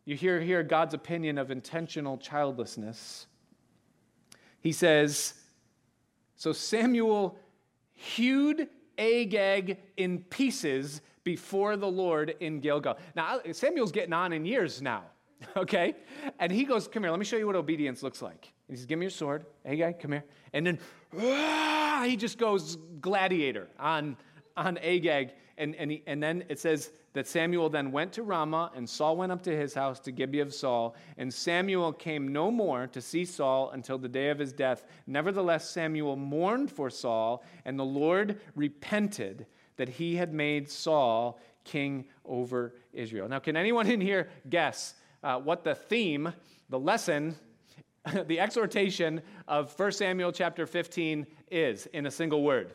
you 0.06 0.16
hear 0.16 0.39
here 0.41 0.64
God's 0.64 0.93
opinion 0.93 1.38
of 1.38 1.52
intentional 1.52 2.18
childlessness. 2.18 3.28
He 4.60 4.72
says, 4.72 5.34
So 6.36 6.54
Samuel 6.54 7.38
hewed 7.93 8.68
Agag 8.97 9.78
in 9.97 10.20
pieces 10.20 11.02
before 11.24 11.78
the 11.78 11.88
Lord 11.88 12.36
in 12.39 12.60
Gilgal. 12.60 12.97
Now, 13.16 13.39
Samuel's 13.52 13.91
getting 13.91 14.14
on 14.14 14.34
in 14.34 14.45
years 14.45 14.82
now, 14.82 15.04
okay? 15.58 15.95
And 16.39 16.52
he 16.52 16.64
goes, 16.64 16.88
Come 16.88 17.04
here, 17.04 17.12
let 17.12 17.20
me 17.20 17.26
show 17.26 17.38
you 17.38 17.47
what 17.47 17.56
obedience 17.56 18.02
looks 18.02 18.22
like. 18.22 18.52
And 18.68 18.76
he 18.76 18.78
says, 18.78 18.86
Give 18.86 18.97
me 18.97 19.06
your 19.06 19.12
sword. 19.12 19.45
Agag, 19.66 19.99
come 19.99 20.14
here. 20.14 20.24
And 20.54 20.66
then 20.66 20.80
ah, 21.20 22.04
he 22.08 22.16
just 22.16 22.38
goes 22.38 22.78
gladiator 22.99 23.68
on, 23.80 24.18
on 24.58 24.78
Agag. 24.80 25.34
And, 25.58 25.76
and, 25.76 25.91
he, 25.91 26.04
and 26.08 26.22
then 26.22 26.43
it 26.49 26.60
says 26.60 26.91
that 27.14 27.28
Samuel 27.28 27.70
then 27.70 27.91
went 27.91 28.14
to 28.14 28.24
Ramah, 28.24 28.72
and 28.76 28.89
Saul 28.89 29.18
went 29.18 29.32
up 29.32 29.41
to 29.43 29.55
his 29.55 29.74
house 29.74 29.99
to 30.01 30.12
Gibeah 30.12 30.43
of 30.43 30.53
Saul. 30.53 30.95
And 31.18 31.34
Samuel 31.34 31.91
came 31.91 32.32
no 32.32 32.49
more 32.49 32.88
to 32.88 33.01
see 33.01 33.26
Saul 33.26 33.72
until 33.72 33.97
the 33.97 34.07
day 34.07 34.30
of 34.30 34.39
his 34.39 34.53
death. 34.53 34.86
Nevertheless, 35.07 35.70
Samuel 35.70 36.16
mourned 36.16 36.72
for 36.72 36.89
Saul, 36.89 37.43
and 37.66 37.78
the 37.78 37.86
Lord 37.86 38.39
repented 38.55 39.45
that 39.76 39.89
he 39.89 40.16
had 40.16 40.34
made 40.34 40.70
Saul 40.70 41.39
king 41.64 42.05
over 42.26 42.76
Israel. 42.93 43.28
Now, 43.28 43.39
can 43.39 43.55
anyone 43.55 43.88
in 43.88 44.01
here 44.01 44.30
guess 44.49 44.95
uh, 45.24 45.38
what 45.38 45.64
the 45.64 45.76
theme, 45.76 46.34
the 46.70 46.80
lesson, 46.80 47.36
the 48.26 48.39
exhortation 48.39 49.22
of 49.47 49.78
1 49.78 49.91
Samuel 49.91 50.32
chapter 50.32 50.66
15 50.66 51.28
is 51.51 51.88
in 51.88 52.05
a 52.05 52.12
single 52.12 52.43
word? 52.43 52.74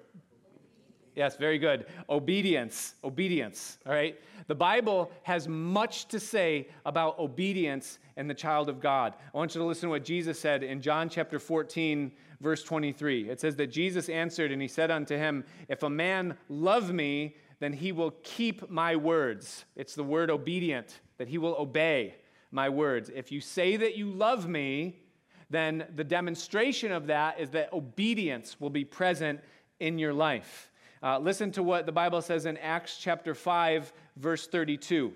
Yes, 1.17 1.37
very 1.37 1.59
good. 1.59 1.87
Obedience. 2.11 2.95
Obedience. 3.03 3.79
All 3.87 3.93
right. 3.93 4.21
The 4.49 4.55
Bible 4.55 5.11
has 5.23 5.49
much 5.49 6.09
to 6.09 6.21
say 6.21 6.69
about 6.85 7.19
obedience 7.19 7.99
and 8.19 8.29
the 8.29 8.35
child 8.35 8.69
of 8.69 8.81
God. 8.81 9.15
I 9.35 9.39
want 9.39 9.55
you 9.55 9.63
to 9.63 9.67
listen 9.67 9.89
to 9.89 9.91
what 9.91 10.05
Jesus 10.05 10.39
said 10.39 10.63
in 10.63 10.83
John 10.83 11.09
chapter 11.09 11.39
14, 11.39 12.13
verse 12.43 12.63
23. 12.63 13.31
It 13.31 13.41
says 13.41 13.57
that 13.57 13.69
Jesus 13.69 14.11
answered 14.11 14.53
and 14.53 14.61
he 14.61 14.69
said 14.69 14.91
unto 14.91 15.17
him, 15.17 15.45
If 15.69 15.83
a 15.83 15.91
man 15.91 16.37
love 16.51 16.93
me, 16.93 17.37
then 17.61 17.73
he 17.73 17.93
will 17.93 18.11
keep 18.23 18.69
my 18.69 18.95
words. 18.95 19.65
It's 19.75 19.95
the 19.95 20.05
word 20.05 20.31
obedient, 20.31 21.01
that 21.17 21.29
he 21.29 21.39
will 21.39 21.57
obey 21.59 22.17
my 22.51 22.69
words. 22.69 23.11
If 23.15 23.33
you 23.33 23.41
say 23.41 23.77
that 23.79 23.97
you 23.97 24.11
love 24.11 24.47
me, 24.47 25.01
then 25.49 25.87
the 25.95 26.05
demonstration 26.05 26.93
of 26.93 27.07
that 27.07 27.41
is 27.41 27.51
that 27.51 27.73
obedience 27.73 28.61
will 28.61 28.69
be 28.69 28.85
present 28.85 29.41
in 29.81 29.99
your 29.99 30.13
life. 30.13 30.71
Uh, 31.03 31.19
listen 31.19 31.53
to 31.53 31.63
what 31.63 31.87
the 31.87 31.93
Bible 31.93 32.23
says 32.23 32.47
in 32.47 32.57
Acts 32.57 32.97
chapter 32.99 33.35
5, 33.35 33.93
verse 34.17 34.47
32. 34.47 35.13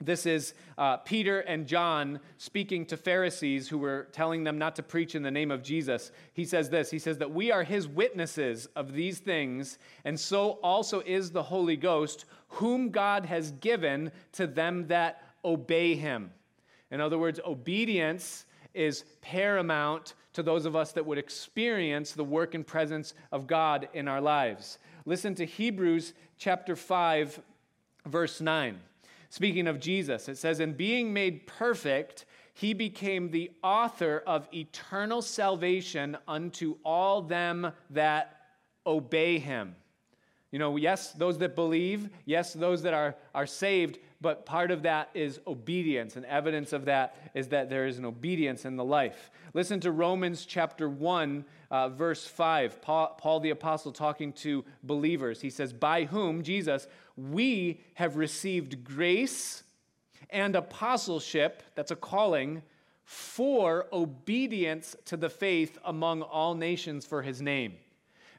This 0.00 0.26
is 0.26 0.54
uh, 0.76 0.98
Peter 0.98 1.40
and 1.40 1.66
John 1.66 2.20
speaking 2.36 2.86
to 2.86 2.96
Pharisees 2.96 3.68
who 3.68 3.78
were 3.78 4.06
telling 4.12 4.44
them 4.44 4.56
not 4.56 4.76
to 4.76 4.82
preach 4.82 5.16
in 5.16 5.22
the 5.24 5.30
name 5.30 5.50
of 5.50 5.62
Jesus. 5.62 6.12
He 6.34 6.44
says 6.44 6.70
this 6.70 6.90
He 6.90 7.00
says 7.00 7.18
that 7.18 7.32
we 7.32 7.50
are 7.50 7.64
his 7.64 7.88
witnesses 7.88 8.68
of 8.76 8.92
these 8.92 9.18
things, 9.18 9.78
and 10.04 10.18
so 10.18 10.52
also 10.62 11.00
is 11.00 11.30
the 11.30 11.42
Holy 11.42 11.76
Ghost, 11.76 12.26
whom 12.48 12.90
God 12.90 13.26
has 13.26 13.50
given 13.52 14.12
to 14.32 14.46
them 14.46 14.86
that 14.86 15.22
obey 15.44 15.96
him. 15.96 16.30
In 16.92 17.00
other 17.00 17.18
words, 17.18 17.40
obedience 17.44 18.46
is 18.74 19.04
paramount 19.20 20.14
to 20.34 20.42
those 20.44 20.66
of 20.66 20.76
us 20.76 20.92
that 20.92 21.04
would 21.04 21.18
experience 21.18 22.12
the 22.12 22.22
work 22.22 22.54
and 22.54 22.64
presence 22.64 23.14
of 23.32 23.48
God 23.48 23.88
in 23.94 24.06
our 24.06 24.20
lives. 24.20 24.78
Listen 25.08 25.34
to 25.36 25.46
Hebrews 25.46 26.12
chapter 26.36 26.76
5, 26.76 27.40
verse 28.04 28.42
9. 28.42 28.78
Speaking 29.30 29.66
of 29.66 29.80
Jesus, 29.80 30.28
it 30.28 30.36
says, 30.36 30.60
In 30.60 30.74
being 30.74 31.14
made 31.14 31.46
perfect, 31.46 32.26
he 32.52 32.74
became 32.74 33.30
the 33.30 33.50
author 33.62 34.22
of 34.26 34.46
eternal 34.52 35.22
salvation 35.22 36.18
unto 36.28 36.76
all 36.84 37.22
them 37.22 37.72
that 37.88 38.36
obey 38.86 39.38
him. 39.38 39.76
You 40.50 40.58
know, 40.58 40.76
yes, 40.76 41.12
those 41.12 41.38
that 41.38 41.54
believe, 41.54 42.10
yes, 42.26 42.52
those 42.52 42.82
that 42.82 42.92
are, 42.92 43.14
are 43.34 43.46
saved, 43.46 43.98
but 44.20 44.44
part 44.44 44.70
of 44.70 44.82
that 44.82 45.10
is 45.14 45.38
obedience. 45.46 46.16
And 46.16 46.26
evidence 46.26 46.72
of 46.72 46.86
that 46.86 47.16
is 47.34 47.48
that 47.48 47.70
there 47.70 47.86
is 47.86 47.98
an 47.98 48.04
obedience 48.04 48.64
in 48.64 48.76
the 48.76 48.84
life. 48.84 49.30
Listen 49.54 49.78
to 49.80 49.92
Romans 49.92 50.44
chapter 50.44 50.88
1, 50.88 51.44
uh, 51.70 51.88
verse 51.90 52.26
5. 52.26 52.82
Paul, 52.82 53.16
Paul 53.18 53.40
the 53.40 53.50
Apostle 53.50 53.92
talking 53.92 54.32
to 54.34 54.64
believers. 54.82 55.40
He 55.40 55.50
says, 55.50 55.72
By 55.72 56.04
whom, 56.04 56.42
Jesus, 56.42 56.88
we 57.16 57.80
have 57.94 58.16
received 58.16 58.82
grace 58.82 59.62
and 60.30 60.56
apostleship, 60.56 61.62
that's 61.76 61.92
a 61.92 61.96
calling, 61.96 62.62
for 63.04 63.86
obedience 63.92 64.96
to 65.06 65.16
the 65.16 65.30
faith 65.30 65.78
among 65.84 66.22
all 66.22 66.54
nations 66.54 67.06
for 67.06 67.22
his 67.22 67.40
name. 67.40 67.74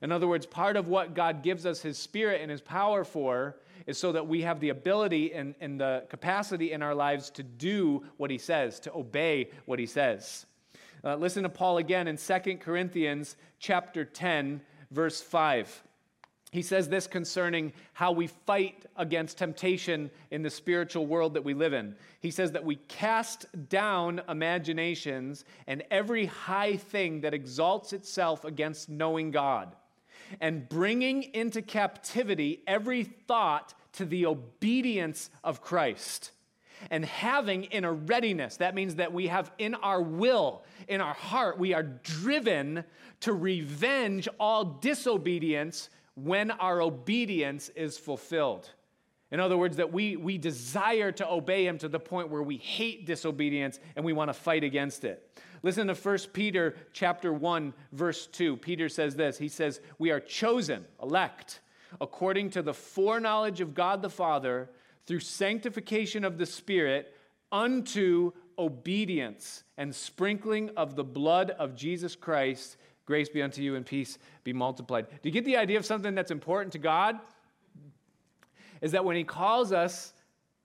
In 0.01 0.11
other 0.11 0.27
words, 0.27 0.45
part 0.45 0.77
of 0.77 0.88
what 0.88 1.13
God 1.13 1.41
gives 1.41 1.65
us 1.65 1.82
his 1.82 1.97
spirit 1.97 2.41
and 2.41 2.51
his 2.51 2.61
power 2.61 3.03
for 3.03 3.57
is 3.88 3.97
so 3.97 4.11
that 4.11 4.27
we 4.27 4.41
have 4.41 4.59
the 4.59 4.69
ability 4.69 5.34
and, 5.34 5.55
and 5.59 5.80
the 5.80 6.03
capacity 6.09 6.71
in 6.71 6.82
our 6.82 6.95
lives 6.95 7.30
to 7.32 7.43
do 7.43 8.03
what 8.17 8.32
he 8.32 8.38
says, 8.38 8.80
to 8.82 8.93
obey 8.93 9.49
what 9.65 9.80
he 9.80 9.86
says. 9.86 10.45
Uh, 11.03 11.15
listen 11.15 11.43
to 11.43 11.49
Paul 11.49 11.77
again 11.77 12.07
in 12.07 12.17
2 12.17 12.57
Corinthians 12.57 13.38
chapter 13.59 14.03
10, 14.03 14.61
verse 14.91 15.21
5. 15.21 15.84
He 16.51 16.61
says 16.63 16.89
this 16.89 17.05
concerning 17.05 17.73
how 17.93 18.11
we 18.11 18.27
fight 18.27 18.86
against 18.95 19.38
temptation 19.38 20.09
in 20.32 20.41
the 20.41 20.49
spiritual 20.49 21.05
world 21.05 21.36
that 21.36 21.43
we 21.43 21.53
live 21.53 21.73
in. 21.73 21.95
He 22.21 22.32
says 22.32 22.51
that 22.53 22.65
we 22.65 22.77
cast 22.77 23.45
down 23.69 24.21
imaginations 24.27 25.45
and 25.67 25.84
every 25.91 26.25
high 26.25 26.75
thing 26.75 27.21
that 27.21 27.36
exalts 27.36 27.93
itself 27.93 28.45
against 28.45 28.89
knowing 28.89 29.30
God 29.30 29.75
and 30.39 30.67
bringing 30.67 31.24
into 31.24 31.61
captivity 31.61 32.63
every 32.67 33.03
thought 33.03 33.74
to 33.93 34.05
the 34.05 34.26
obedience 34.26 35.30
of 35.43 35.61
Christ. 35.61 36.32
And 36.89 37.03
having 37.03 37.65
in 37.65 37.84
a 37.84 37.91
readiness, 37.91 38.57
that 38.57 38.74
means 38.74 38.95
that 38.95 39.11
we 39.11 39.28
have 39.28 39.51
in 39.57 39.76
our 39.76 40.01
will, 40.01 40.63
in 40.88 41.01
our 41.01 41.13
heart, 41.13 41.59
we 41.59 41.74
are 41.74 41.84
driven 41.84 42.86
to 43.22 43.34
revenge 43.34 44.30
all 44.39 44.63
disobedience 44.63 45.89
when 46.15 46.51
our 46.51 46.82
obedience 46.82 47.70
is 47.70 47.97
fulfilled. 47.97 48.70
In 49.32 49.39
other 49.39 49.57
words, 49.57 49.78
that 49.78 49.91
we, 49.93 50.15
we 50.15 50.38
desire 50.38 51.11
to 51.11 51.30
obey 51.30 51.67
him 51.67 51.78
to 51.80 51.88
the 51.88 51.99
point 51.99 52.30
where 52.30 52.41
we 52.41 52.57
hate 52.57 53.05
disobedience 53.05 53.80
and 53.95 54.03
we 54.03 54.13
want 54.13 54.30
to 54.30 54.34
fight 54.34 54.63
against 54.63 55.03
it. 55.03 55.39
Listen 55.62 55.88
to 55.88 55.95
1 55.95 56.18
Peter 56.34 56.76
chapter 56.93 57.34
1 57.34 57.74
verse 57.91 58.28
2. 58.28 58.57
Peter 58.57 58.89
says 58.89 59.16
this. 59.16 59.38
He 59.38 59.49
says, 59.49 59.82
"We 59.97 60.12
are 60.12 60.20
chosen, 60.20 60.86
elect, 61.01 61.60
according 61.99 62.51
to 62.51 62.62
the 62.62 62.74
foreknowledge 62.74 63.62
of 63.62 63.74
God 63.74 64.01
the 64.01 64.10
Father, 64.10 64.70
through 65.05 65.20
sanctification 65.20 66.24
of 66.24 66.38
the 66.38 66.45
Spirit 66.45 67.16
unto 67.51 68.32
obedience 68.57 69.64
and 69.78 69.95
sprinkling 69.95 70.70
of 70.78 70.95
the 70.95 71.03
blood 71.03 71.51
of 71.51 71.76
Jesus 71.76 72.16
Christ. 72.16 72.78
Grace 73.05 73.30
be 73.30 73.41
unto 73.41 73.62
you 73.62 73.76
and 73.76 73.86
peace 73.86 74.20
be 74.43 74.53
multiplied." 74.53 75.10
Do 75.10 75.30
you 75.30 75.32
get 75.32 75.45
the 75.45 75.57
idea 75.57 75.78
of 75.78 75.86
something 75.86 76.14
that's 76.14 76.32
important 76.32 76.74
to 76.74 76.80
God? 76.80 77.20
Is 78.82 78.91
that 78.91 79.03
when 79.03 79.16
he 79.16 79.24
calls 79.24 79.72
us 79.72 80.14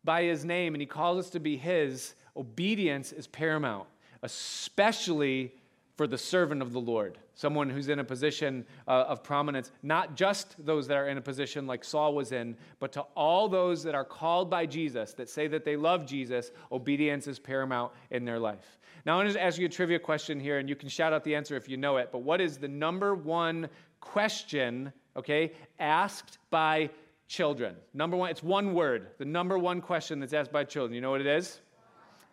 by 0.05 0.25
his 0.25 0.45
name 0.45 0.75
and 0.75 0.83
he 0.83 0.87
calls 0.87 1.19
us 1.19 1.31
to 1.31 1.41
be 1.41 1.57
his, 1.57 2.15
obedience 2.37 3.13
is 3.13 3.27
paramount 3.27 3.89
especially 4.25 5.53
for 5.97 6.09
the 6.09 6.19
servant 6.19 6.61
of 6.61 6.73
the 6.73 6.81
Lord, 6.81 7.19
someone 7.35 7.71
who's 7.71 7.89
in 7.89 8.01
a 8.01 8.05
position 8.05 8.67
uh, 8.89 9.05
of 9.07 9.23
prominence, 9.23 9.71
not 9.83 10.17
just 10.17 10.57
those 10.65 10.89
that 10.89 10.97
are 10.97 11.09
in 11.09 11.19
a 11.19 11.21
position 11.21 11.69
like 11.69 11.85
Saul 11.85 12.15
was 12.15 12.33
in, 12.33 12.57
but 12.81 12.91
to 12.93 13.03
all 13.15 13.49
those 13.49 13.85
that 13.85 13.95
are 13.95 14.05
called 14.05 14.51
by 14.51 14.67
Jesus, 14.67 15.13
that 15.13 15.29
say 15.29 15.47
that 15.49 15.65
they 15.65 15.77
love 15.77 16.05
Jesus, 16.05 16.51
obedience 16.73 17.29
is 17.29 17.39
paramount 17.39 17.93
in 18.11 18.25
their 18.25 18.41
life. 18.41 18.81
Now, 19.07 19.21
I 19.21 19.23
want 19.23 19.35
to 19.35 19.43
ask 19.43 19.59
you 19.59 19.67
a 19.67 19.69
trivia 19.69 19.99
question 19.99 20.41
here, 20.41 20.59
and 20.59 20.69
you 20.69 20.75
can 20.75 20.89
shout 20.89 21.13
out 21.13 21.23
the 21.23 21.35
answer 21.35 21.55
if 21.55 21.69
you 21.69 21.77
know 21.77 21.99
it, 21.99 22.09
but 22.11 22.23
what 22.23 22.41
is 22.41 22.57
the 22.57 22.67
number 22.67 23.15
one 23.15 23.69
question, 24.01 24.93
okay, 25.17 25.53
asked 25.79 26.39
by 26.51 26.89
children? 27.29 27.77
Number 27.93 28.17
one, 28.17 28.31
it's 28.31 28.43
one 28.43 28.75
word. 28.75 29.09
The 29.19 29.27
number 29.27 29.59
one 29.59 29.81
question 29.81 30.19
that's 30.19 30.33
asked 30.33 30.51
by 30.51 30.65
children. 30.65 30.95
You 30.95 31.03
know 31.03 31.11
what 31.11 31.21
it 31.21 31.27
is? 31.27 31.61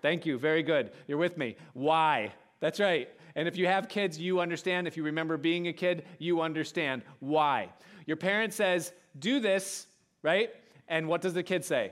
Thank 0.02 0.26
you. 0.26 0.38
Very 0.38 0.64
good. 0.64 0.92
You're 1.08 1.18
with 1.18 1.38
me. 1.38 1.56
Why? 1.74 2.34
That's 2.60 2.80
right. 2.80 3.10
And 3.36 3.48
if 3.48 3.56
you 3.56 3.68
have 3.68 3.88
kids, 3.88 4.20
you 4.20 4.40
understand. 4.40 4.88
If 4.88 4.98
you 4.98 5.04
remember 5.04 5.38
being 5.38 5.68
a 5.68 5.74
kid, 5.74 6.06
you 6.20 6.42
understand 6.42 7.04
why. 7.20 7.70
Your 8.06 8.18
parent 8.18 8.54
says, 8.54 8.92
do 9.20 9.40
this, 9.40 9.88
right? 10.24 10.50
And 10.88 11.08
what 11.08 11.22
does 11.22 11.34
the 11.34 11.44
kid 11.44 11.64
say? 11.64 11.92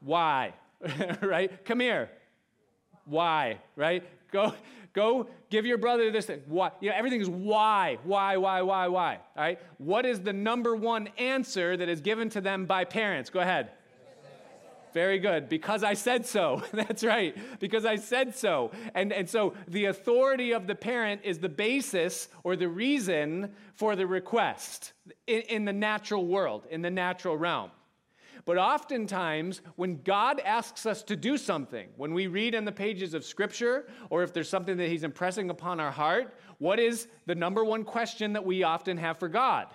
Why? 0.00 0.54
right? 1.22 1.64
Come 1.64 1.80
here. 1.80 2.10
Why? 3.04 3.58
Right? 3.76 4.04
Go, 4.30 4.54
go 4.92 5.28
give 5.50 5.66
your 5.66 5.78
brother 5.78 6.10
this 6.10 6.26
thing. 6.26 6.42
Why? 6.46 6.70
You 6.80 6.90
know, 6.90 6.96
everything 6.96 7.20
is 7.20 7.28
why, 7.28 7.98
why, 8.04 8.36
why, 8.36 8.62
why, 8.62 8.88
why. 8.88 9.14
All 9.36 9.42
right? 9.42 9.58
What 9.78 10.06
is 10.06 10.20
the 10.20 10.32
number 10.32 10.74
one 10.76 11.08
answer 11.18 11.76
that 11.76 11.88
is 11.88 12.00
given 12.00 12.30
to 12.30 12.40
them 12.40 12.66
by 12.66 12.84
parents? 12.84 13.28
Go 13.28 13.40
ahead. 13.40 13.72
Very 14.92 15.18
good. 15.18 15.48
Because 15.48 15.82
I 15.82 15.94
said 15.94 16.26
so. 16.26 16.62
That's 16.72 17.04
right. 17.04 17.36
Because 17.60 17.84
I 17.84 17.96
said 17.96 18.34
so. 18.34 18.70
And, 18.94 19.12
and 19.12 19.28
so 19.28 19.54
the 19.68 19.86
authority 19.86 20.52
of 20.52 20.66
the 20.66 20.74
parent 20.74 21.22
is 21.24 21.38
the 21.38 21.48
basis 21.48 22.28
or 22.44 22.56
the 22.56 22.68
reason 22.68 23.52
for 23.74 23.96
the 23.96 24.06
request 24.06 24.92
in, 25.26 25.40
in 25.42 25.64
the 25.64 25.72
natural 25.72 26.26
world, 26.26 26.66
in 26.70 26.82
the 26.82 26.90
natural 26.90 27.36
realm. 27.36 27.70
But 28.44 28.56
oftentimes, 28.58 29.60
when 29.76 30.00
God 30.02 30.40
asks 30.40 30.86
us 30.86 31.02
to 31.04 31.16
do 31.16 31.36
something, 31.36 31.88
when 31.96 32.14
we 32.14 32.26
read 32.26 32.54
in 32.54 32.64
the 32.64 32.72
pages 32.72 33.14
of 33.14 33.24
Scripture, 33.24 33.86
or 34.08 34.22
if 34.22 34.32
there's 34.32 34.48
something 34.48 34.76
that 34.78 34.88
He's 34.88 35.04
impressing 35.04 35.50
upon 35.50 35.78
our 35.78 35.90
heart, 35.90 36.34
what 36.58 36.78
is 36.78 37.08
the 37.26 37.34
number 37.34 37.64
one 37.64 37.84
question 37.84 38.32
that 38.32 38.44
we 38.44 38.62
often 38.62 38.96
have 38.96 39.18
for 39.18 39.28
God? 39.28 39.68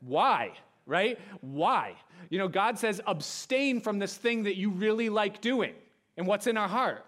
Why? 0.00 0.52
Right? 0.86 1.18
Why? 1.40 1.94
You 2.28 2.38
know, 2.38 2.48
God 2.48 2.78
says, 2.78 3.00
abstain 3.06 3.80
from 3.80 3.98
this 3.98 4.16
thing 4.16 4.44
that 4.44 4.56
you 4.56 4.70
really 4.70 5.08
like 5.08 5.40
doing. 5.40 5.74
And 6.16 6.26
what's 6.26 6.46
in 6.46 6.56
our 6.56 6.68
heart? 6.68 7.04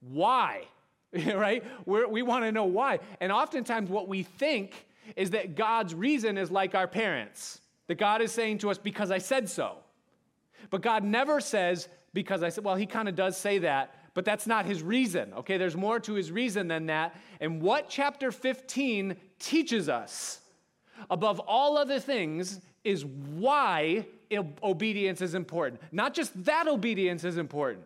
Why? 0.00 0.64
right? 1.12 1.64
We're, 1.86 2.08
we 2.08 2.22
want 2.22 2.44
to 2.44 2.52
know 2.52 2.64
why. 2.64 3.00
And 3.20 3.32
oftentimes, 3.32 3.90
what 3.90 4.08
we 4.08 4.22
think 4.22 4.86
is 5.16 5.30
that 5.30 5.54
God's 5.54 5.94
reason 5.94 6.36
is 6.38 6.50
like 6.50 6.74
our 6.74 6.86
parents. 6.88 7.60
That 7.86 7.96
God 7.96 8.20
is 8.20 8.32
saying 8.32 8.58
to 8.58 8.70
us, 8.70 8.78
because 8.78 9.10
I 9.10 9.18
said 9.18 9.48
so. 9.48 9.76
But 10.70 10.82
God 10.82 11.04
never 11.04 11.40
says, 11.40 11.88
because 12.12 12.42
I 12.42 12.50
said, 12.50 12.64
well, 12.64 12.76
he 12.76 12.86
kind 12.86 13.08
of 13.08 13.14
does 13.14 13.36
say 13.36 13.58
that, 13.58 13.94
but 14.12 14.24
that's 14.24 14.46
not 14.46 14.66
his 14.66 14.82
reason. 14.82 15.32
Okay, 15.32 15.56
there's 15.56 15.76
more 15.76 16.00
to 16.00 16.14
his 16.14 16.30
reason 16.30 16.68
than 16.68 16.86
that. 16.86 17.16
And 17.40 17.62
what 17.62 17.88
chapter 17.88 18.30
15 18.30 19.16
teaches 19.38 19.88
us, 19.88 20.40
above 21.08 21.40
all 21.40 21.78
other 21.78 22.00
things, 22.00 22.60
is 22.84 23.04
why 23.04 24.06
obedience 24.62 25.20
is 25.20 25.34
important. 25.34 25.80
Not 25.92 26.14
just 26.14 26.44
that 26.44 26.68
obedience 26.68 27.24
is 27.24 27.38
important, 27.38 27.84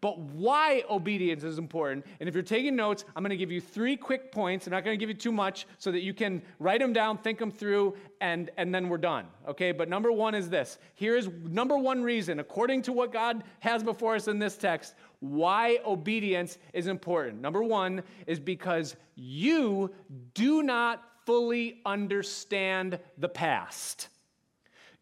but 0.00 0.18
why 0.18 0.82
obedience 0.90 1.44
is 1.44 1.58
important. 1.58 2.04
And 2.20 2.28
if 2.28 2.34
you're 2.34 2.42
taking 2.42 2.74
notes, 2.74 3.04
I'm 3.14 3.22
going 3.22 3.30
to 3.30 3.36
give 3.36 3.52
you 3.52 3.60
three 3.60 3.96
quick 3.96 4.32
points. 4.32 4.66
I'm 4.66 4.72
not 4.72 4.84
going 4.84 4.98
to 4.98 5.00
give 5.00 5.08
you 5.08 5.14
too 5.14 5.32
much 5.32 5.66
so 5.78 5.92
that 5.92 6.02
you 6.02 6.14
can 6.14 6.42
write 6.58 6.80
them 6.80 6.92
down, 6.92 7.18
think 7.18 7.38
them 7.38 7.50
through, 7.50 7.96
and, 8.20 8.50
and 8.56 8.74
then 8.74 8.88
we're 8.88 8.98
done. 8.98 9.26
Okay? 9.48 9.72
But 9.72 9.88
number 9.88 10.10
one 10.10 10.34
is 10.34 10.48
this. 10.48 10.78
Here 10.94 11.16
is 11.16 11.28
number 11.44 11.76
one 11.76 12.02
reason, 12.02 12.40
according 12.40 12.82
to 12.82 12.92
what 12.92 13.12
God 13.12 13.44
has 13.60 13.82
before 13.82 14.14
us 14.14 14.28
in 14.28 14.38
this 14.38 14.56
text, 14.56 14.94
why 15.20 15.78
obedience 15.86 16.58
is 16.72 16.86
important. 16.86 17.40
Number 17.40 17.62
one 17.62 18.02
is 18.26 18.40
because 18.40 18.96
you 19.14 19.90
do 20.34 20.62
not 20.62 21.02
fully 21.24 21.80
understand 21.86 22.98
the 23.18 23.28
past. 23.28 24.08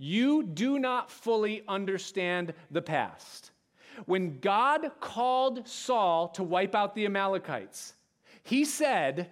You 0.05 0.43
do 0.43 0.81
not 0.81 1.13
fully 1.13 1.63
understand 1.69 2.55
the 2.73 2.83
past. 2.83 3.53
When 4.07 4.41
God 4.41 4.91
called 4.99 5.69
Saul 5.69 6.27
to 6.31 6.43
wipe 6.43 6.75
out 6.75 6.97
the 6.97 7.07
Amalekites, 7.07 7.95
he 8.43 8.65
said, 8.65 9.31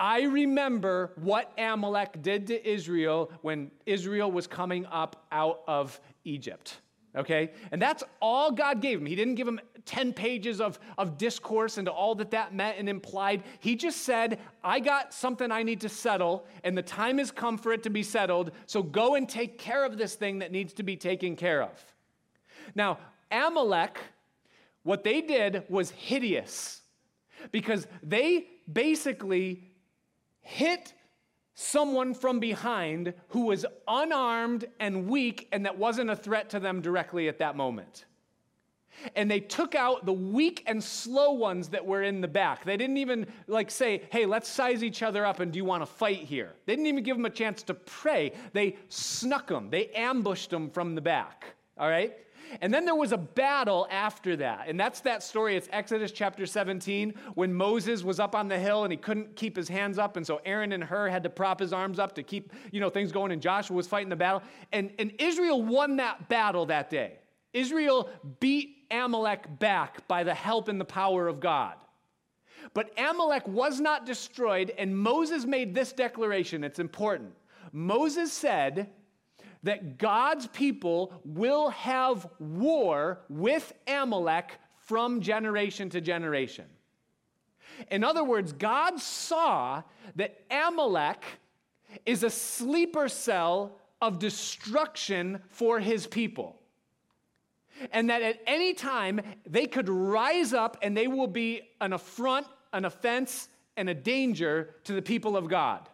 I 0.00 0.22
remember 0.22 1.12
what 1.14 1.52
Amalek 1.56 2.20
did 2.20 2.48
to 2.48 2.68
Israel 2.68 3.30
when 3.42 3.70
Israel 3.86 4.32
was 4.32 4.48
coming 4.48 4.86
up 4.86 5.24
out 5.30 5.60
of 5.68 6.00
Egypt. 6.24 6.80
Okay? 7.16 7.50
And 7.72 7.80
that's 7.80 8.04
all 8.20 8.52
God 8.52 8.80
gave 8.80 8.98
him. 8.98 9.06
He 9.06 9.16
didn't 9.16 9.34
give 9.36 9.48
him 9.48 9.60
10 9.86 10.12
pages 10.12 10.60
of, 10.60 10.78
of 10.98 11.16
discourse 11.16 11.78
into 11.78 11.90
all 11.90 12.14
that 12.16 12.30
that 12.32 12.54
meant 12.54 12.78
and 12.78 12.88
implied. 12.88 13.42
He 13.60 13.74
just 13.74 14.02
said, 14.02 14.38
I 14.62 14.80
got 14.80 15.14
something 15.14 15.50
I 15.50 15.62
need 15.62 15.80
to 15.80 15.88
settle, 15.88 16.46
and 16.62 16.76
the 16.76 16.82
time 16.82 17.18
has 17.18 17.30
come 17.30 17.56
for 17.56 17.72
it 17.72 17.82
to 17.84 17.90
be 17.90 18.02
settled, 18.02 18.52
so 18.66 18.82
go 18.82 19.14
and 19.14 19.28
take 19.28 19.58
care 19.58 19.84
of 19.84 19.96
this 19.96 20.14
thing 20.14 20.40
that 20.40 20.52
needs 20.52 20.74
to 20.74 20.82
be 20.82 20.96
taken 20.96 21.36
care 21.36 21.62
of. 21.62 21.82
Now, 22.74 22.98
Amalek, 23.30 23.98
what 24.82 25.04
they 25.04 25.20
did 25.22 25.64
was 25.68 25.90
hideous 25.90 26.82
because 27.50 27.86
they 28.02 28.46
basically 28.70 29.70
hit 30.40 30.92
someone 31.60 32.14
from 32.14 32.38
behind 32.38 33.12
who 33.30 33.46
was 33.46 33.66
unarmed 33.88 34.64
and 34.78 35.08
weak 35.08 35.48
and 35.50 35.66
that 35.66 35.76
wasn't 35.76 36.08
a 36.08 36.14
threat 36.14 36.48
to 36.48 36.60
them 36.60 36.80
directly 36.80 37.26
at 37.26 37.38
that 37.38 37.56
moment 37.56 38.04
and 39.14 39.30
they 39.30 39.40
took 39.40 39.74
out 39.74 40.06
the 40.06 40.12
weak 40.12 40.62
and 40.66 40.82
slow 40.82 41.32
ones 41.32 41.68
that 41.68 41.84
were 41.84 42.02
in 42.02 42.20
the 42.20 42.28
back. 42.28 42.64
They 42.64 42.76
didn't 42.76 42.96
even 42.96 43.26
like 43.46 43.70
say, 43.70 44.02
"Hey, 44.10 44.26
let's 44.26 44.48
size 44.48 44.82
each 44.82 45.02
other 45.02 45.24
up 45.24 45.40
and 45.40 45.52
do 45.52 45.56
you 45.56 45.64
want 45.64 45.82
to 45.82 45.86
fight 45.86 46.22
here?" 46.22 46.54
They 46.66 46.74
didn't 46.74 46.86
even 46.86 47.04
give 47.04 47.16
them 47.16 47.26
a 47.26 47.30
chance 47.30 47.62
to 47.64 47.74
pray. 47.74 48.32
They 48.52 48.76
snuck 48.88 49.46
them. 49.46 49.70
They 49.70 49.88
ambushed 49.90 50.50
them 50.50 50.70
from 50.70 50.94
the 50.94 51.00
back. 51.00 51.54
All 51.76 51.88
right? 51.88 52.16
And 52.60 52.72
then 52.72 52.84
there 52.84 52.94
was 52.94 53.12
a 53.12 53.18
battle 53.18 53.86
after 53.90 54.36
that. 54.36 54.66
And 54.68 54.78
that's 54.78 55.00
that 55.00 55.22
story. 55.22 55.56
It's 55.56 55.68
Exodus 55.72 56.12
chapter 56.12 56.46
17 56.46 57.14
when 57.34 57.52
Moses 57.52 58.02
was 58.02 58.20
up 58.20 58.34
on 58.34 58.48
the 58.48 58.58
hill 58.58 58.84
and 58.84 58.92
he 58.92 58.96
couldn't 58.96 59.36
keep 59.36 59.56
his 59.56 59.68
hands 59.68 59.98
up. 59.98 60.16
And 60.16 60.26
so 60.26 60.40
Aaron 60.44 60.72
and 60.72 60.82
Hur 60.82 61.08
had 61.08 61.22
to 61.24 61.30
prop 61.30 61.60
his 61.60 61.72
arms 61.72 61.98
up 61.98 62.14
to 62.14 62.22
keep, 62.22 62.52
you 62.72 62.80
know, 62.80 62.90
things 62.90 63.12
going. 63.12 63.32
And 63.32 63.42
Joshua 63.42 63.76
was 63.76 63.86
fighting 63.86 64.08
the 64.08 64.16
battle. 64.16 64.42
And, 64.72 64.90
and 64.98 65.12
Israel 65.18 65.62
won 65.62 65.96
that 65.96 66.28
battle 66.28 66.66
that 66.66 66.90
day. 66.90 67.18
Israel 67.52 68.08
beat 68.40 68.76
Amalek 68.90 69.58
back 69.58 70.06
by 70.08 70.24
the 70.24 70.34
help 70.34 70.68
and 70.68 70.80
the 70.80 70.84
power 70.84 71.28
of 71.28 71.40
God. 71.40 71.74
But 72.74 72.92
Amalek 72.98 73.46
was 73.48 73.80
not 73.80 74.04
destroyed, 74.04 74.72
and 74.76 74.96
Moses 74.96 75.44
made 75.44 75.74
this 75.74 75.92
declaration. 75.92 76.64
It's 76.64 76.78
important. 76.78 77.32
Moses 77.72 78.32
said 78.32 78.90
that 79.62 79.98
God's 79.98 80.46
people 80.48 81.12
will 81.24 81.70
have 81.70 82.26
war 82.38 83.20
with 83.28 83.72
Amalek 83.86 84.58
from 84.76 85.20
generation 85.20 85.90
to 85.90 86.00
generation. 86.00 86.66
In 87.90 88.02
other 88.02 88.24
words, 88.24 88.52
God 88.52 88.98
saw 89.00 89.82
that 90.16 90.40
Amalek 90.50 91.22
is 92.04 92.22
a 92.22 92.30
sleeper 92.30 93.08
cell 93.08 93.78
of 94.00 94.18
destruction 94.18 95.40
for 95.48 95.80
his 95.80 96.06
people 96.06 96.58
and 97.92 98.10
that 98.10 98.22
at 98.22 98.40
any 98.46 98.74
time 98.74 99.20
they 99.46 99.66
could 99.66 99.88
rise 99.88 100.52
up 100.52 100.76
and 100.82 100.96
they 100.96 101.06
will 101.06 101.26
be 101.26 101.62
an 101.80 101.92
affront, 101.92 102.46
an 102.72 102.84
offense, 102.84 103.48
and 103.76 103.88
a 103.88 103.94
danger 103.94 104.74
to 104.84 104.92
the 104.92 105.02
people 105.02 105.36
of 105.36 105.48
God. 105.48 105.88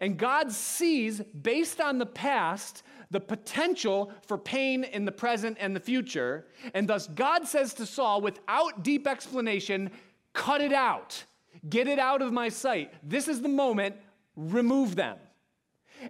And 0.00 0.18
God 0.18 0.52
sees, 0.52 1.20
based 1.20 1.80
on 1.80 1.98
the 1.98 2.06
past, 2.06 2.82
the 3.10 3.20
potential 3.20 4.12
for 4.26 4.36
pain 4.36 4.84
in 4.84 5.04
the 5.04 5.12
present 5.12 5.56
and 5.60 5.74
the 5.74 5.80
future. 5.80 6.46
And 6.74 6.88
thus, 6.88 7.06
God 7.08 7.46
says 7.46 7.74
to 7.74 7.86
Saul, 7.86 8.20
without 8.20 8.82
deep 8.82 9.06
explanation, 9.06 9.90
cut 10.32 10.60
it 10.60 10.72
out, 10.72 11.24
get 11.68 11.86
it 11.86 11.98
out 11.98 12.22
of 12.22 12.32
my 12.32 12.48
sight. 12.48 12.92
This 13.02 13.28
is 13.28 13.42
the 13.42 13.48
moment, 13.48 13.96
remove 14.36 14.96
them. 14.96 15.18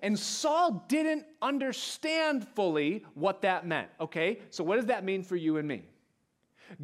And 0.03 0.18
Saul 0.18 0.85
didn't 0.89 1.24
understand 1.41 2.47
fully 2.49 3.05
what 3.14 3.43
that 3.43 3.66
meant. 3.66 3.89
Okay, 4.01 4.41
so 4.51 4.64
what 4.64 4.77
does 4.77 4.87
that 4.87 5.05
mean 5.05 5.22
for 5.22 5.37
you 5.37 5.59
and 5.59 5.68
me? 5.68 5.85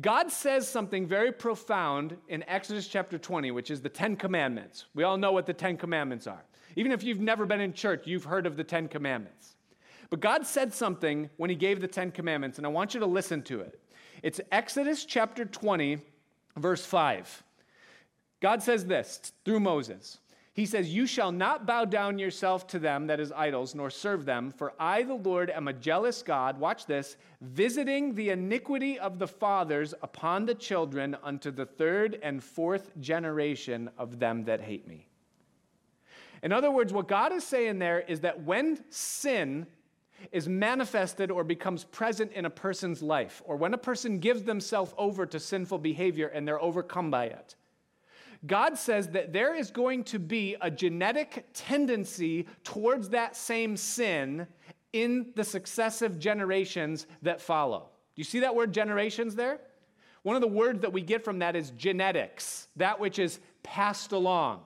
God 0.00 0.30
says 0.30 0.68
something 0.68 1.06
very 1.06 1.32
profound 1.32 2.16
in 2.28 2.44
Exodus 2.48 2.86
chapter 2.86 3.18
20, 3.18 3.50
which 3.50 3.70
is 3.70 3.80
the 3.80 3.88
Ten 3.88 4.14
Commandments. 4.14 4.86
We 4.94 5.02
all 5.02 5.16
know 5.16 5.32
what 5.32 5.46
the 5.46 5.52
Ten 5.52 5.76
Commandments 5.76 6.28
are. 6.28 6.44
Even 6.76 6.92
if 6.92 7.02
you've 7.02 7.20
never 7.20 7.46
been 7.46 7.60
in 7.60 7.72
church, 7.72 8.06
you've 8.06 8.24
heard 8.24 8.46
of 8.46 8.56
the 8.56 8.64
Ten 8.64 8.88
Commandments. 8.88 9.56
But 10.10 10.20
God 10.20 10.46
said 10.46 10.72
something 10.74 11.30
when 11.36 11.50
He 11.50 11.56
gave 11.56 11.80
the 11.80 11.88
Ten 11.88 12.10
Commandments, 12.10 12.58
and 12.58 12.66
I 12.66 12.70
want 12.70 12.94
you 12.94 13.00
to 13.00 13.06
listen 13.06 13.42
to 13.44 13.60
it. 13.60 13.80
It's 14.22 14.40
Exodus 14.50 15.04
chapter 15.04 15.44
20, 15.44 15.98
verse 16.56 16.84
5. 16.84 17.42
God 18.40 18.62
says 18.62 18.84
this 18.84 19.32
through 19.44 19.60
Moses 19.60 20.18
he 20.54 20.66
says, 20.66 20.94
You 20.94 21.06
shall 21.06 21.32
not 21.32 21.66
bow 21.66 21.86
down 21.86 22.18
yourself 22.18 22.66
to 22.68 22.78
them, 22.78 23.06
that 23.06 23.20
is 23.20 23.32
idols, 23.32 23.74
nor 23.74 23.88
serve 23.88 24.26
them, 24.26 24.50
for 24.50 24.74
I, 24.78 25.02
the 25.02 25.14
Lord, 25.14 25.48
am 25.48 25.66
a 25.66 25.72
jealous 25.72 26.22
God. 26.22 26.58
Watch 26.58 26.84
this 26.84 27.16
visiting 27.40 28.14
the 28.14 28.30
iniquity 28.30 28.98
of 28.98 29.18
the 29.18 29.26
fathers 29.26 29.94
upon 30.02 30.44
the 30.44 30.54
children 30.54 31.16
unto 31.22 31.50
the 31.50 31.64
third 31.64 32.18
and 32.22 32.44
fourth 32.44 32.90
generation 33.00 33.88
of 33.96 34.18
them 34.18 34.44
that 34.44 34.60
hate 34.60 34.86
me. 34.86 35.08
In 36.42 36.52
other 36.52 36.70
words, 36.70 36.92
what 36.92 37.08
God 37.08 37.32
is 37.32 37.44
saying 37.44 37.78
there 37.78 38.00
is 38.00 38.20
that 38.20 38.42
when 38.42 38.84
sin 38.90 39.66
is 40.30 40.48
manifested 40.48 41.30
or 41.30 41.44
becomes 41.44 41.84
present 41.84 42.32
in 42.32 42.44
a 42.44 42.50
person's 42.50 43.02
life, 43.02 43.42
or 43.44 43.56
when 43.56 43.74
a 43.74 43.78
person 43.78 44.18
gives 44.18 44.42
themselves 44.42 44.94
over 44.96 45.26
to 45.26 45.40
sinful 45.40 45.78
behavior 45.78 46.28
and 46.28 46.46
they're 46.46 46.62
overcome 46.62 47.10
by 47.10 47.26
it, 47.26 47.54
God 48.46 48.76
says 48.76 49.08
that 49.08 49.32
there 49.32 49.54
is 49.54 49.70
going 49.70 50.02
to 50.04 50.18
be 50.18 50.56
a 50.60 50.70
genetic 50.70 51.46
tendency 51.54 52.46
towards 52.64 53.08
that 53.10 53.36
same 53.36 53.76
sin 53.76 54.46
in 54.92 55.32
the 55.36 55.44
successive 55.44 56.18
generations 56.18 57.06
that 57.22 57.40
follow. 57.40 57.88
Do 58.14 58.20
you 58.20 58.24
see 58.24 58.40
that 58.40 58.54
word 58.54 58.72
generations 58.72 59.34
there? 59.36 59.60
One 60.22 60.36
of 60.36 60.42
the 60.42 60.48
words 60.48 60.80
that 60.80 60.92
we 60.92 61.02
get 61.02 61.24
from 61.24 61.38
that 61.38 61.56
is 61.56 61.70
genetics, 61.70 62.68
that 62.76 62.98
which 62.98 63.18
is 63.18 63.40
passed 63.62 64.12
along. 64.12 64.60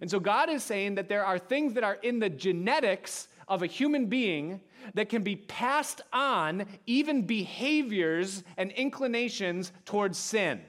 And 0.00 0.10
so 0.10 0.20
God 0.20 0.48
is 0.50 0.62
saying 0.62 0.96
that 0.96 1.08
there 1.08 1.24
are 1.24 1.38
things 1.38 1.74
that 1.74 1.84
are 1.84 1.98
in 2.02 2.18
the 2.18 2.30
genetics 2.30 3.28
of 3.48 3.62
a 3.62 3.66
human 3.66 4.06
being 4.06 4.60
that 4.94 5.08
can 5.08 5.22
be 5.22 5.36
passed 5.36 6.00
on, 6.12 6.66
even 6.86 7.22
behaviors 7.22 8.42
and 8.56 8.70
inclinations 8.72 9.72
towards 9.84 10.18
sin. 10.18 10.60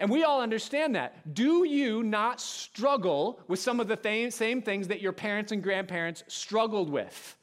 And 0.00 0.10
we 0.10 0.24
all 0.24 0.40
understand 0.40 0.94
that. 0.96 1.34
Do 1.34 1.64
you 1.64 2.02
not 2.02 2.40
struggle 2.40 3.40
with 3.46 3.60
some 3.60 3.80
of 3.80 3.88
the 3.88 3.96
th- 3.96 4.32
same 4.32 4.60
things 4.60 4.88
that 4.88 5.00
your 5.00 5.12
parents 5.12 5.52
and 5.52 5.62
grandparents 5.62 6.24
struggled 6.26 6.90
with? 6.90 7.36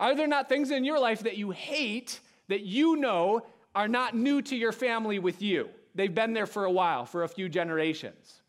Are 0.00 0.14
there 0.14 0.26
not 0.26 0.48
things 0.48 0.70
in 0.70 0.84
your 0.84 0.98
life 0.98 1.20
that 1.20 1.36
you 1.36 1.50
hate 1.52 2.20
that 2.48 2.62
you 2.62 2.96
know 2.96 3.46
are 3.74 3.88
not 3.88 4.16
new 4.16 4.42
to 4.42 4.56
your 4.56 4.72
family 4.72 5.18
with 5.18 5.40
you? 5.40 5.68
They've 5.94 6.14
been 6.14 6.34
there 6.34 6.46
for 6.46 6.64
a 6.64 6.70
while, 6.70 7.06
for 7.06 7.22
a 7.22 7.28
few 7.28 7.48
generations. 7.48 8.42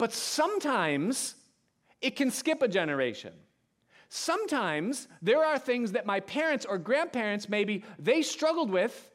But 0.00 0.14
sometimes 0.14 1.34
it 2.00 2.16
can 2.16 2.30
skip 2.30 2.62
a 2.62 2.68
generation. 2.68 3.34
Sometimes 4.08 5.08
there 5.20 5.44
are 5.44 5.58
things 5.58 5.92
that 5.92 6.06
my 6.06 6.20
parents 6.20 6.64
or 6.64 6.78
grandparents 6.78 7.50
maybe 7.50 7.84
they 7.98 8.22
struggled 8.22 8.70
with 8.70 9.12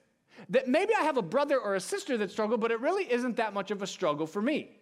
that 0.49 0.67
maybe 0.67 0.93
I 0.93 1.01
have 1.01 1.17
a 1.17 1.23
brother 1.23 1.59
or 1.59 1.73
a 1.73 1.79
sister 1.79 2.17
that 2.17 2.29
struggled, 2.29 2.61
but 2.61 2.69
it 2.69 2.79
really 2.81 3.11
isn't 3.11 3.38
that 3.38 3.51
much 3.51 3.71
of 3.71 3.81
a 3.81 3.88
struggle 3.88 4.27
for 4.27 4.43
me. 4.43 4.77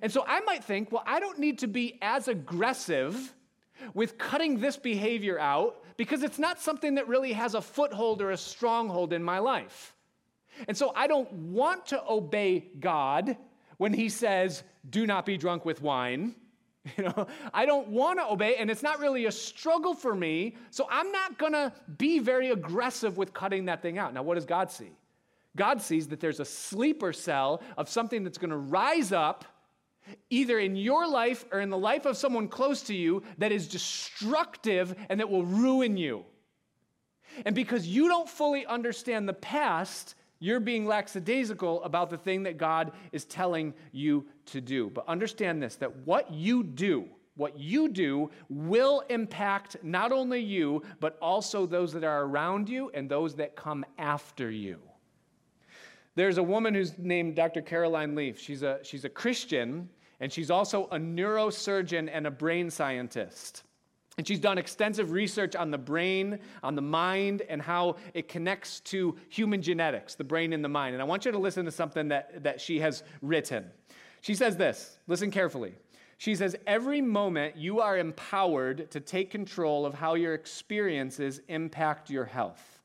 And 0.00 0.10
so 0.10 0.24
I 0.26 0.40
might 0.40 0.64
think, 0.64 0.90
well, 0.92 1.04
I 1.06 1.20
don't 1.20 1.38
need 1.38 1.58
to 1.58 1.68
be 1.68 1.98
as 2.00 2.28
aggressive 2.28 3.34
with 3.92 4.16
cutting 4.16 4.58
this 4.58 4.78
behavior 4.78 5.38
out 5.38 5.84
because 5.98 6.22
it's 6.22 6.38
not 6.38 6.58
something 6.58 6.94
that 6.94 7.06
really 7.06 7.34
has 7.34 7.54
a 7.54 7.60
foothold 7.60 8.22
or 8.22 8.30
a 8.30 8.36
stronghold 8.38 9.12
in 9.12 9.22
my 9.22 9.40
life. 9.40 9.94
And 10.66 10.74
so 10.74 10.90
I 10.96 11.06
don't 11.06 11.30
want 11.30 11.84
to 11.88 12.02
obey 12.08 12.70
God 12.80 13.36
when 13.76 13.92
He 13.92 14.08
says, 14.08 14.62
do 14.90 15.06
not 15.06 15.26
be 15.26 15.36
drunk 15.36 15.64
with 15.64 15.82
wine. 15.82 16.34
You 16.96 17.04
know, 17.04 17.26
I 17.52 17.66
don't 17.66 17.88
want 17.88 18.18
to 18.18 18.24
obey, 18.24 18.56
and 18.56 18.70
it's 18.70 18.82
not 18.82 18.98
really 18.98 19.26
a 19.26 19.32
struggle 19.32 19.92
for 19.94 20.14
me, 20.14 20.56
so 20.70 20.86
I'm 20.90 21.12
not 21.12 21.36
going 21.36 21.52
to 21.52 21.70
be 21.98 22.18
very 22.18 22.48
aggressive 22.50 23.18
with 23.18 23.34
cutting 23.34 23.66
that 23.66 23.82
thing 23.82 23.98
out. 23.98 24.14
Now, 24.14 24.22
what 24.22 24.36
does 24.36 24.46
God 24.46 24.70
see? 24.70 24.92
God 25.54 25.82
sees 25.82 26.08
that 26.08 26.20
there's 26.20 26.40
a 26.40 26.46
sleeper 26.46 27.12
cell 27.12 27.62
of 27.76 27.90
something 27.90 28.24
that's 28.24 28.38
going 28.38 28.52
to 28.52 28.56
rise 28.56 29.12
up 29.12 29.44
either 30.30 30.58
in 30.58 30.76
your 30.76 31.06
life 31.06 31.44
or 31.52 31.60
in 31.60 31.68
the 31.68 31.76
life 31.76 32.06
of 32.06 32.16
someone 32.16 32.48
close 32.48 32.82
to 32.82 32.94
you 32.94 33.22
that 33.38 33.52
is 33.52 33.68
destructive 33.68 34.94
and 35.10 35.20
that 35.20 35.28
will 35.28 35.44
ruin 35.44 35.96
you. 35.96 36.24
And 37.44 37.54
because 37.54 37.86
you 37.86 38.08
don't 38.08 38.28
fully 38.28 38.64
understand 38.66 39.28
the 39.28 39.34
past, 39.34 40.14
you're 40.40 40.60
being 40.60 40.86
lackadaisical 40.86 41.82
about 41.82 42.10
the 42.10 42.18
thing 42.18 42.42
that 42.44 42.58
God 42.58 42.92
is 43.12 43.24
telling 43.24 43.74
you 43.92 44.26
to 44.46 44.60
do. 44.60 44.90
But 44.90 45.08
understand 45.08 45.62
this 45.62 45.76
that 45.76 45.94
what 46.06 46.32
you 46.32 46.62
do, 46.62 47.06
what 47.36 47.58
you 47.58 47.88
do 47.88 48.30
will 48.48 49.04
impact 49.08 49.76
not 49.82 50.12
only 50.12 50.40
you, 50.40 50.82
but 51.00 51.18
also 51.20 51.66
those 51.66 51.92
that 51.92 52.04
are 52.04 52.24
around 52.24 52.68
you 52.68 52.90
and 52.94 53.08
those 53.08 53.34
that 53.36 53.56
come 53.56 53.84
after 53.98 54.50
you. 54.50 54.78
There's 56.14 56.38
a 56.38 56.42
woman 56.42 56.74
who's 56.74 56.98
named 56.98 57.36
Dr. 57.36 57.62
Caroline 57.62 58.16
Leaf. 58.16 58.40
She's 58.40 58.64
a, 58.64 58.80
she's 58.82 59.04
a 59.04 59.08
Christian, 59.08 59.88
and 60.18 60.32
she's 60.32 60.50
also 60.50 60.86
a 60.86 60.96
neurosurgeon 60.96 62.10
and 62.12 62.26
a 62.26 62.30
brain 62.30 62.70
scientist. 62.70 63.62
And 64.18 64.26
she's 64.26 64.40
done 64.40 64.58
extensive 64.58 65.12
research 65.12 65.54
on 65.54 65.70
the 65.70 65.78
brain, 65.78 66.40
on 66.64 66.74
the 66.74 66.82
mind, 66.82 67.42
and 67.48 67.62
how 67.62 67.96
it 68.14 68.28
connects 68.28 68.80
to 68.80 69.16
human 69.28 69.62
genetics, 69.62 70.16
the 70.16 70.24
brain 70.24 70.52
and 70.52 70.62
the 70.62 70.68
mind. 70.68 70.94
And 70.94 71.00
I 71.00 71.04
want 71.04 71.24
you 71.24 71.30
to 71.30 71.38
listen 71.38 71.64
to 71.66 71.70
something 71.70 72.08
that, 72.08 72.42
that 72.42 72.60
she 72.60 72.80
has 72.80 73.04
written. 73.22 73.64
She 74.20 74.34
says 74.34 74.56
this 74.56 74.98
listen 75.06 75.30
carefully. 75.30 75.74
She 76.18 76.34
says, 76.34 76.56
Every 76.66 77.00
moment 77.00 77.56
you 77.56 77.80
are 77.80 77.96
empowered 77.96 78.90
to 78.90 78.98
take 78.98 79.30
control 79.30 79.86
of 79.86 79.94
how 79.94 80.14
your 80.14 80.34
experiences 80.34 81.40
impact 81.46 82.10
your 82.10 82.24
health, 82.24 82.80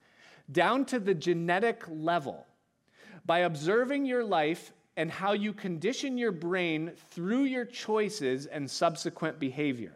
down 0.52 0.86
to 0.86 1.00
the 1.00 1.16
genetic 1.16 1.84
level. 1.90 2.46
By 3.26 3.40
observing 3.40 4.06
your 4.06 4.24
life 4.24 4.72
and 4.98 5.10
how 5.10 5.34
you 5.34 5.52
condition 5.52 6.16
your 6.16 6.32
brain 6.32 6.92
through 7.10 7.46
your 7.46 7.66
choices 7.66 8.46
and 8.46 8.70
subsequent 8.70 9.40
behavior. 9.40 9.94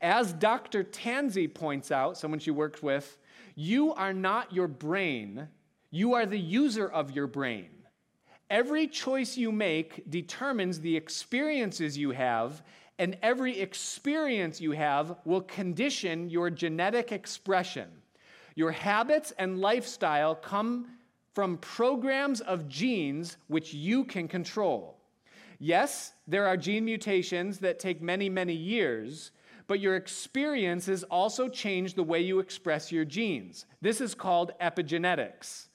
As 0.00 0.32
Dr. 0.32 0.84
Tanzi 0.84 1.52
points 1.52 1.90
out, 1.90 2.16
someone 2.16 2.40
she 2.40 2.50
works 2.50 2.82
with, 2.82 3.18
you 3.54 3.92
are 3.94 4.12
not 4.12 4.52
your 4.52 4.68
brain, 4.68 5.48
you 5.90 6.14
are 6.14 6.26
the 6.26 6.38
user 6.38 6.88
of 6.88 7.10
your 7.10 7.26
brain. 7.26 7.70
Every 8.50 8.86
choice 8.86 9.36
you 9.36 9.52
make 9.52 10.08
determines 10.10 10.80
the 10.80 10.96
experiences 10.96 11.98
you 11.98 12.12
have, 12.12 12.62
and 12.98 13.16
every 13.22 13.60
experience 13.60 14.60
you 14.60 14.72
have 14.72 15.16
will 15.24 15.42
condition 15.42 16.30
your 16.30 16.50
genetic 16.50 17.12
expression. 17.12 17.88
Your 18.54 18.72
habits 18.72 19.32
and 19.38 19.60
lifestyle 19.60 20.34
come 20.34 20.88
from 21.34 21.58
programs 21.58 22.40
of 22.40 22.68
genes 22.68 23.36
which 23.46 23.72
you 23.72 24.04
can 24.04 24.26
control. 24.26 24.98
Yes, 25.60 26.12
there 26.26 26.46
are 26.46 26.56
gene 26.56 26.84
mutations 26.84 27.58
that 27.58 27.78
take 27.78 28.00
many, 28.00 28.28
many 28.28 28.54
years, 28.54 29.30
but 29.68 29.78
your 29.78 29.94
experiences 29.94 31.04
also 31.04 31.48
change 31.48 31.94
the 31.94 32.02
way 32.02 32.20
you 32.20 32.40
express 32.40 32.90
your 32.90 33.04
genes. 33.04 33.66
This 33.80 34.00
is 34.00 34.14
called 34.14 34.50
epigenetics. 34.60 35.66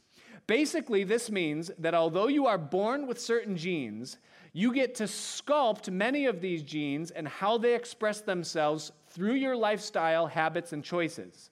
Basically, 0.48 1.06
this 1.06 1.32
means 1.32 1.72
that 1.80 1.94
although 1.94 2.28
you 2.28 2.48
are 2.48 2.58
born 2.58 3.08
with 3.08 3.22
certain 3.22 3.56
genes, 3.56 4.18
you 4.52 4.74
get 4.74 4.96
to 4.96 5.04
sculpt 5.04 5.90
many 5.90 6.26
of 6.26 6.42
these 6.42 6.64
genes 6.64 7.12
and 7.12 7.28
how 7.28 7.58
they 7.58 7.76
express 7.76 8.20
themselves 8.20 8.92
through 9.08 9.36
your 9.36 9.56
lifestyle, 9.56 10.28
habits, 10.28 10.74
and 10.74 10.84
choices. 10.84 11.52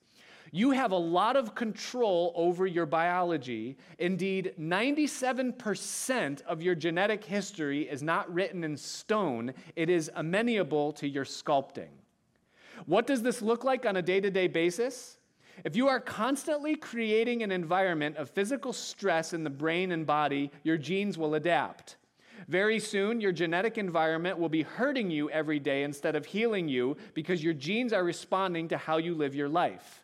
You 0.54 0.72
have 0.72 0.92
a 0.92 0.96
lot 0.96 1.36
of 1.36 1.54
control 1.54 2.32
over 2.36 2.66
your 2.66 2.84
biology. 2.84 3.78
Indeed, 3.98 4.54
97% 4.60 6.42
of 6.42 6.60
your 6.60 6.74
genetic 6.74 7.24
history 7.24 7.88
is 7.88 8.02
not 8.02 8.30
written 8.32 8.62
in 8.62 8.76
stone, 8.76 9.54
it 9.76 9.88
is 9.88 10.10
amenable 10.14 10.92
to 10.94 11.08
your 11.08 11.24
sculpting. 11.24 12.01
What 12.86 13.06
does 13.06 13.22
this 13.22 13.42
look 13.42 13.64
like 13.64 13.86
on 13.86 13.96
a 13.96 14.02
day 14.02 14.20
to 14.20 14.30
day 14.30 14.48
basis? 14.48 15.18
If 15.64 15.76
you 15.76 15.88
are 15.88 16.00
constantly 16.00 16.76
creating 16.76 17.42
an 17.42 17.52
environment 17.52 18.16
of 18.16 18.30
physical 18.30 18.72
stress 18.72 19.32
in 19.32 19.44
the 19.44 19.50
brain 19.50 19.92
and 19.92 20.06
body, 20.06 20.50
your 20.62 20.78
genes 20.78 21.18
will 21.18 21.34
adapt. 21.34 21.96
Very 22.48 22.80
soon, 22.80 23.20
your 23.20 23.32
genetic 23.32 23.78
environment 23.78 24.38
will 24.38 24.48
be 24.48 24.62
hurting 24.62 25.10
you 25.10 25.30
every 25.30 25.60
day 25.60 25.84
instead 25.84 26.16
of 26.16 26.26
healing 26.26 26.68
you 26.68 26.96
because 27.14 27.44
your 27.44 27.54
genes 27.54 27.92
are 27.92 28.02
responding 28.02 28.68
to 28.68 28.78
how 28.78 28.96
you 28.96 29.14
live 29.14 29.34
your 29.34 29.48
life. 29.48 30.02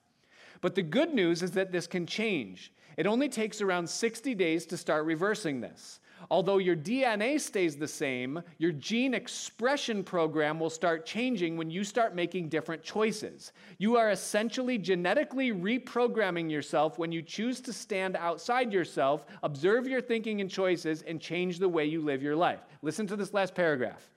But 0.61 0.75
the 0.75 0.83
good 0.83 1.13
news 1.15 1.43
is 1.43 1.53
that 1.53 1.73
this 1.73 1.87
can 1.87 2.07
change. 2.07 2.73
It 2.97 3.07
only 3.07 3.29
takes 3.29 3.61
around 3.61 3.89
60 3.89 4.35
days 4.35 4.67
to 4.67 4.77
start 4.77 5.05
reversing 5.05 5.61
this. 5.61 6.01
Although 6.31 6.59
your 6.59 6.77
DNA 6.77 7.41
stays 7.41 7.77
the 7.77 7.89
same, 7.89 8.43
your 8.59 8.73
gene 8.73 9.15
expression 9.15 10.05
program 10.05 10.61
will 10.61 10.69
start 10.69 11.07
changing 11.07 11.57
when 11.57 11.71
you 11.71 11.85
start 11.85 12.15
making 12.15 12.51
different 12.51 12.83
choices. 12.83 13.53
You 13.79 13.97
are 13.97 14.11
essentially 14.11 14.77
genetically 14.77 15.53
reprogramming 15.53 16.51
yourself 16.51 16.99
when 16.99 17.13
you 17.13 17.23
choose 17.23 17.61
to 17.63 17.73
stand 17.73 18.15
outside 18.17 18.73
yourself, 18.75 19.25
observe 19.43 19.89
your 19.89 20.03
thinking 20.03 20.43
and 20.43 20.51
choices, 20.51 21.03
and 21.03 21.19
change 21.19 21.59
the 21.59 21.69
way 21.69 21.87
you 21.87 22.03
live 22.03 22.23
your 22.23 22.37
life. 22.37 22.61
Listen 22.83 23.07
to 23.07 23.17
this 23.17 23.33
last 23.33 23.55
paragraph. 23.55 24.11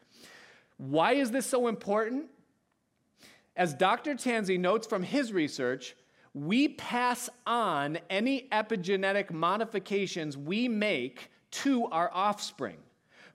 Why 0.78 1.14
is 1.14 1.32
this 1.32 1.46
so 1.46 1.68
important? 1.68 2.26
As 3.56 3.74
Dr. 3.74 4.16
Tanzi 4.16 4.60
notes 4.60 4.86
from 4.86 5.04
his 5.04 5.32
research, 5.32 5.96
we 6.34 6.70
pass 6.70 7.30
on 7.46 8.00
any 8.10 8.48
epigenetic 8.52 9.32
modifications 9.32 10.38
we 10.38 10.68
make 10.68 11.30
to 11.52 11.86
our 11.88 12.10
offspring. 12.14 12.78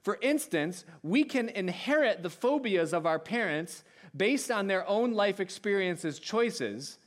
For 0.01 0.17
instance, 0.21 0.85
we 1.03 1.23
can 1.23 1.49
inherit 1.49 2.23
the 2.23 2.29
phobias 2.29 2.93
of 2.93 3.05
our 3.05 3.19
parents 3.19 3.83
based 4.15 4.49
on 4.51 4.67
their 4.67 4.87
own 4.87 5.13
life 5.13 5.39
experiences, 5.39 6.19
choices, 6.19 6.97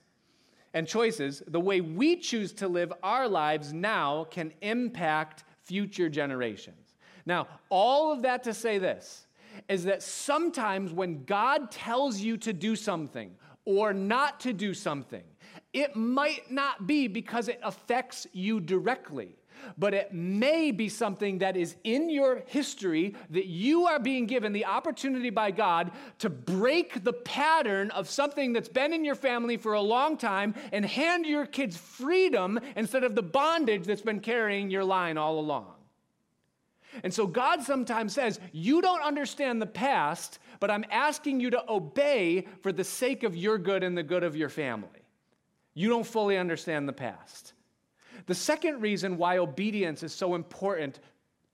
and 0.75 0.87
choices. 0.87 1.43
The 1.47 1.61
way 1.61 1.81
we 1.81 2.17
choose 2.17 2.53
to 2.55 2.69
live 2.69 2.93
our 3.03 3.27
lives 3.27 3.73
now 3.73 4.25
can 4.31 4.53
impact 4.61 5.45
future 5.65 6.09
generations. 6.09 6.95
Now, 7.27 7.49
all 7.69 8.13
of 8.13 8.23
that 8.23 8.43
to 8.45 8.55
say 8.55 8.79
this 8.79 9.27
is 9.69 9.85
that 9.85 10.03
sometimes 10.03 10.93
when 10.93 11.25
God 11.25 11.71
tells 11.71 12.21
you 12.21 12.37
to 12.39 12.53
do 12.53 12.77
something 12.77 13.35
or 13.65 13.93
not 13.93 14.41
to 14.41 14.53
do 14.53 14.75
something, 14.75 15.25
it 15.73 15.97
might 15.97 16.51
not 16.51 16.87
be 16.87 17.09
because 17.09 17.49
it 17.49 17.61
affects 17.63 18.27
you 18.33 18.61
directly 18.61 19.37
but 19.79 19.95
it 19.95 20.13
may 20.13 20.71
be 20.71 20.89
something 20.89 21.39
that 21.39 21.57
is 21.57 21.77
in 21.85 22.11
your 22.11 22.43
history 22.47 23.15
that 23.31 23.47
you 23.47 23.87
are 23.87 23.99
being 23.99 24.27
given 24.27 24.53
the 24.53 24.65
opportunity 24.65 25.31
by 25.31 25.51
God 25.51 25.91
to 26.19 26.31
break 26.31 27.05
the 27.05 27.13
pattern 27.13 27.91
of 27.91 28.09
something 28.09 28.53
that's 28.53 28.69
been 28.69 28.93
in 28.93 29.05
your 29.05 29.15
family 29.15 29.57
for 29.57 29.75
a 29.75 29.81
long 29.81 30.17
time 30.17 30.55
and 30.73 30.85
hand 30.85 31.27
your 31.27 31.47
kids 31.47 31.77
freedom 31.77 32.59
instead 32.77 33.05
of 33.05 33.15
the 33.15 33.23
bondage 33.23 33.85
that's 33.85 34.03
been 34.03 34.21
carrying 34.21 34.71
your 34.71 34.85
line 34.85 35.17
all 35.17 35.39
along. 35.39 35.75
And 37.03 37.13
so 37.13 37.27
God 37.27 37.63
sometimes 37.63 38.13
says, 38.13 38.41
You 38.53 38.83
don't 38.83 39.03
understand 39.03 39.63
the 39.63 39.67
past, 39.67 40.39
but 40.59 40.71
I'm 40.71 40.85
asking 40.91 41.41
you 41.41 41.51
to 41.51 41.71
obey 41.71 42.47
for 42.63 42.73
the 42.73 42.85
sake 42.85 43.23
of 43.23 43.37
your 43.37 43.59
good 43.59 43.83
and 43.83 43.97
the 43.97 44.03
good 44.03 44.25
of 44.25 44.37
your 44.37 44.49
family. 44.49 44.89
You 45.75 45.89
don't 45.89 46.07
fully 46.07 46.37
understand 46.37 46.89
the 46.89 46.93
past. 46.93 47.53
The 48.27 48.35
second 48.35 48.81
reason 48.81 49.17
why 49.17 49.39
obedience 49.39 50.03
is 50.03 50.13
so 50.13 50.35
important 50.35 51.01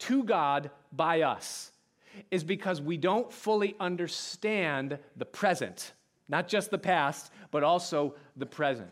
to 0.00 0.24
God 0.24 0.70
by 0.92 1.22
us 1.22 1.72
is 2.30 2.44
because 2.44 2.80
we 2.80 2.96
don't 2.96 3.32
fully 3.32 3.74
understand 3.78 4.98
the 5.16 5.24
present, 5.24 5.92
not 6.28 6.48
just 6.48 6.70
the 6.70 6.78
past, 6.78 7.30
but 7.50 7.62
also 7.62 8.14
the 8.36 8.46
present. 8.46 8.90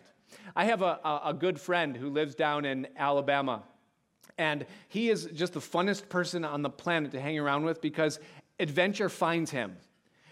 I 0.54 0.66
have 0.66 0.82
a, 0.82 0.98
a, 1.04 1.20
a 1.26 1.34
good 1.34 1.60
friend 1.60 1.96
who 1.96 2.10
lives 2.10 2.34
down 2.34 2.64
in 2.64 2.86
Alabama. 2.96 3.62
And 4.36 4.66
he 4.88 5.10
is 5.10 5.26
just 5.26 5.52
the 5.52 5.60
funnest 5.60 6.08
person 6.08 6.44
on 6.44 6.62
the 6.62 6.70
planet 6.70 7.12
to 7.12 7.20
hang 7.20 7.38
around 7.38 7.64
with 7.64 7.80
because 7.80 8.18
adventure 8.58 9.08
finds 9.08 9.50
him. 9.50 9.76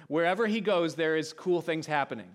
Wherever 0.08 0.46
he 0.46 0.60
goes, 0.60 0.94
there 0.94 1.16
is 1.16 1.32
cool 1.32 1.60
things 1.60 1.86
happening. 1.86 2.28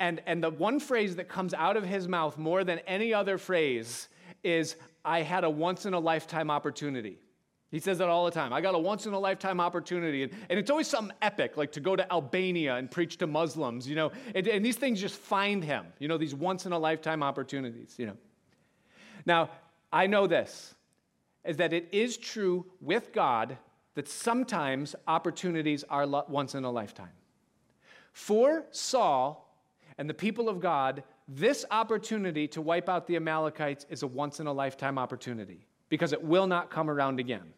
And, 0.00 0.22
and 0.26 0.42
the 0.42 0.50
one 0.50 0.78
phrase 0.78 1.16
that 1.16 1.28
comes 1.28 1.54
out 1.54 1.76
of 1.76 1.84
his 1.84 2.06
mouth 2.06 2.38
more 2.38 2.62
than 2.62 2.78
any 2.80 3.12
other 3.12 3.36
phrase 3.36 4.08
is, 4.42 4.76
I 5.04 5.22
had 5.22 5.44
a 5.44 5.50
once 5.50 5.86
in 5.86 5.94
a 5.94 5.98
lifetime 5.98 6.50
opportunity. 6.50 7.18
He 7.70 7.80
says 7.80 7.98
that 7.98 8.08
all 8.08 8.24
the 8.24 8.30
time. 8.30 8.52
I 8.52 8.62
got 8.62 8.74
a 8.74 8.78
once 8.78 9.04
in 9.04 9.12
a 9.12 9.18
lifetime 9.18 9.60
opportunity. 9.60 10.22
And, 10.22 10.32
and, 10.48 10.58
it's 10.58 10.70
always 10.70 10.88
something 10.88 11.14
epic, 11.20 11.58
like 11.58 11.72
to 11.72 11.80
go 11.80 11.96
to 11.96 12.12
Albania 12.12 12.76
and 12.76 12.90
preach 12.90 13.18
to 13.18 13.26
Muslims, 13.26 13.86
you 13.86 13.94
know. 13.94 14.10
And, 14.34 14.46
and 14.48 14.64
these 14.64 14.76
things 14.76 15.00
just 15.00 15.16
find 15.16 15.62
him, 15.62 15.84
you 15.98 16.08
know, 16.08 16.16
these 16.16 16.34
once 16.34 16.64
in 16.64 16.72
a 16.72 16.78
lifetime 16.78 17.22
opportunities, 17.22 17.94
you 17.98 18.06
know. 18.06 18.16
Now, 19.26 19.50
I 19.92 20.06
know 20.06 20.26
this 20.26 20.74
is 21.44 21.58
that 21.58 21.72
it 21.74 21.88
is 21.92 22.16
true 22.16 22.64
with 22.80 23.12
God 23.12 23.58
that 23.94 24.08
sometimes 24.08 24.94
opportunities 25.06 25.84
are 25.90 26.06
once 26.28 26.54
in 26.54 26.64
a 26.64 26.70
lifetime. 26.70 27.10
For 28.12 28.64
Saul 28.70 29.44
and 29.98 30.08
the 30.08 30.14
people 30.14 30.48
of 30.48 30.60
God, 30.60 31.02
this 31.28 31.66
opportunity 31.70 32.48
to 32.48 32.62
wipe 32.62 32.88
out 32.88 33.06
the 33.06 33.16
Amalekites 33.16 33.84
is 33.90 34.02
a 34.02 34.06
once 34.06 34.40
in 34.40 34.46
a 34.46 34.52
lifetime 34.52 34.98
opportunity 34.98 35.66
because 35.90 36.12
it 36.12 36.22
will 36.22 36.46
not 36.46 36.70
come 36.70 36.88
around 36.88 37.20
again. 37.20 37.52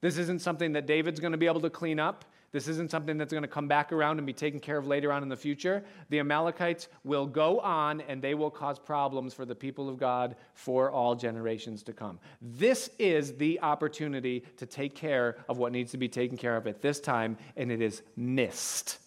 This 0.00 0.18
isn't 0.18 0.42
something 0.42 0.72
that 0.72 0.86
David's 0.86 1.20
going 1.20 1.32
to 1.32 1.38
be 1.38 1.46
able 1.46 1.60
to 1.60 1.70
clean 1.70 2.00
up. 2.00 2.24
This 2.52 2.68
isn't 2.68 2.90
something 2.90 3.16
that's 3.16 3.32
going 3.32 3.42
to 3.42 3.48
come 3.48 3.66
back 3.66 3.92
around 3.92 4.18
and 4.18 4.26
be 4.26 4.32
taken 4.32 4.60
care 4.60 4.76
of 4.76 4.86
later 4.86 5.10
on 5.10 5.22
in 5.22 5.28
the 5.28 5.36
future. 5.36 5.84
The 6.10 6.20
Amalekites 6.20 6.88
will 7.02 7.26
go 7.26 7.58
on 7.60 8.00
and 8.02 8.22
they 8.22 8.34
will 8.34 8.50
cause 8.50 8.78
problems 8.78 9.34
for 9.34 9.44
the 9.44 9.54
people 9.54 9.88
of 9.88 9.98
God 9.98 10.36
for 10.52 10.90
all 10.90 11.14
generations 11.16 11.82
to 11.84 11.92
come. 11.92 12.20
This 12.40 12.90
is 12.98 13.36
the 13.36 13.60
opportunity 13.60 14.44
to 14.58 14.66
take 14.66 14.94
care 14.94 15.38
of 15.48 15.58
what 15.58 15.72
needs 15.72 15.90
to 15.92 15.98
be 15.98 16.08
taken 16.08 16.36
care 16.36 16.56
of 16.56 16.66
at 16.66 16.80
this 16.80 17.00
time, 17.00 17.36
and 17.56 17.72
it 17.72 17.80
is 17.80 18.02
missed. 18.16 18.98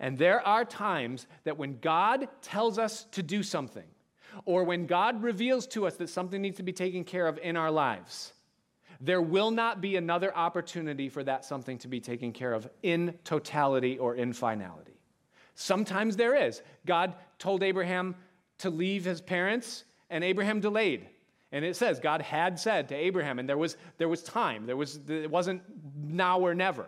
And 0.00 0.16
there 0.16 0.44
are 0.46 0.64
times 0.64 1.26
that 1.44 1.58
when 1.58 1.78
God 1.78 2.26
tells 2.40 2.78
us 2.78 3.04
to 3.12 3.22
do 3.22 3.42
something, 3.42 3.84
or 4.46 4.64
when 4.64 4.86
God 4.86 5.22
reveals 5.22 5.66
to 5.68 5.86
us 5.86 5.96
that 5.96 6.08
something 6.08 6.40
needs 6.40 6.56
to 6.56 6.62
be 6.62 6.72
taken 6.72 7.04
care 7.04 7.26
of 7.26 7.38
in 7.38 7.56
our 7.56 7.70
lives, 7.70 8.32
there 9.00 9.20
will 9.20 9.50
not 9.50 9.80
be 9.80 9.96
another 9.96 10.34
opportunity 10.34 11.08
for 11.08 11.22
that 11.24 11.44
something 11.44 11.78
to 11.78 11.88
be 11.88 12.00
taken 12.00 12.32
care 12.32 12.52
of 12.52 12.68
in 12.82 13.14
totality 13.24 13.98
or 13.98 14.14
in 14.14 14.32
finality. 14.32 14.98
Sometimes 15.54 16.16
there 16.16 16.34
is. 16.34 16.62
God 16.86 17.14
told 17.38 17.62
Abraham 17.62 18.16
to 18.58 18.70
leave 18.70 19.04
his 19.04 19.20
parents, 19.20 19.84
and 20.08 20.24
Abraham 20.24 20.60
delayed. 20.60 21.06
And 21.52 21.64
it 21.64 21.76
says 21.76 21.98
God 21.98 22.22
had 22.22 22.58
said 22.58 22.88
to 22.88 22.94
Abraham, 22.94 23.38
and 23.38 23.48
there 23.48 23.58
was, 23.58 23.76
there 23.98 24.08
was 24.08 24.22
time. 24.22 24.66
There 24.66 24.76
was, 24.76 24.98
it 25.08 25.30
wasn't 25.30 25.62
now 25.96 26.40
or 26.40 26.54
never. 26.54 26.86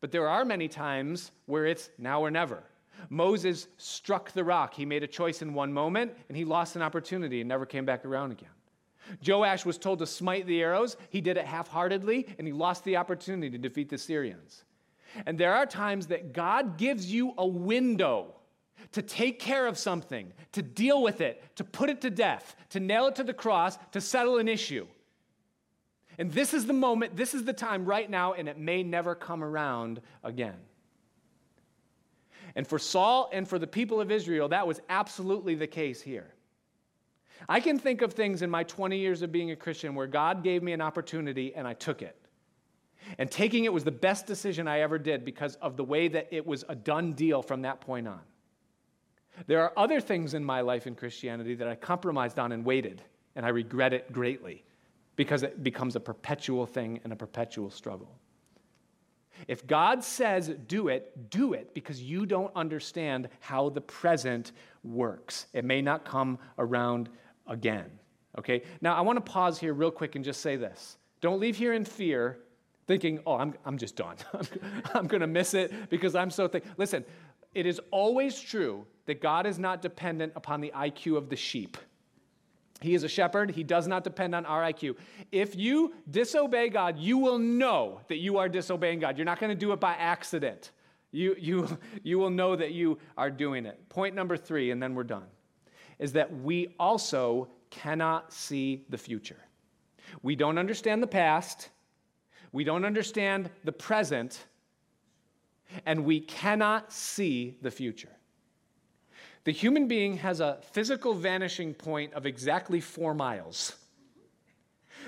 But 0.00 0.12
there 0.12 0.28
are 0.28 0.44
many 0.44 0.68
times 0.68 1.32
where 1.46 1.66
it's 1.66 1.90
now 1.98 2.20
or 2.20 2.30
never. 2.30 2.62
Moses 3.10 3.68
struck 3.76 4.32
the 4.32 4.44
rock. 4.44 4.74
He 4.74 4.84
made 4.84 5.02
a 5.02 5.08
choice 5.08 5.42
in 5.42 5.54
one 5.54 5.72
moment, 5.72 6.12
and 6.28 6.36
he 6.36 6.44
lost 6.44 6.76
an 6.76 6.82
opportunity 6.82 7.40
and 7.40 7.48
never 7.48 7.66
came 7.66 7.84
back 7.84 8.04
around 8.04 8.32
again. 8.32 8.50
Joash 9.26 9.64
was 9.64 9.78
told 9.78 10.00
to 10.00 10.06
smite 10.06 10.46
the 10.46 10.60
arrows. 10.60 10.96
He 11.10 11.20
did 11.20 11.36
it 11.36 11.46
half 11.46 11.68
heartedly, 11.68 12.26
and 12.38 12.46
he 12.46 12.52
lost 12.52 12.84
the 12.84 12.96
opportunity 12.96 13.50
to 13.50 13.58
defeat 13.58 13.88
the 13.88 13.98
Syrians. 13.98 14.64
And 15.26 15.38
there 15.38 15.54
are 15.54 15.66
times 15.66 16.08
that 16.08 16.32
God 16.32 16.76
gives 16.76 17.10
you 17.10 17.32
a 17.38 17.46
window 17.46 18.34
to 18.92 19.02
take 19.02 19.38
care 19.38 19.66
of 19.66 19.78
something, 19.78 20.32
to 20.52 20.62
deal 20.62 21.02
with 21.02 21.20
it, 21.20 21.42
to 21.56 21.64
put 21.64 21.90
it 21.90 22.00
to 22.02 22.10
death, 22.10 22.56
to 22.70 22.80
nail 22.80 23.06
it 23.06 23.16
to 23.16 23.24
the 23.24 23.34
cross, 23.34 23.78
to 23.92 24.00
settle 24.00 24.38
an 24.38 24.48
issue. 24.48 24.86
And 26.18 26.32
this 26.32 26.52
is 26.52 26.66
the 26.66 26.72
moment, 26.72 27.16
this 27.16 27.32
is 27.32 27.44
the 27.44 27.52
time 27.52 27.84
right 27.84 28.10
now, 28.10 28.32
and 28.32 28.48
it 28.48 28.58
may 28.58 28.82
never 28.82 29.14
come 29.14 29.44
around 29.44 30.00
again. 30.24 30.56
And 32.56 32.66
for 32.66 32.78
Saul 32.78 33.30
and 33.32 33.46
for 33.46 33.58
the 33.58 33.68
people 33.68 34.00
of 34.00 34.10
Israel, 34.10 34.48
that 34.48 34.66
was 34.66 34.80
absolutely 34.88 35.54
the 35.54 35.68
case 35.68 36.02
here. 36.02 36.34
I 37.48 37.60
can 37.60 37.78
think 37.78 38.02
of 38.02 38.14
things 38.14 38.42
in 38.42 38.50
my 38.50 38.64
20 38.64 38.98
years 38.98 39.22
of 39.22 39.30
being 39.30 39.52
a 39.52 39.56
Christian 39.56 39.94
where 39.94 40.08
God 40.08 40.42
gave 40.42 40.60
me 40.60 40.72
an 40.72 40.80
opportunity 40.80 41.54
and 41.54 41.68
I 41.68 41.74
took 41.74 42.02
it. 42.02 42.16
And 43.16 43.30
taking 43.30 43.64
it 43.64 43.72
was 43.72 43.84
the 43.84 43.92
best 43.92 44.26
decision 44.26 44.66
I 44.66 44.80
ever 44.80 44.98
did 44.98 45.24
because 45.24 45.54
of 45.56 45.76
the 45.76 45.84
way 45.84 46.08
that 46.08 46.26
it 46.32 46.44
was 46.44 46.64
a 46.68 46.74
done 46.74 47.12
deal 47.12 47.42
from 47.42 47.62
that 47.62 47.80
point 47.80 48.08
on. 48.08 48.20
There 49.46 49.62
are 49.62 49.72
other 49.76 50.00
things 50.00 50.34
in 50.34 50.44
my 50.44 50.62
life 50.62 50.88
in 50.88 50.96
Christianity 50.96 51.54
that 51.54 51.68
I 51.68 51.76
compromised 51.76 52.40
on 52.40 52.50
and 52.50 52.64
waited, 52.64 53.02
and 53.36 53.46
I 53.46 53.50
regret 53.50 53.92
it 53.92 54.12
greatly 54.12 54.64
because 55.18 55.42
it 55.42 55.64
becomes 55.64 55.96
a 55.96 56.00
perpetual 56.00 56.64
thing 56.64 57.00
and 57.02 57.12
a 57.12 57.16
perpetual 57.16 57.70
struggle. 57.70 58.16
If 59.48 59.66
God 59.66 60.04
says 60.04 60.54
do 60.68 60.86
it, 60.86 61.28
do 61.28 61.54
it 61.54 61.74
because 61.74 62.00
you 62.00 62.24
don't 62.24 62.52
understand 62.54 63.28
how 63.40 63.68
the 63.68 63.80
present 63.80 64.52
works. 64.84 65.46
It 65.52 65.64
may 65.64 65.82
not 65.82 66.04
come 66.04 66.38
around 66.56 67.08
again. 67.48 67.90
Okay? 68.38 68.62
Now, 68.80 68.94
I 68.94 69.00
want 69.00 69.16
to 69.16 69.32
pause 69.32 69.58
here 69.58 69.74
real 69.74 69.90
quick 69.90 70.14
and 70.14 70.24
just 70.24 70.40
say 70.40 70.54
this. 70.54 70.98
Don't 71.20 71.40
leave 71.40 71.56
here 71.56 71.72
in 71.72 71.84
fear 71.84 72.38
thinking, 72.86 73.18
oh, 73.26 73.38
I'm, 73.38 73.54
I'm 73.64 73.76
just 73.76 73.96
done. 73.96 74.16
I'm 74.94 75.08
going 75.08 75.20
to 75.20 75.26
miss 75.26 75.52
it 75.52 75.90
because 75.90 76.14
I'm 76.14 76.30
so 76.30 76.46
thick. 76.46 76.62
Listen, 76.76 77.04
it 77.54 77.66
is 77.66 77.80
always 77.90 78.40
true 78.40 78.86
that 79.06 79.20
God 79.20 79.46
is 79.46 79.58
not 79.58 79.82
dependent 79.82 80.32
upon 80.36 80.60
the 80.60 80.72
IQ 80.76 81.16
of 81.16 81.28
the 81.28 81.36
sheep. 81.36 81.76
He 82.80 82.94
is 82.94 83.02
a 83.02 83.08
shepherd. 83.08 83.50
He 83.50 83.64
does 83.64 83.88
not 83.88 84.04
depend 84.04 84.34
on 84.34 84.46
our 84.46 84.62
IQ. 84.62 84.96
If 85.32 85.56
you 85.56 85.94
disobey 86.10 86.68
God, 86.68 86.98
you 86.98 87.18
will 87.18 87.38
know 87.38 88.00
that 88.08 88.18
you 88.18 88.38
are 88.38 88.48
disobeying 88.48 89.00
God. 89.00 89.18
You're 89.18 89.24
not 89.24 89.40
going 89.40 89.50
to 89.50 89.56
do 89.56 89.72
it 89.72 89.80
by 89.80 89.94
accident. 89.94 90.70
You, 91.10 91.34
you, 91.38 91.78
you 92.02 92.18
will 92.18 92.30
know 92.30 92.54
that 92.54 92.72
you 92.72 92.98
are 93.16 93.30
doing 93.30 93.66
it. 93.66 93.88
Point 93.88 94.14
number 94.14 94.36
three, 94.36 94.70
and 94.70 94.82
then 94.82 94.94
we're 94.94 95.04
done 95.04 95.26
is 95.98 96.12
that 96.12 96.32
we 96.42 96.74
also 96.78 97.48
cannot 97.70 98.32
see 98.32 98.84
the 98.88 98.98
future. 98.98 99.38
We 100.22 100.36
don't 100.36 100.58
understand 100.58 101.02
the 101.02 101.08
past, 101.08 101.70
we 102.52 102.64
don't 102.64 102.84
understand 102.84 103.50
the 103.64 103.72
present, 103.72 104.46
and 105.84 106.04
we 106.04 106.20
cannot 106.20 106.92
see 106.92 107.58
the 107.60 107.70
future. 107.70 108.17
The 109.44 109.52
human 109.52 109.88
being 109.88 110.16
has 110.18 110.40
a 110.40 110.58
physical 110.72 111.14
vanishing 111.14 111.74
point 111.74 112.12
of 112.14 112.26
exactly 112.26 112.80
four 112.80 113.14
miles. 113.14 113.76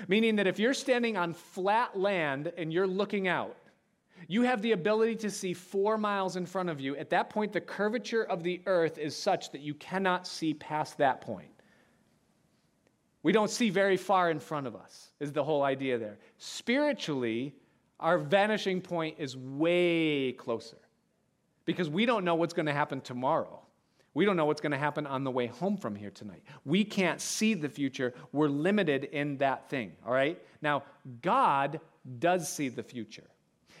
Meaning 0.07 0.37
that 0.37 0.47
if 0.47 0.57
you're 0.57 0.73
standing 0.73 1.17
on 1.17 1.33
flat 1.33 1.97
land 1.97 2.51
and 2.57 2.73
you're 2.73 2.87
looking 2.87 3.27
out, 3.27 3.55
you 4.27 4.43
have 4.43 4.61
the 4.61 4.71
ability 4.71 5.15
to 5.15 5.29
see 5.29 5.53
four 5.53 5.97
miles 5.97 6.35
in 6.35 6.45
front 6.45 6.69
of 6.69 6.79
you. 6.79 6.95
At 6.95 7.09
that 7.09 7.29
point, 7.29 7.51
the 7.51 7.61
curvature 7.61 8.23
of 8.23 8.43
the 8.43 8.61
earth 8.65 8.97
is 8.97 9.15
such 9.15 9.51
that 9.51 9.61
you 9.61 9.73
cannot 9.73 10.27
see 10.27 10.53
past 10.53 10.97
that 10.97 11.21
point. 11.21 11.49
We 13.23 13.31
don't 13.31 13.49
see 13.49 13.69
very 13.69 13.97
far 13.97 14.31
in 14.31 14.39
front 14.39 14.67
of 14.67 14.75
us, 14.75 15.09
is 15.19 15.31
the 15.31 15.43
whole 15.43 15.63
idea 15.63 15.97
there. 15.97 16.17
Spiritually, 16.37 17.53
our 17.99 18.17
vanishing 18.17 18.81
point 18.81 19.15
is 19.19 19.37
way 19.37 20.31
closer 20.33 20.77
because 21.65 21.89
we 21.89 22.05
don't 22.05 22.25
know 22.25 22.35
what's 22.35 22.53
going 22.53 22.65
to 22.65 22.73
happen 22.73 23.01
tomorrow. 23.01 23.61
We 24.13 24.25
don't 24.25 24.35
know 24.35 24.45
what's 24.45 24.61
going 24.61 24.73
to 24.73 24.77
happen 24.77 25.07
on 25.07 25.23
the 25.23 25.31
way 25.31 25.47
home 25.47 25.77
from 25.77 25.95
here 25.95 26.09
tonight. 26.09 26.43
We 26.65 26.83
can't 26.83 27.21
see 27.21 27.53
the 27.53 27.69
future. 27.69 28.13
We're 28.33 28.49
limited 28.49 29.05
in 29.05 29.37
that 29.37 29.69
thing, 29.69 29.93
all 30.05 30.11
right? 30.13 30.41
Now, 30.61 30.83
God 31.21 31.79
does 32.19 32.51
see 32.51 32.69
the 32.69 32.83
future. 32.83 33.23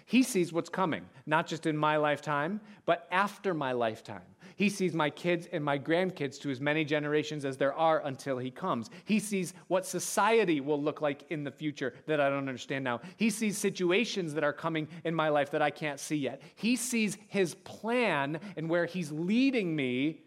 He 0.05 0.23
sees 0.23 0.51
what's 0.51 0.69
coming, 0.69 1.05
not 1.25 1.47
just 1.47 1.65
in 1.65 1.77
my 1.77 1.97
lifetime, 1.97 2.59
but 2.85 3.07
after 3.11 3.53
my 3.53 3.71
lifetime. 3.71 4.21
He 4.55 4.69
sees 4.69 4.93
my 4.93 5.09
kids 5.09 5.47
and 5.51 5.63
my 5.63 5.77
grandkids 5.77 6.39
to 6.41 6.51
as 6.51 6.61
many 6.61 6.85
generations 6.85 7.45
as 7.45 7.57
there 7.57 7.73
are 7.73 8.05
until 8.05 8.37
he 8.37 8.51
comes. 8.51 8.89
He 9.05 9.19
sees 9.19 9.53
what 9.67 9.85
society 9.85 10.61
will 10.61 10.81
look 10.81 11.01
like 11.01 11.25
in 11.29 11.43
the 11.43 11.51
future 11.51 11.93
that 12.07 12.19
I 12.19 12.29
don't 12.29 12.47
understand 12.47 12.83
now. 12.83 13.01
He 13.17 13.29
sees 13.29 13.57
situations 13.57 14.33
that 14.33 14.43
are 14.43 14.53
coming 14.53 14.87
in 15.03 15.15
my 15.15 15.29
life 15.29 15.51
that 15.51 15.61
I 15.61 15.69
can't 15.69 15.99
see 15.99 16.17
yet. 16.17 16.41
He 16.55 16.75
sees 16.75 17.17
his 17.27 17.55
plan 17.55 18.39
and 18.57 18.69
where 18.69 18.85
he's 18.85 19.11
leading 19.11 19.75
me 19.75 20.21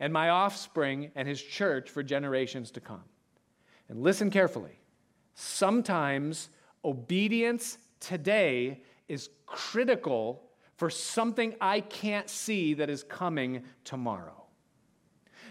and 0.00 0.12
my 0.12 0.28
offspring 0.28 1.10
and 1.14 1.26
his 1.26 1.40
church 1.42 1.90
for 1.90 2.02
generations 2.02 2.70
to 2.72 2.80
come. 2.80 3.04
And 3.88 4.02
listen 4.02 4.30
carefully. 4.30 4.78
Sometimes 5.34 6.48
obedience 6.84 7.78
today 8.00 8.82
is 9.08 9.30
critical 9.46 10.42
for 10.76 10.90
something 10.90 11.54
I 11.60 11.80
can't 11.80 12.28
see 12.28 12.74
that 12.74 12.90
is 12.90 13.02
coming 13.02 13.64
tomorrow. 13.84 14.44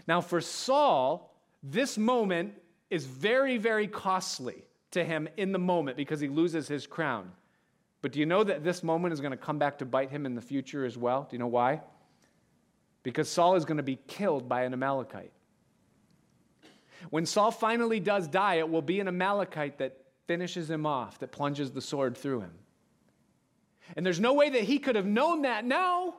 Now, 0.07 0.21
for 0.21 0.39
Saul, 0.39 1.36
this 1.63 1.97
moment 1.97 2.53
is 2.89 3.05
very, 3.05 3.57
very 3.57 3.88
costly 3.88 4.65
to 4.91 5.03
him 5.03 5.28
in 5.36 5.51
the 5.51 5.59
moment 5.59 5.97
because 5.97 6.19
he 6.19 6.28
loses 6.28 6.67
his 6.67 6.86
crown. 6.86 7.32
But 8.01 8.11
do 8.11 8.19
you 8.19 8.26
know 8.28 8.43
that 8.43 8.63
this 8.63 8.84
moment 8.84 9.13
is 9.13 9.19
going 9.19 9.32
to 9.32 9.38
come 9.38 9.57
back 9.57 9.80
to 9.80 9.86
bite 9.86 10.11
him 10.11 10.28
in 10.28 10.36
the 10.36 10.41
future 10.41 10.86
as 10.86 10.95
well? 10.95 11.28
Do 11.30 11.36
you 11.36 11.39
know 11.39 11.47
why? 11.47 11.82
Because 13.01 13.28
Saul 13.28 13.55
is 13.55 13.65
going 13.65 13.78
to 13.78 13.84
be 13.84 13.97
killed 14.07 14.47
by 14.47 14.63
an 14.63 14.73
Amalekite. 14.73 15.32
When 17.09 17.26
Saul 17.26 17.51
finally 17.51 17.99
does 17.99 18.28
die, 18.28 18.55
it 18.55 18.69
will 18.69 18.82
be 18.82 18.99
an 18.99 19.07
Amalekite 19.07 19.80
that 19.80 19.97
finishes 20.28 20.69
him 20.69 20.86
off, 20.86 21.19
that 21.19 21.32
plunges 21.32 21.71
the 21.71 21.82
sword 21.82 22.17
through 22.17 22.41
him. 22.41 22.53
And 23.95 24.05
there's 24.05 24.19
no 24.19 24.33
way 24.33 24.49
that 24.49 24.61
he 24.63 24.79
could 24.79 24.95
have 24.95 25.05
known 25.05 25.43
that 25.43 25.65
now, 25.65 26.15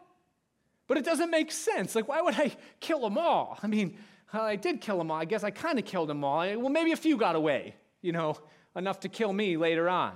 but 0.87 0.97
it 0.97 1.05
doesn't 1.05 1.31
make 1.31 1.51
sense. 1.51 1.95
Like, 1.95 2.09
why 2.09 2.21
would 2.21 2.35
I 2.35 2.57
kill 2.81 3.01
them 3.01 3.19
all? 3.19 3.59
I 3.62 3.67
mean, 3.67 3.99
I 4.33 4.57
did 4.57 4.81
kill 4.81 4.99
them 4.99 5.11
all. 5.11 5.19
I 5.19 5.25
guess 5.25 5.45
I 5.45 5.51
kind 5.51 5.79
of 5.79 5.85
killed 5.85 6.09
them 6.09 6.23
all. 6.25 6.41
Well, 6.41 6.69
maybe 6.69 6.93
a 6.93 6.97
few 6.97 7.17
got 7.17 7.37
away, 7.37 7.75
you 8.03 8.12
know, 8.12 8.37
enough 8.75 9.01
to 9.01 9.09
kill 9.09 9.33
me 9.33 9.57
later 9.57 9.89
on. 9.89 10.14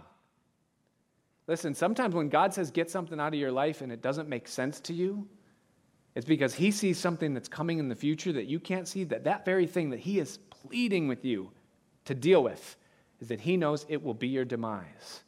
Listen, 1.46 1.74
sometimes 1.74 2.14
when 2.14 2.28
God 2.28 2.55
says 2.55 2.70
get 2.70 2.90
something 2.90 3.18
out 3.18 3.34
of 3.34 3.40
your 3.40 3.51
life 3.51 3.80
and 3.80 3.90
it 3.90 4.03
doesn't 4.03 4.28
make 4.28 4.46
sense 4.46 4.78
to 4.80 4.92
you, 4.92 5.28
it's 6.14 6.26
because 6.26 6.55
he 6.55 6.70
sees 6.70 6.98
something 6.98 7.34
that's 7.34 7.48
coming 7.48 7.78
in 7.78 7.88
the 7.88 7.94
future 7.94 8.32
that 8.32 8.46
you 8.46 8.61
can't 8.61 8.86
see, 8.86 9.05
that 9.05 9.24
that 9.24 9.44
very 9.44 9.66
thing 9.66 9.90
that 9.90 10.01
he 10.01 10.18
is 10.18 10.38
pleading 10.51 11.09
with 11.09 11.24
you 11.24 11.51
to 12.05 12.14
deal 12.14 12.42
with 12.42 12.76
is 13.20 13.28
that 13.28 13.40
he 13.40 13.57
knows 13.57 13.86
it 13.88 14.03
will 14.03 14.14
be 14.14 14.28
your 14.28 14.44
demise. 14.44 15.22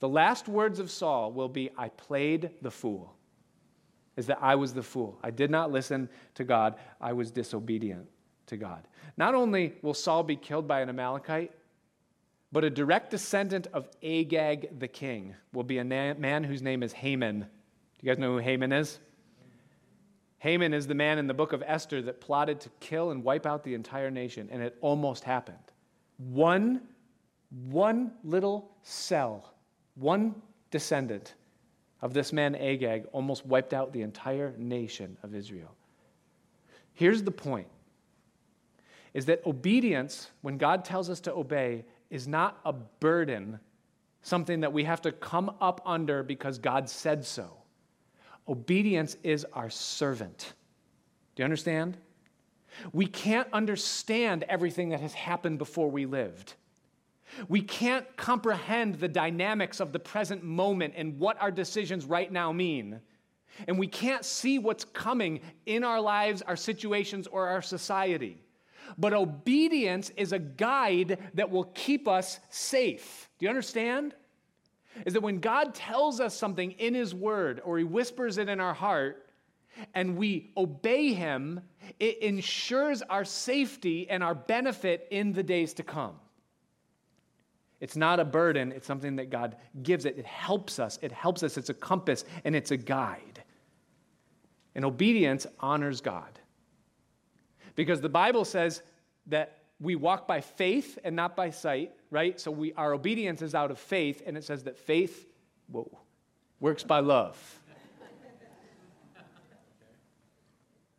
The 0.00 0.08
last 0.08 0.48
words 0.48 0.78
of 0.78 0.90
Saul 0.90 1.32
will 1.32 1.48
be, 1.48 1.70
I 1.76 1.88
played 1.88 2.50
the 2.62 2.70
fool. 2.70 3.14
Is 4.16 4.26
that 4.26 4.38
I 4.40 4.54
was 4.54 4.72
the 4.72 4.82
fool. 4.82 5.18
I 5.22 5.30
did 5.30 5.50
not 5.50 5.70
listen 5.70 6.08
to 6.34 6.44
God. 6.44 6.76
I 7.00 7.12
was 7.12 7.30
disobedient 7.30 8.06
to 8.46 8.56
God. 8.56 8.88
Not 9.16 9.34
only 9.34 9.74
will 9.82 9.94
Saul 9.94 10.22
be 10.22 10.36
killed 10.36 10.66
by 10.66 10.80
an 10.80 10.88
Amalekite, 10.88 11.52
but 12.52 12.64
a 12.64 12.70
direct 12.70 13.10
descendant 13.10 13.66
of 13.74 13.88
Agag 14.02 14.78
the 14.78 14.88
king 14.88 15.34
will 15.52 15.64
be 15.64 15.78
a 15.78 15.84
man 15.84 16.44
whose 16.44 16.62
name 16.62 16.82
is 16.82 16.92
Haman. 16.92 17.40
Do 17.40 17.46
you 18.00 18.08
guys 18.08 18.18
know 18.18 18.32
who 18.32 18.38
Haman 18.38 18.72
is? 18.72 18.98
Haman 20.38 20.72
is 20.72 20.86
the 20.86 20.94
man 20.94 21.18
in 21.18 21.26
the 21.26 21.34
book 21.34 21.52
of 21.52 21.62
Esther 21.66 22.00
that 22.02 22.20
plotted 22.20 22.60
to 22.60 22.68
kill 22.80 23.10
and 23.10 23.24
wipe 23.24 23.46
out 23.46 23.64
the 23.64 23.74
entire 23.74 24.10
nation, 24.10 24.48
and 24.52 24.62
it 24.62 24.76
almost 24.80 25.24
happened. 25.24 25.58
One, 26.18 26.82
one 27.68 28.12
little 28.22 28.70
cell, 28.82 29.52
one 29.96 30.34
descendant 30.70 31.34
of 32.02 32.14
this 32.14 32.32
man 32.32 32.54
Agag 32.54 33.06
almost 33.12 33.44
wiped 33.44 33.74
out 33.74 33.92
the 33.92 34.02
entire 34.02 34.54
nation 34.58 35.16
of 35.22 35.34
Israel. 35.34 35.74
Here's 36.92 37.22
the 37.22 37.30
point 37.30 37.66
is 39.12 39.26
that 39.26 39.44
obedience, 39.46 40.30
when 40.42 40.58
God 40.58 40.84
tells 40.84 41.08
us 41.08 41.20
to 41.20 41.32
obey, 41.32 41.86
is 42.10 42.28
not 42.28 42.60
a 42.66 42.72
burden, 42.74 43.58
something 44.20 44.60
that 44.60 44.72
we 44.72 44.84
have 44.84 45.00
to 45.02 45.12
come 45.12 45.50
up 45.60 45.80
under 45.86 46.22
because 46.22 46.58
God 46.58 46.88
said 46.90 47.24
so. 47.24 47.50
Obedience 48.46 49.16
is 49.22 49.46
our 49.54 49.70
servant. 49.70 50.52
Do 51.34 51.42
you 51.42 51.44
understand? 51.44 51.96
We 52.92 53.06
can't 53.06 53.48
understand 53.52 54.44
everything 54.48 54.90
that 54.90 55.00
has 55.00 55.14
happened 55.14 55.58
before 55.58 55.90
we 55.90 56.04
lived. 56.06 56.54
We 57.48 57.60
can't 57.60 58.06
comprehend 58.16 58.96
the 58.96 59.08
dynamics 59.08 59.80
of 59.80 59.92
the 59.92 59.98
present 59.98 60.42
moment 60.44 60.94
and 60.96 61.18
what 61.18 61.40
our 61.40 61.50
decisions 61.50 62.04
right 62.04 62.30
now 62.30 62.52
mean. 62.52 63.00
And 63.66 63.78
we 63.78 63.86
can't 63.86 64.24
see 64.24 64.58
what's 64.58 64.84
coming 64.84 65.40
in 65.64 65.82
our 65.84 66.00
lives, 66.00 66.42
our 66.42 66.56
situations, 66.56 67.26
or 67.26 67.48
our 67.48 67.62
society. 67.62 68.38
But 68.98 69.12
obedience 69.12 70.10
is 70.16 70.32
a 70.32 70.38
guide 70.38 71.18
that 71.34 71.50
will 71.50 71.64
keep 71.64 72.06
us 72.06 72.38
safe. 72.50 73.28
Do 73.38 73.46
you 73.46 73.50
understand? 73.50 74.14
Is 75.04 75.14
that 75.14 75.22
when 75.22 75.40
God 75.40 75.74
tells 75.74 76.20
us 76.20 76.36
something 76.36 76.72
in 76.72 76.94
His 76.94 77.14
Word 77.14 77.60
or 77.64 77.78
He 77.78 77.84
whispers 77.84 78.38
it 78.38 78.48
in 78.48 78.60
our 78.60 78.74
heart, 78.74 79.22
and 79.94 80.16
we 80.16 80.52
obey 80.56 81.12
Him, 81.12 81.60
it 82.00 82.18
ensures 82.18 83.02
our 83.02 83.24
safety 83.24 84.08
and 84.08 84.22
our 84.22 84.34
benefit 84.34 85.06
in 85.10 85.32
the 85.32 85.42
days 85.42 85.74
to 85.74 85.82
come. 85.82 86.14
It's 87.80 87.96
not 87.96 88.20
a 88.20 88.24
burden, 88.24 88.72
it's 88.72 88.86
something 88.86 89.16
that 89.16 89.30
God 89.30 89.56
gives 89.82 90.06
it. 90.06 90.18
It 90.18 90.26
helps 90.26 90.78
us. 90.78 90.98
It 91.02 91.12
helps 91.12 91.42
us. 91.42 91.58
It's 91.58 91.68
a 91.68 91.74
compass 91.74 92.24
and 92.44 92.56
it's 92.56 92.70
a 92.70 92.76
guide. 92.76 93.42
And 94.74 94.84
obedience 94.84 95.46
honors 95.60 96.00
God. 96.00 96.38
Because 97.74 98.00
the 98.00 98.08
Bible 98.08 98.44
says 98.44 98.82
that 99.26 99.58
we 99.80 99.94
walk 99.94 100.26
by 100.26 100.40
faith 100.40 100.98
and 101.04 101.14
not 101.14 101.36
by 101.36 101.50
sight, 101.50 101.92
right? 102.10 102.40
So 102.40 102.50
we, 102.50 102.72
our 102.74 102.94
obedience 102.94 103.42
is 103.42 103.54
out 103.54 103.70
of 103.70 103.78
faith, 103.78 104.22
and 104.26 104.36
it 104.36 104.44
says 104.44 104.64
that 104.64 104.78
faith, 104.78 105.26
whoa, 105.70 105.98
works 106.60 106.82
by 106.82 107.00
love. 107.00 107.60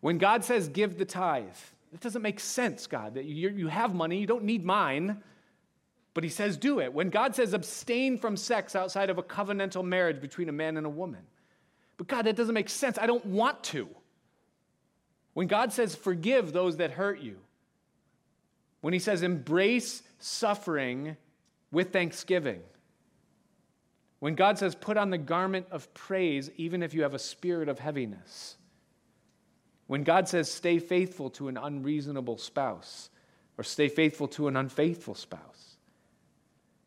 when 0.02 0.20
God 0.20 0.44
says 0.44 0.70
give 0.70 0.98
the 0.98 1.06
tithe, 1.06 1.46
it 1.92 2.02
doesn't 2.02 2.22
make 2.22 2.40
sense, 2.40 2.86
God, 2.86 3.16
that 3.16 3.26
you, 3.26 3.50
you 3.50 3.68
have 3.68 3.96
money, 3.96 4.20
you 4.20 4.28
don't 4.28 4.44
need 4.44 4.64
mine, 4.64 5.24
but 6.18 6.24
He 6.24 6.32
says 6.32 6.58
do 6.58 6.80
it. 6.80 6.92
When 6.92 7.12
God 7.12 7.36
says 7.36 7.54
abstain 7.54 8.18
from 8.18 8.38
sex 8.38 8.76
outside 8.76 9.12
of 9.12 9.20
a 9.20 9.22
covenantal 9.22 9.86
marriage 9.86 10.20
between 10.20 10.50
a 10.50 10.52
man 10.52 10.76
and 10.76 10.84
a 10.84 10.90
woman, 10.90 11.22
but 11.96 12.08
God, 12.08 12.26
that 12.26 12.36
doesn't 12.36 12.56
make 12.56 12.70
sense. 12.70 12.98
I 12.98 13.06
don't 13.06 13.24
want 13.24 13.64
to. 13.66 13.88
When 15.36 15.46
God 15.46 15.72
says, 15.72 15.94
forgive 15.94 16.54
those 16.54 16.78
that 16.78 16.90
hurt 16.90 17.20
you, 17.20 17.38
when 18.82 18.94
He 18.94 19.00
says, 19.00 19.22
embrace 19.22 20.02
suffering 20.18 21.18
with 21.72 21.94
thanksgiving, 21.94 22.62
when 24.18 24.34
God 24.34 24.58
says, 24.58 24.74
put 24.74 24.98
on 24.98 25.12
the 25.12 25.20
garment 25.20 25.68
of 25.70 25.94
praise, 25.94 26.50
even 26.58 26.82
if 26.82 26.96
you 26.96 27.04
have 27.04 27.14
a 27.14 27.20
spirit 27.20 27.70
of 27.70 27.78
heaviness, 27.78 28.56
when 29.86 30.04
God 30.04 30.28
says, 30.28 30.52
stay 30.52 30.80
faithful 30.80 31.30
to 31.30 31.48
an 31.48 31.58
unreasonable 31.58 32.40
spouse, 32.40 33.12
or 33.56 33.64
stay 33.64 33.88
faithful 33.88 34.28
to 34.30 34.48
an 34.48 34.58
unfaithful 34.58 35.14
spouse, 35.14 35.67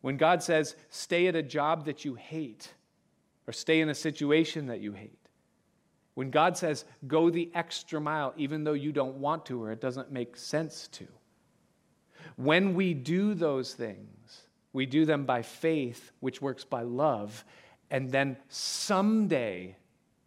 when 0.01 0.17
God 0.17 0.43
says, 0.43 0.75
stay 0.89 1.27
at 1.27 1.35
a 1.35 1.43
job 1.43 1.85
that 1.85 2.03
you 2.03 2.15
hate, 2.15 2.73
or 3.47 3.53
stay 3.53 3.81
in 3.81 3.89
a 3.89 3.95
situation 3.95 4.67
that 4.67 4.81
you 4.81 4.93
hate, 4.93 5.17
when 6.13 6.29
God 6.29 6.57
says, 6.57 6.85
go 7.07 7.29
the 7.29 7.49
extra 7.53 8.01
mile, 8.01 8.33
even 8.35 8.63
though 8.63 8.73
you 8.73 8.91
don't 8.91 9.15
want 9.17 9.45
to 9.45 9.63
or 9.63 9.71
it 9.71 9.79
doesn't 9.79 10.11
make 10.11 10.35
sense 10.35 10.87
to. 10.89 11.07
When 12.35 12.73
we 12.73 12.93
do 12.93 13.33
those 13.33 13.73
things, 13.73 14.41
we 14.73 14.85
do 14.85 15.05
them 15.05 15.25
by 15.25 15.41
faith, 15.41 16.11
which 16.19 16.41
works 16.41 16.63
by 16.63 16.81
love, 16.81 17.45
and 17.89 18.09
then 18.09 18.37
someday 18.49 19.75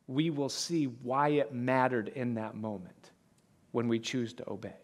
we 0.07 0.31
will 0.31 0.49
see 0.49 0.85
why 0.85 1.29
it 1.29 1.55
mattered 1.55 2.09
in 2.09 2.35
that 2.35 2.55
moment 2.55 3.11
when 3.73 3.89
we 3.89 3.99
choose 3.99 4.33
to 4.35 4.51
obey. 4.51 4.84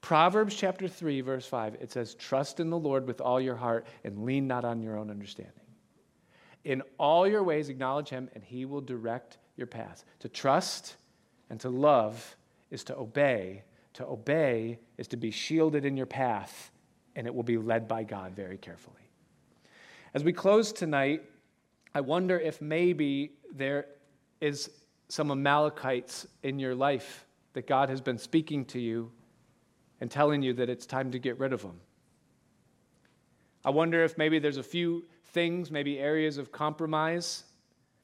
Proverbs 0.00 0.54
chapter 0.54 0.88
3, 0.88 1.20
verse 1.20 1.46
5, 1.46 1.74
it 1.80 1.92
says, 1.92 2.14
Trust 2.14 2.60
in 2.60 2.70
the 2.70 2.78
Lord 2.78 3.06
with 3.06 3.20
all 3.20 3.40
your 3.40 3.56
heart 3.56 3.86
and 4.04 4.24
lean 4.24 4.46
not 4.46 4.64
on 4.64 4.82
your 4.82 4.96
own 4.96 5.10
understanding. 5.10 5.54
In 6.64 6.82
all 6.98 7.26
your 7.26 7.42
ways, 7.42 7.68
acknowledge 7.68 8.08
him, 8.08 8.28
and 8.34 8.42
he 8.42 8.64
will 8.64 8.80
direct 8.80 9.38
your 9.56 9.66
path. 9.66 10.04
To 10.20 10.28
trust 10.28 10.96
and 11.48 11.60
to 11.60 11.68
love 11.68 12.36
is 12.70 12.84
to 12.84 12.96
obey. 12.96 13.62
To 13.94 14.06
obey 14.06 14.78
is 14.96 15.08
to 15.08 15.16
be 15.16 15.30
shielded 15.30 15.84
in 15.84 15.96
your 15.96 16.06
path, 16.06 16.70
and 17.16 17.26
it 17.26 17.34
will 17.34 17.42
be 17.42 17.58
led 17.58 17.88
by 17.88 18.04
God 18.04 18.34
very 18.34 18.56
carefully. 18.56 18.96
As 20.14 20.24
we 20.24 20.32
close 20.32 20.72
tonight, 20.72 21.22
I 21.94 22.00
wonder 22.00 22.38
if 22.38 22.60
maybe 22.60 23.32
there 23.52 23.86
is 24.40 24.70
some 25.08 25.30
Amalekites 25.30 26.26
in 26.42 26.58
your 26.58 26.74
life 26.74 27.26
that 27.52 27.66
God 27.66 27.88
has 27.88 28.00
been 28.00 28.18
speaking 28.18 28.64
to 28.66 28.80
you 28.80 29.10
and 30.00 30.10
telling 30.10 30.42
you 30.42 30.52
that 30.54 30.68
it's 30.68 30.86
time 30.86 31.10
to 31.12 31.18
get 31.18 31.38
rid 31.38 31.52
of 31.52 31.62
them. 31.62 31.80
I 33.64 33.70
wonder 33.70 34.02
if 34.04 34.16
maybe 34.16 34.38
there's 34.38 34.56
a 34.56 34.62
few 34.62 35.04
things, 35.26 35.70
maybe 35.70 35.98
areas 35.98 36.38
of 36.38 36.50
compromise 36.50 37.44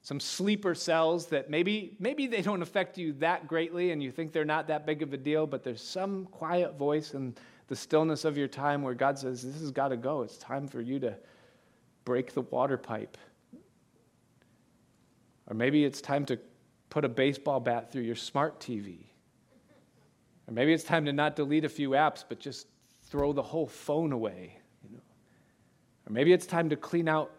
some 0.07 0.21
sleeper 0.21 0.73
cells 0.73 1.27
that 1.27 1.51
maybe 1.51 1.97
maybe 1.99 2.29
they 2.29 2.41
don't 2.41 2.63
affect 2.63 2.97
you 2.97 3.13
that 3.15 3.49
greatly 3.49 3.91
and 3.91 4.01
you 4.01 4.13
think 4.13 4.33
they're 4.33 4.45
not 4.45 4.69
that 4.69 4.87
big 4.87 5.03
of 5.03 5.13
a 5.13 5.17
deal 5.17 5.49
but 5.49 5.65
there's 5.65 5.83
some 5.83 6.27
quiet 6.27 6.79
voice 6.79 7.13
in 7.15 7.35
the 7.67 7.75
stillness 7.75 8.25
of 8.25 8.39
your 8.39 8.47
time 8.47 8.83
where 8.83 8.95
god 8.95 9.19
says 9.19 9.43
this 9.43 9.61
has 9.61 9.73
got 9.73 9.89
to 9.89 9.97
go. 9.97 10.23
It's 10.23 10.39
time 10.39 10.69
for 10.69 10.81
you 10.81 11.01
to 11.01 11.17
break 12.05 12.33
the 12.35 12.43
water 12.43 12.77
pipe. 12.77 13.19
Or 15.49 15.55
maybe 15.55 15.85
it's 15.85 16.01
time 16.01 16.25
to 16.27 16.39
put 16.89 17.05
a 17.05 17.09
baseball 17.09 17.59
bat 17.59 17.91
through 17.91 18.03
your 18.03 18.15
smart 18.15 18.61
tv 18.61 19.06
or 20.49 20.55
maybe 20.55 20.73
it's 20.73 20.85
time 20.85 21.05
to 21.05 21.13
not 21.13 21.37
delete 21.37 21.65
a 21.65 21.69
few 21.69 21.91
apps 21.91 22.25
but 22.29 22.39
just 22.39 22.67
throw 23.03 23.33
the 23.33 23.43
whole 23.43 23.67
phone 23.67 24.13
away 24.13 24.59
you 24.83 24.91
know 24.91 25.03
Or 26.07 26.13
maybe 26.13 26.33
it's 26.33 26.47
time 26.47 26.69
to 26.71 26.77
clean 26.77 27.09
out 27.09 27.31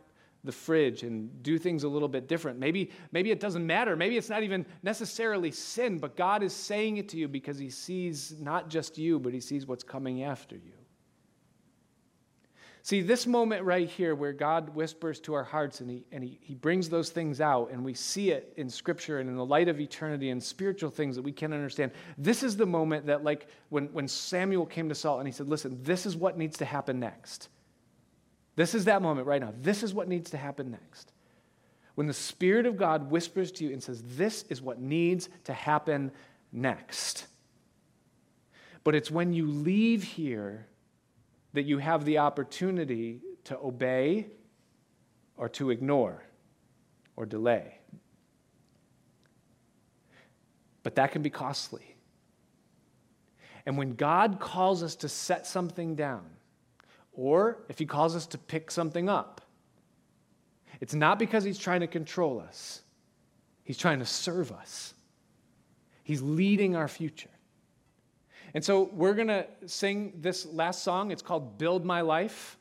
the 0.48 0.52
fridge 0.52 1.04
and 1.04 1.44
do 1.44 1.60
things 1.60 1.84
a 1.84 1.88
little 1.88 2.08
bit 2.08 2.28
different. 2.28 2.58
Maybe, 2.58 2.90
maybe 3.12 3.32
it 3.32 3.40
doesn't 3.40 3.66
matter. 3.66 3.96
Maybe 3.96 4.18
it's 4.18 4.30
not 4.30 4.44
even 4.44 4.66
necessarily 4.82 5.52
sin, 5.52 6.00
but 6.00 6.16
God 6.16 6.42
is 6.42 6.54
saying 6.54 6.98
it 6.98 7.10
to 7.10 7.18
you 7.18 7.28
because 7.28 7.60
He 7.60 7.70
sees 7.70 8.36
not 8.40 8.70
just 8.70 8.98
you, 8.98 9.20
but 9.20 9.34
He 9.34 9.40
sees 9.40 9.68
what's 9.68 9.84
coming 9.84 10.24
after 10.24 10.56
you. 10.56 10.77
See, 12.88 13.02
this 13.02 13.28
moment 13.28 13.66
right 13.66 13.90
here 13.90 14.16
where 14.16 14.32
God 14.32 14.74
whispers 14.74 15.20
to 15.20 15.34
our 15.34 15.44
hearts 15.44 15.82
and, 15.82 15.90
he, 15.92 16.06
and 16.14 16.24
he, 16.24 16.40
he 16.42 16.56
brings 16.56 16.88
those 16.88 17.10
things 17.10 17.42
out, 17.42 17.70
and 17.70 17.84
we 17.84 17.94
see 17.94 18.32
it 18.32 18.54
in 18.56 18.70
Scripture 18.70 19.20
and 19.20 19.30
in 19.30 19.36
the 19.36 19.46
light 19.46 19.68
of 19.68 19.82
eternity 19.82 20.30
and 20.30 20.42
spiritual 20.42 20.90
things 20.90 21.18
that 21.18 21.22
we 21.22 21.34
can't 21.34 21.54
understand. 21.54 21.92
This 22.18 22.44
is 22.44 22.56
the 22.56 22.66
moment 22.66 23.08
that, 23.08 23.26
like, 23.26 23.48
when, 23.68 23.88
when 23.88 24.08
Samuel 24.08 24.66
came 24.66 24.88
to 24.88 24.96
Saul 24.96 25.20
and 25.20 25.28
he 25.28 25.34
said, 25.34 25.50
Listen, 25.50 25.84
this 25.84 26.06
is 26.06 26.16
what 26.16 26.38
needs 26.38 26.60
to 26.60 26.66
happen 26.66 26.98
next. 26.98 27.50
This 28.56 28.74
is 28.74 28.86
that 28.86 29.02
moment 29.02 29.28
right 29.28 29.42
now. 29.42 29.54
This 29.60 29.84
is 29.84 29.94
what 29.94 30.08
needs 30.08 30.30
to 30.30 30.38
happen 30.38 30.72
next. 30.72 31.12
When 31.96 32.08
the 32.08 32.14
Spirit 32.14 32.66
of 32.66 32.78
God 32.78 33.12
whispers 33.12 33.52
to 33.52 33.66
you 33.66 33.74
and 33.74 33.84
says, 33.84 34.02
This 34.02 34.44
is 34.44 34.62
what 34.62 34.80
needs 34.80 35.28
to 35.44 35.52
happen 35.52 36.10
next. 36.54 37.28
But 38.86 38.96
it's 38.96 39.12
when 39.12 39.34
you 39.34 39.46
leave 39.46 40.04
here 40.04 40.68
that 41.58 41.66
you 41.66 41.80
have 41.80 42.06
the 42.06 42.20
opportunity 42.20 43.20
to 43.44 43.58
obey 43.58 44.28
or 45.38 45.50
to 45.50 45.72
ignore 45.72 46.24
or 47.16 47.26
delay. 47.26 47.80
But 50.84 50.94
that 50.96 51.12
can 51.12 51.24
be 51.24 51.32
costly. 51.32 51.96
And 53.66 53.76
when 53.76 53.96
God 53.96 54.40
calls 54.40 54.84
us 54.84 54.96
to 54.98 55.10
set 55.10 55.48
something 55.48 55.96
down, 55.96 56.28
or 57.12 57.64
if 57.70 57.80
He 57.80 57.88
calls 57.88 58.16
us 58.16 58.28
to 58.28 58.38
pick 58.38 58.70
something 58.70 59.10
up, 59.10 59.42
it's 60.80 60.94
not 60.94 61.18
because 61.18 61.44
He's 61.44 61.58
trying 61.58 61.82
to 61.82 61.88
control 61.88 62.40
us, 62.40 62.84
He's 63.64 63.80
trying 63.80 63.98
to 63.98 64.06
serve 64.06 64.52
us. 64.52 64.94
He's 66.04 66.22
leading 66.22 66.76
our 66.76 66.88
future. 66.88 67.32
And 68.54 68.64
so 68.64 68.90
we're 68.94 69.14
going 69.14 69.28
to 69.28 69.46
sing 69.66 70.14
this 70.20 70.46
last 70.46 70.84
song. 70.84 71.12
It's 71.12 71.22
called 71.22 71.58
Build 71.58 71.86
My 71.86 72.02
Life. 72.02 72.58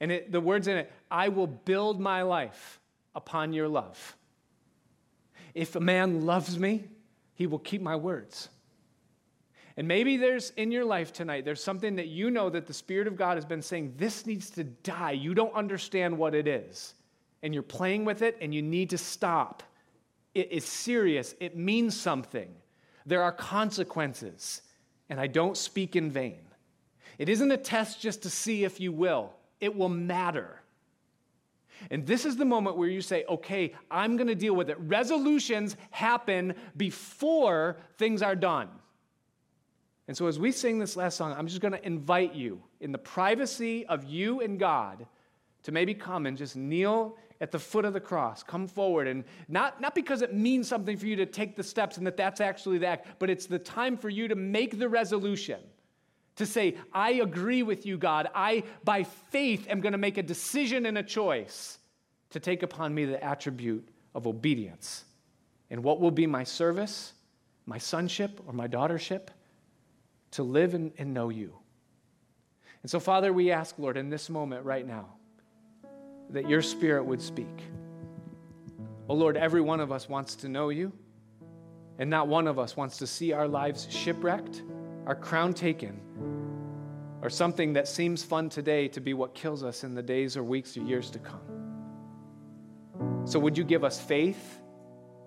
And 0.00 0.12
it, 0.12 0.30
the 0.30 0.40
words 0.40 0.68
in 0.68 0.76
it 0.76 0.92
I 1.10 1.28
will 1.28 1.46
build 1.46 2.00
my 2.00 2.22
life 2.22 2.80
upon 3.14 3.52
your 3.52 3.68
love. 3.68 4.16
If 5.54 5.74
a 5.74 5.80
man 5.80 6.26
loves 6.26 6.58
me, 6.58 6.84
he 7.34 7.46
will 7.46 7.58
keep 7.58 7.80
my 7.80 7.96
words. 7.96 8.50
And 9.78 9.86
maybe 9.86 10.16
there's 10.16 10.50
in 10.50 10.70
your 10.70 10.84
life 10.84 11.12
tonight, 11.12 11.44
there's 11.44 11.62
something 11.62 11.96
that 11.96 12.08
you 12.08 12.30
know 12.30 12.48
that 12.50 12.66
the 12.66 12.72
Spirit 12.72 13.06
of 13.06 13.16
God 13.16 13.36
has 13.36 13.44
been 13.44 13.62
saying, 13.62 13.94
this 13.96 14.26
needs 14.26 14.50
to 14.50 14.64
die. 14.64 15.12
You 15.12 15.34
don't 15.34 15.54
understand 15.54 16.16
what 16.16 16.34
it 16.34 16.48
is. 16.48 16.94
And 17.42 17.52
you're 17.52 17.62
playing 17.62 18.04
with 18.04 18.22
it 18.22 18.38
and 18.40 18.54
you 18.54 18.62
need 18.62 18.90
to 18.90 18.98
stop. 18.98 19.62
It 20.34 20.50
is 20.52 20.64
serious, 20.64 21.34
it 21.40 21.56
means 21.56 21.98
something. 21.98 22.54
There 23.06 23.22
are 23.22 23.32
consequences 23.32 24.62
and 25.08 25.20
I 25.20 25.26
don't 25.26 25.56
speak 25.56 25.96
in 25.96 26.10
vain. 26.10 26.40
It 27.18 27.28
isn't 27.28 27.50
a 27.50 27.56
test 27.56 28.00
just 28.00 28.22
to 28.22 28.30
see 28.30 28.64
if 28.64 28.80
you 28.80 28.92
will, 28.92 29.32
it 29.60 29.74
will 29.74 29.88
matter. 29.88 30.60
And 31.90 32.06
this 32.06 32.24
is 32.24 32.36
the 32.36 32.44
moment 32.44 32.76
where 32.76 32.88
you 32.88 33.02
say, 33.02 33.24
okay, 33.28 33.74
I'm 33.90 34.16
going 34.16 34.28
to 34.28 34.34
deal 34.34 34.54
with 34.54 34.70
it. 34.70 34.78
Resolutions 34.80 35.76
happen 35.90 36.54
before 36.76 37.76
things 37.98 38.22
are 38.22 38.34
done. 38.34 38.68
And 40.08 40.16
so, 40.16 40.26
as 40.26 40.38
we 40.38 40.52
sing 40.52 40.78
this 40.78 40.96
last 40.96 41.16
song, 41.16 41.34
I'm 41.36 41.48
just 41.48 41.60
going 41.60 41.72
to 41.72 41.84
invite 41.84 42.34
you 42.34 42.62
in 42.80 42.92
the 42.92 42.98
privacy 42.98 43.84
of 43.86 44.04
you 44.04 44.40
and 44.40 44.58
God 44.58 45.06
to 45.64 45.72
maybe 45.72 45.94
come 45.94 46.26
and 46.26 46.38
just 46.38 46.54
kneel 46.54 47.16
at 47.40 47.50
the 47.50 47.58
foot 47.58 47.84
of 47.84 47.92
the 47.92 48.00
cross. 48.00 48.42
Come 48.42 48.66
forward. 48.66 49.06
And 49.06 49.24
not, 49.48 49.80
not 49.80 49.94
because 49.94 50.22
it 50.22 50.34
means 50.34 50.68
something 50.68 50.96
for 50.96 51.06
you 51.06 51.16
to 51.16 51.26
take 51.26 51.56
the 51.56 51.62
steps 51.62 51.96
and 51.96 52.06
that 52.06 52.16
that's 52.16 52.40
actually 52.40 52.78
the 52.78 52.86
act, 52.86 53.18
but 53.18 53.30
it's 53.30 53.46
the 53.46 53.58
time 53.58 53.96
for 53.96 54.08
you 54.08 54.28
to 54.28 54.34
make 54.34 54.78
the 54.78 54.88
resolution. 54.88 55.60
To 56.36 56.46
say, 56.46 56.76
I 56.92 57.12
agree 57.12 57.62
with 57.62 57.86
you, 57.86 57.96
God. 57.96 58.28
I, 58.34 58.64
by 58.84 59.04
faith, 59.04 59.66
am 59.70 59.80
going 59.80 59.92
to 59.92 59.98
make 59.98 60.18
a 60.18 60.22
decision 60.22 60.84
and 60.84 60.98
a 60.98 61.02
choice 61.02 61.78
to 62.30 62.40
take 62.40 62.62
upon 62.62 62.94
me 62.94 63.06
the 63.06 63.22
attribute 63.22 63.88
of 64.14 64.26
obedience. 64.26 65.04
And 65.70 65.82
what 65.82 66.00
will 66.00 66.10
be 66.10 66.26
my 66.26 66.44
service, 66.44 67.14
my 67.64 67.78
sonship, 67.78 68.40
or 68.46 68.52
my 68.52 68.68
daughtership? 68.68 69.28
To 70.32 70.42
live 70.42 70.74
and, 70.74 70.92
and 70.98 71.14
know 71.14 71.30
you. 71.30 71.54
And 72.82 72.90
so, 72.90 73.00
Father, 73.00 73.32
we 73.32 73.50
ask, 73.50 73.78
Lord, 73.78 73.96
in 73.96 74.10
this 74.10 74.28
moment 74.28 74.64
right 74.64 74.86
now, 74.86 75.15
that 76.30 76.48
your 76.48 76.62
spirit 76.62 77.04
would 77.04 77.20
speak. 77.20 77.62
Oh 79.08 79.14
Lord, 79.14 79.36
every 79.36 79.60
one 79.60 79.80
of 79.80 79.92
us 79.92 80.08
wants 80.08 80.34
to 80.36 80.48
know 80.48 80.70
you, 80.70 80.92
and 81.98 82.10
not 82.10 82.28
one 82.28 82.46
of 82.46 82.58
us 82.58 82.76
wants 82.76 82.98
to 82.98 83.06
see 83.06 83.32
our 83.32 83.46
lives 83.46 83.86
shipwrecked, 83.90 84.62
our 85.06 85.14
crown 85.14 85.54
taken, 85.54 86.00
or 87.22 87.30
something 87.30 87.72
that 87.74 87.88
seems 87.88 88.22
fun 88.22 88.48
today 88.48 88.88
to 88.88 89.00
be 89.00 89.14
what 89.14 89.34
kills 89.34 89.62
us 89.62 89.84
in 89.84 89.94
the 89.94 90.02
days 90.02 90.36
or 90.36 90.42
weeks 90.42 90.76
or 90.76 90.80
years 90.80 91.10
to 91.10 91.18
come. 91.18 91.40
So, 93.24 93.38
would 93.38 93.56
you 93.56 93.64
give 93.64 93.84
us 93.84 94.00
faith? 94.00 94.60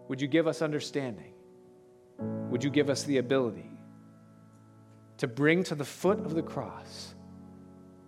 Would 0.08 0.22
you 0.22 0.28
give 0.28 0.47
us 0.47 0.62
understanding? 0.62 1.34
Would 2.50 2.64
you 2.64 2.70
give 2.70 2.89
us 2.89 3.04
the 3.04 3.18
ability 3.18 3.70
to 5.18 5.28
bring 5.28 5.64
to 5.66 5.76
the 5.76 5.86
foot 5.86 6.20
of 6.20 6.34
the 6.34 6.41
cross 6.41 7.14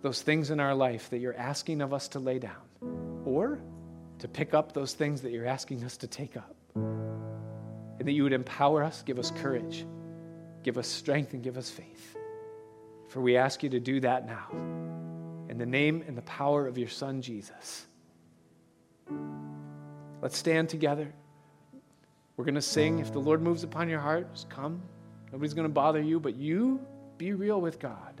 those 0.02 0.20
things 0.20 0.50
in 0.50 0.60
our 0.60 0.74
life 0.74 1.10
that 1.10 1.18
you're 1.18 1.36
asking 1.36 1.80
of 1.80 1.94
us 1.94 2.08
to 2.08 2.18
lay 2.18 2.38
down? 2.38 2.62
or 3.24 3.58
to 4.18 4.28
pick 4.28 4.54
up 4.54 4.72
those 4.72 4.94
things 4.94 5.22
that 5.22 5.32
you're 5.32 5.46
asking 5.46 5.82
us 5.84 5.96
to 5.98 6.06
take 6.06 6.36
up. 6.36 6.54
And 6.74 8.08
that 8.08 8.12
you 8.12 8.24
would 8.24 8.32
empower 8.32 8.82
us, 8.82 9.02
give 9.02 9.18
us 9.18 9.30
courage, 9.30 9.86
give 10.62 10.78
us 10.78 10.88
strength, 10.88 11.34
and 11.34 11.42
give 11.42 11.56
us 11.56 11.70
faith. 11.70 12.16
For 13.08 13.20
we 13.20 13.36
ask 13.36 13.62
you 13.62 13.68
to 13.70 13.80
do 13.80 14.00
that 14.00 14.26
now. 14.26 14.48
In 15.48 15.58
the 15.58 15.66
name 15.66 16.02
and 16.06 16.16
the 16.16 16.22
power 16.22 16.66
of 16.66 16.78
your 16.78 16.88
Son, 16.88 17.20
Jesus. 17.20 17.86
Let's 20.20 20.36
stand 20.36 20.68
together. 20.68 21.12
We're 22.36 22.44
going 22.44 22.54
to 22.54 22.62
sing. 22.62 23.00
If 23.00 23.12
the 23.12 23.18
Lord 23.18 23.42
moves 23.42 23.62
upon 23.62 23.88
your 23.88 24.00
heart, 24.00 24.32
just 24.32 24.48
come. 24.48 24.82
Nobody's 25.30 25.54
going 25.54 25.68
to 25.68 25.72
bother 25.72 26.00
you, 26.00 26.18
but 26.18 26.36
you 26.36 26.80
be 27.18 27.32
real 27.32 27.60
with 27.60 27.78
God. 27.78 28.20